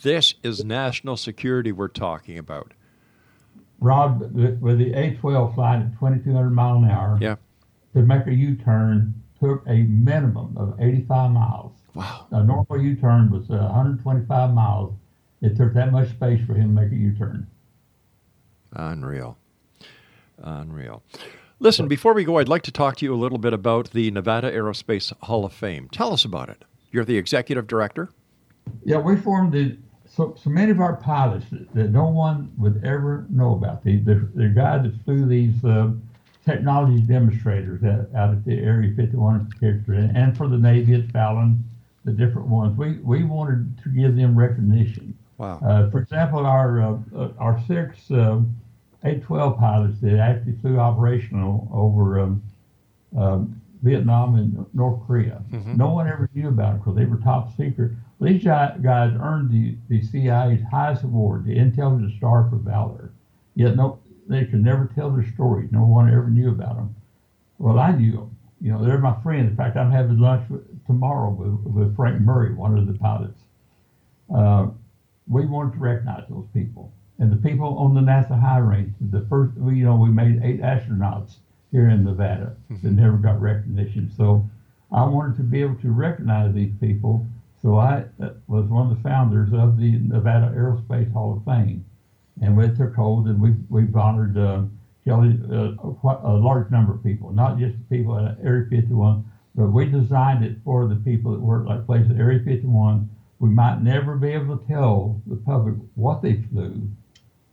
This 0.02 0.34
is 0.42 0.64
national 0.64 1.16
security 1.16 1.70
we're 1.70 1.86
talking 1.88 2.38
about. 2.38 2.72
Rob, 3.78 4.20
with 4.32 4.78
the 4.78 4.92
A12 4.92 5.54
flying 5.54 5.82
at 5.82 5.92
2,200 5.98 6.50
mile 6.50 6.76
an 6.78 6.84
hour, 6.90 7.18
Yeah. 7.20 7.36
to 7.94 8.02
make 8.02 8.26
a 8.26 8.34
U-turn 8.34 9.14
took 9.40 9.64
a 9.66 9.82
minimum 9.82 10.56
of 10.56 10.74
85 10.80 11.30
miles. 11.32 11.72
Wow. 11.94 12.26
A 12.30 12.42
normal 12.42 12.80
U-turn 12.80 13.30
was 13.30 13.50
uh, 13.50 13.56
125 13.56 14.54
miles. 14.54 14.94
It 15.40 15.56
took 15.56 15.74
that 15.74 15.92
much 15.92 16.10
space 16.10 16.40
for 16.46 16.54
him 16.54 16.74
to 16.74 16.82
make 16.82 16.92
a 16.92 16.96
U-turn. 16.96 17.46
Unreal. 18.72 19.36
Unreal. 20.38 21.02
Listen, 21.58 21.88
before 21.88 22.14
we 22.14 22.24
go, 22.24 22.38
I'd 22.38 22.48
like 22.48 22.62
to 22.62 22.72
talk 22.72 22.96
to 22.96 23.04
you 23.04 23.14
a 23.14 23.16
little 23.16 23.38
bit 23.38 23.52
about 23.52 23.90
the 23.90 24.10
Nevada 24.10 24.50
Aerospace 24.50 25.12
Hall 25.22 25.44
of 25.44 25.52
Fame. 25.52 25.88
Tell 25.92 26.12
us 26.12 26.24
about 26.24 26.48
it. 26.48 26.64
You're 26.90 27.04
the 27.04 27.18
executive 27.18 27.66
director? 27.66 28.10
Yeah, 28.84 28.98
we 28.98 29.16
formed 29.16 29.52
the 29.52 29.76
so, 30.08 30.36
so 30.42 30.50
many 30.50 30.70
of 30.70 30.80
our 30.80 30.96
pilots 30.96 31.46
that, 31.50 31.72
that 31.74 31.90
no 31.90 32.06
one 32.06 32.52
would 32.58 32.84
ever 32.84 33.26
know 33.30 33.54
about. 33.54 33.82
The 33.82 33.98
the, 33.98 34.28
the 34.34 34.48
guy 34.48 34.78
that 34.78 34.92
flew 35.04 35.24
these 35.24 35.64
uh, 35.64 35.92
technology 36.44 37.00
demonstrators 37.00 37.82
out, 37.84 38.14
out 38.14 38.30
at 38.30 38.44
the 38.44 38.58
Area 38.58 38.92
51 38.94 39.50
in 39.62 39.84
and, 39.86 40.16
and 40.16 40.36
for 40.36 40.48
the 40.48 40.58
Navy 40.58 40.94
at 40.94 41.10
Fallon, 41.12 41.64
the 42.04 42.12
different 42.12 42.48
ones. 42.48 42.76
We 42.76 42.94
we 42.98 43.24
wanted 43.24 43.78
to 43.82 43.88
give 43.88 44.16
them 44.16 44.36
recognition. 44.36 45.16
Wow. 45.38 45.60
Uh, 45.64 45.90
for 45.90 45.98
example, 45.98 46.46
our 46.46 46.80
uh, 46.82 46.98
uh, 47.16 47.28
our 47.38 47.62
six 47.66 48.10
uh, 48.10 48.40
A12 49.04 49.58
pilots 49.58 50.00
that 50.00 50.18
actually 50.18 50.54
flew 50.60 50.78
operational 50.78 51.68
over 51.72 52.20
um, 52.20 52.42
um, 53.16 53.60
Vietnam 53.82 54.36
and 54.36 54.66
North 54.74 55.00
Korea. 55.06 55.42
No 55.76 55.90
one 55.90 56.06
ever 56.06 56.28
knew 56.34 56.48
about 56.48 56.76
it 56.76 56.78
because 56.78 56.96
they 56.96 57.04
were 57.04 57.16
top 57.16 57.56
secret. 57.56 57.92
These 58.20 58.44
guys 58.44 59.12
earned 59.20 59.50
the, 59.50 59.76
the 59.88 60.00
CIA's 60.00 60.62
highest 60.70 61.02
award, 61.02 61.44
the 61.44 61.56
Intelligence 61.56 62.14
Star 62.16 62.48
for 62.48 62.56
Valor. 62.56 63.10
Yet 63.56 63.74
no, 63.74 63.98
they 64.28 64.44
could 64.44 64.62
never 64.62 64.88
tell 64.94 65.10
their 65.10 65.26
stories. 65.34 65.72
No 65.72 65.84
one 65.84 66.08
ever 66.08 66.30
knew 66.30 66.50
about 66.50 66.76
them. 66.76 66.94
Well, 67.58 67.80
I 67.80 67.90
knew 67.90 68.12
them. 68.12 68.36
You 68.60 68.72
know, 68.72 68.84
they're 68.84 68.98
my 68.98 69.20
friends. 69.22 69.50
In 69.50 69.56
fact, 69.56 69.76
I'm 69.76 69.90
having 69.90 70.18
lunch 70.18 70.48
with, 70.48 70.62
tomorrow 70.86 71.30
with, 71.30 71.74
with 71.74 71.96
Frank 71.96 72.20
Murray, 72.20 72.54
one 72.54 72.76
of 72.76 72.86
the 72.86 72.94
pilots. 72.94 73.38
Uh, 74.34 74.68
we 75.28 75.46
wanted 75.46 75.74
to 75.74 75.78
recognize 75.78 76.24
those 76.28 76.46
people. 76.52 76.92
And 77.18 77.30
the 77.30 77.36
people 77.36 77.78
on 77.78 77.94
the 77.94 78.00
NASA 78.00 78.38
high 78.38 78.58
range, 78.58 78.94
the 79.00 79.24
first, 79.28 79.56
we, 79.56 79.76
you 79.76 79.84
know, 79.84 79.96
we 79.96 80.10
made 80.10 80.42
eight 80.42 80.60
astronauts 80.60 81.36
here 81.70 81.88
in 81.88 82.04
Nevada 82.04 82.56
that 82.82 82.90
never 82.90 83.16
got 83.16 83.40
recognition. 83.40 84.10
So 84.16 84.48
I 84.90 85.04
wanted 85.04 85.36
to 85.36 85.42
be 85.42 85.60
able 85.62 85.76
to 85.76 85.90
recognize 85.90 86.54
these 86.54 86.72
people. 86.80 87.26
So 87.62 87.76
I 87.76 88.04
uh, 88.20 88.30
was 88.48 88.66
one 88.66 88.90
of 88.90 88.96
the 88.96 89.02
founders 89.08 89.50
of 89.52 89.78
the 89.78 89.92
Nevada 89.98 90.52
Aerospace 90.54 91.12
Hall 91.12 91.36
of 91.36 91.44
Fame. 91.44 91.84
And 92.40 92.56
we 92.56 92.68
took 92.68 92.94
hold 92.94 93.26
and 93.26 93.40
we, 93.40 93.54
we've 93.68 93.94
honored 93.94 94.36
uh, 94.36 94.62
Kelly, 95.04 95.38
uh, 95.50 95.74
a 96.24 96.34
large 96.34 96.70
number 96.70 96.94
of 96.94 97.02
people, 97.02 97.32
not 97.32 97.58
just 97.58 97.76
the 97.76 97.96
people 97.96 98.18
at 98.18 98.38
Area 98.44 98.66
51, 98.70 99.24
but 99.54 99.68
we 99.68 99.86
designed 99.86 100.44
it 100.44 100.56
for 100.64 100.86
the 100.86 100.96
people 100.96 101.32
that 101.32 101.40
work 101.40 101.66
like 101.66 101.86
places 101.86 102.10
at 102.10 102.18
Area 102.18 102.40
51. 102.44 103.08
We 103.38 103.50
might 103.50 103.82
never 103.82 104.16
be 104.16 104.28
able 104.28 104.56
to 104.56 104.66
tell 104.66 105.20
the 105.26 105.36
public 105.36 105.74
what 105.94 106.22
they 106.22 106.42
flew, 106.50 106.88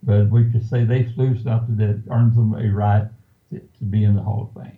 but 0.04 0.30
we 0.30 0.50
could 0.52 0.68
say 0.70 0.86
they 0.86 1.12
flew 1.16 1.38
something 1.41 1.76
that 1.78 2.04
earns 2.12 2.36
them 2.36 2.54
a 2.54 2.70
right 2.70 3.08
to, 3.52 3.60
to 3.60 3.84
be 3.84 4.04
in 4.04 4.16
the 4.16 4.22
Hall 4.22 4.52
of 4.56 4.62
Fame. 4.62 4.78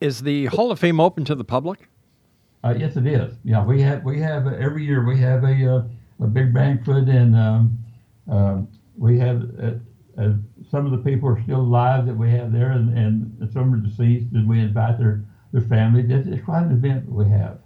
Is 0.00 0.22
the 0.22 0.46
Hall 0.46 0.70
of 0.70 0.78
Fame 0.78 1.00
open 1.00 1.24
to 1.24 1.34
the 1.34 1.44
public? 1.44 1.88
Uh, 2.62 2.74
yes, 2.78 2.96
it 2.96 3.06
is. 3.06 3.34
Yeah, 3.44 3.64
we 3.64 3.82
have 3.82 4.04
we 4.04 4.20
have 4.20 4.46
uh, 4.46 4.50
every 4.50 4.84
year 4.84 5.04
we 5.04 5.18
have 5.18 5.44
a 5.44 5.76
uh, 5.76 5.82
a 6.20 6.26
big 6.26 6.54
banquet 6.54 7.08
and 7.08 7.36
um, 7.36 7.78
uh, 8.30 8.60
we 8.96 9.18
have 9.18 9.42
uh, 10.18 10.32
some 10.70 10.84
of 10.84 10.92
the 10.92 10.98
people 10.98 11.28
are 11.28 11.42
still 11.42 11.60
alive 11.60 12.06
that 12.06 12.16
we 12.16 12.30
have 12.30 12.52
there 12.52 12.72
and, 12.72 12.96
and 12.96 13.50
some 13.52 13.72
are 13.72 13.76
deceased 13.76 14.26
and 14.32 14.48
we 14.48 14.60
invite 14.60 14.98
their 14.98 15.24
their 15.52 15.62
family. 15.62 16.04
It's, 16.08 16.26
it's 16.26 16.44
quite 16.44 16.64
an 16.64 16.72
event 16.72 17.06
that 17.06 17.14
we 17.14 17.28
have. 17.28 17.58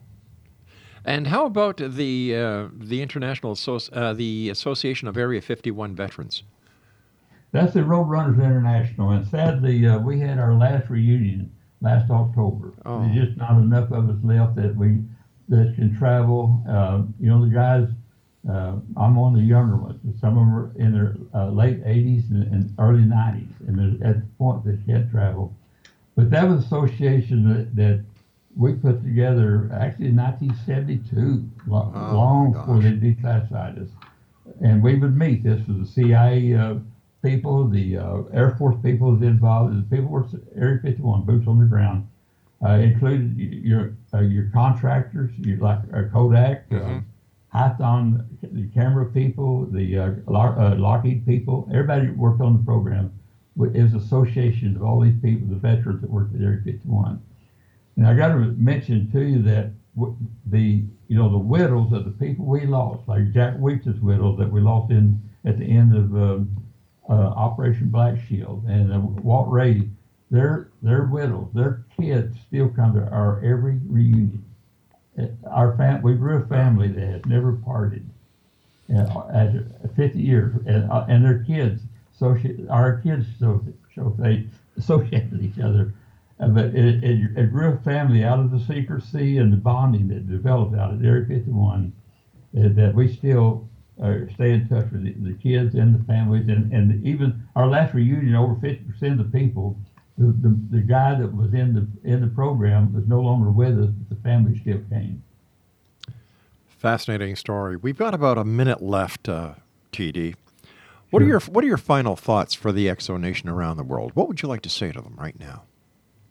And 1.04 1.26
how 1.26 1.46
about 1.46 1.78
the 1.78 2.36
uh, 2.36 2.68
the 2.72 3.02
international 3.02 3.56
uh, 3.92 4.12
the 4.12 4.50
Association 4.50 5.08
of 5.08 5.16
Area 5.16 5.40
51 5.40 5.96
Veterans? 5.96 6.44
That's 7.50 7.74
the 7.74 7.80
Roadrunners 7.80 8.36
Internationale, 8.42 9.10
and 9.10 9.26
sadly, 9.26 9.86
uh, 9.86 9.98
we 9.98 10.20
had 10.20 10.38
our 10.38 10.54
last 10.54 10.88
reunion 10.88 11.52
last 11.82 12.10
October. 12.10 12.72
Oh. 12.86 13.00
There's 13.00 13.26
just 13.26 13.36
not 13.36 13.58
enough 13.58 13.90
of 13.90 14.08
us 14.08 14.16
left 14.22 14.56
that 14.56 14.74
we 14.76 15.02
that 15.48 15.74
can 15.74 15.96
travel. 15.98 16.62
Uh, 16.68 17.02
you 17.20 17.28
know, 17.28 17.44
the 17.44 17.52
guys. 17.52 17.88
Uh, 18.48 18.74
I'm 18.96 19.14
one 19.14 19.34
of 19.34 19.40
the 19.40 19.46
younger 19.46 19.76
ones. 19.76 20.00
Some 20.20 20.36
of 20.36 20.44
them 20.44 20.54
are 20.54 20.72
in 20.76 20.92
their 20.92 21.16
uh, 21.32 21.50
late 21.50 21.82
80s 21.84 22.28
and, 22.30 22.42
and 22.52 22.74
early 22.78 23.02
90s, 23.04 23.46
and 23.68 24.02
at 24.02 24.16
the 24.16 24.26
point 24.38 24.64
that 24.64 24.84
can't 24.86 25.08
traveled. 25.10 25.54
But 26.16 26.30
that 26.30 26.48
was 26.48 26.58
an 26.58 26.64
association 26.64 27.48
that, 27.48 27.76
that 27.76 28.04
we 28.56 28.72
put 28.74 29.02
together 29.02 29.70
actually 29.72 30.08
in 30.08 30.16
1972, 30.16 31.48
lo- 31.66 31.92
Oh, 31.94 32.16
long 32.16 32.52
before 32.52 32.80
they 32.80 32.90
declassified 32.92 33.80
us. 33.82 33.88
And 34.60 34.82
we 34.82 34.96
would 34.96 35.16
meet. 35.16 35.42
This 35.44 35.66
was 35.68 35.78
the 35.78 35.86
CIA 35.86 36.54
uh, 36.54 36.74
people, 37.22 37.68
the 37.68 37.96
uh, 37.98 38.22
Air 38.32 38.56
Force 38.58 38.76
people 38.82 39.12
was 39.12 39.22
involved, 39.22 39.76
the 39.78 39.96
people 39.96 40.10
were 40.10 40.26
Area 40.56 40.80
51, 40.82 41.22
boots 41.22 41.46
on 41.46 41.60
the 41.60 41.64
ground, 41.66 42.08
uh, 42.64 42.72
included 42.72 43.38
your 43.38 43.94
uh, 44.12 44.20
your 44.20 44.46
contractors, 44.52 45.30
you 45.38 45.56
like 45.56 45.78
uh, 45.94 46.02
Kodak, 46.12 46.64
uh, 46.72 47.00
Hycon, 47.54 48.24
the 48.42 48.68
camera 48.68 49.06
people, 49.06 49.66
the 49.66 49.98
uh, 49.98 50.10
uh, 50.32 50.74
Lockheed 50.76 51.26
people, 51.26 51.68
everybody 51.70 52.06
that 52.06 52.16
worked 52.16 52.40
on 52.40 52.54
the 52.54 52.64
program. 52.64 53.12
It 53.60 53.82
was 53.82 53.94
association 53.94 54.76
of 54.76 54.82
all 54.82 55.00
these 55.00 55.20
people, 55.22 55.46
the 55.48 55.56
veterans 55.56 56.00
that 56.00 56.10
worked 56.10 56.34
at 56.34 56.40
Area 56.40 56.62
51. 56.64 57.20
And 57.96 58.06
I 58.06 58.14
got 58.14 58.28
to 58.28 58.36
mention 58.36 59.10
to 59.12 59.20
you 59.20 59.42
that 59.42 59.72
the 60.46 60.84
you 61.08 61.18
know 61.18 61.30
the 61.30 61.38
widows 61.38 61.92
of 61.92 62.06
the 62.06 62.10
people 62.12 62.46
we 62.46 62.64
lost, 62.64 63.06
like 63.06 63.32
Jack 63.32 63.58
Weeks's 63.58 64.00
widow 64.00 64.34
that 64.36 64.50
we 64.50 64.62
lost 64.62 64.90
in 64.90 65.20
at 65.44 65.58
the 65.58 65.64
end 65.64 65.94
of 65.94 66.14
um, 66.14 66.64
uh, 67.10 67.12
Operation 67.12 67.88
Black 67.88 68.18
Shield, 68.26 68.64
and 68.66 68.92
uh, 68.92 68.98
Walt 68.98 69.50
Ray, 69.50 69.90
their 70.30 70.70
their 70.80 71.04
widows, 71.04 71.48
their 71.52 71.84
kids 72.00 72.34
still 72.46 72.70
come 72.70 72.94
to 72.94 73.06
our 73.10 73.44
every 73.44 73.80
reunion. 73.84 74.42
Uh, 75.18 75.26
Our 75.50 75.76
fam- 75.76 76.02
we 76.02 76.14
grew 76.14 76.42
a 76.42 76.46
family 76.46 76.88
that 76.88 77.06
has 77.06 77.26
never 77.26 77.52
parted. 77.52 78.08
Uh, 78.94 79.22
at 79.32 79.96
50 79.96 80.18
years, 80.18 80.54
and, 80.66 80.90
uh, 80.90 81.06
and 81.08 81.24
their 81.24 81.44
kids, 81.44 81.80
associate, 82.14 82.68
our 82.68 82.98
kids 82.98 83.24
so, 83.38 83.64
so 83.94 84.14
they 84.18 84.46
associate 84.76 85.30
with 85.30 85.42
each 85.42 85.58
other. 85.58 85.94
Uh, 86.38 86.48
but 86.48 86.66
it, 86.66 87.02
it, 87.02 87.38
it 87.38 87.52
grew 87.52 87.72
a 87.72 87.78
family 87.78 88.22
out 88.22 88.38
of 88.38 88.50
the 88.50 88.60
secrecy 88.60 89.38
and 89.38 89.52
the 89.52 89.56
bonding 89.56 90.08
that 90.08 90.28
developed 90.28 90.76
out 90.76 90.92
at 90.92 91.02
Area 91.02 91.24
51. 91.24 91.92
that, 92.52 92.76
that 92.76 92.94
we 92.94 93.10
still 93.10 93.66
uh, 94.02 94.14
stay 94.34 94.52
in 94.52 94.68
touch 94.68 94.90
with 94.90 95.04
the, 95.04 95.12
the, 95.30 95.38
kids 95.38 95.74
and 95.74 95.98
the 95.98 96.04
families, 96.04 96.48
and, 96.48 96.72
and 96.72 97.06
even 97.06 97.42
our 97.56 97.68
last 97.68 97.94
reunion, 97.94 98.34
over 98.34 98.54
50% 98.56 99.12
of 99.12 99.18
the 99.18 99.38
people, 99.38 99.76
the, 100.18 100.26
the, 100.26 100.58
the 100.70 100.80
guy 100.80 101.14
that 101.18 101.34
was 101.34 101.54
in 101.54 101.74
the 101.74 102.08
in 102.08 102.20
the 102.20 102.26
program 102.26 102.94
is 102.96 103.08
no 103.08 103.20
longer 103.20 103.50
with 103.50 103.78
us, 103.78 103.90
but 103.90 104.16
the 104.16 104.22
family 104.22 104.58
still 104.60 104.80
came. 104.90 105.22
Fascinating 106.66 107.36
story. 107.36 107.76
We've 107.76 107.96
got 107.96 108.12
about 108.12 108.38
a 108.38 108.44
minute 108.44 108.82
left, 108.82 109.28
uh, 109.28 109.54
TD. 109.92 110.34
What 111.10 111.20
sure. 111.20 111.26
are 111.26 111.28
your 111.28 111.40
What 111.40 111.64
are 111.64 111.66
your 111.66 111.76
final 111.76 112.16
thoughts 112.16 112.54
for 112.54 112.72
the 112.72 112.86
Exo 112.86 113.18
Nation 113.18 113.48
around 113.48 113.76
the 113.76 113.84
world? 113.84 114.12
What 114.14 114.28
would 114.28 114.42
you 114.42 114.48
like 114.48 114.62
to 114.62 114.70
say 114.70 114.92
to 114.92 115.00
them 115.00 115.14
right 115.18 115.38
now? 115.38 115.62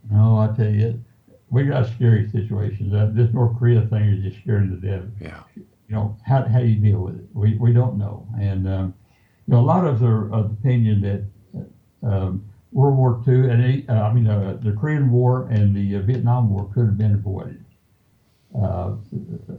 No, 0.09 0.38
I 0.39 0.47
tell 0.55 0.69
you, 0.69 1.03
we 1.49 1.63
got 1.65 1.88
scary 1.91 2.29
situations. 2.32 2.93
Uh, 2.93 3.11
this 3.13 3.32
North 3.34 3.57
Korea 3.59 3.82
thing 3.82 4.03
is 4.03 4.23
just 4.23 4.41
scaring 4.43 4.69
to 4.69 4.75
death. 4.75 5.03
Yeah. 5.19 5.43
You 5.55 5.65
know 5.95 6.17
how 6.25 6.43
how 6.43 6.59
do 6.59 6.67
you 6.67 6.79
deal 6.79 6.99
with 6.99 7.15
it? 7.15 7.25
We 7.34 7.55
we 7.55 7.73
don't 7.73 7.97
know, 7.97 8.27
and 8.39 8.67
um, 8.67 8.93
you 9.47 9.53
know 9.53 9.59
a 9.59 9.61
lot 9.61 9.86
of 9.86 9.95
us 9.95 10.01
are 10.01 10.32
of 10.34 10.49
the 10.49 10.53
opinion 10.53 11.01
that 11.01 12.09
um, 12.09 12.45
World 12.72 12.97
War 12.97 13.22
II 13.28 13.49
and 13.49 13.89
uh, 13.89 13.93
I 13.93 14.13
mean 14.13 14.28
uh, 14.28 14.57
the 14.61 14.72
Korean 14.72 15.11
War 15.11 15.47
and 15.49 15.76
the 15.76 15.97
uh, 15.97 16.01
Vietnam 16.01 16.49
War 16.49 16.69
could 16.74 16.86
have 16.86 16.97
been 16.97 17.15
avoided. 17.15 17.63
Uh, 18.59 18.95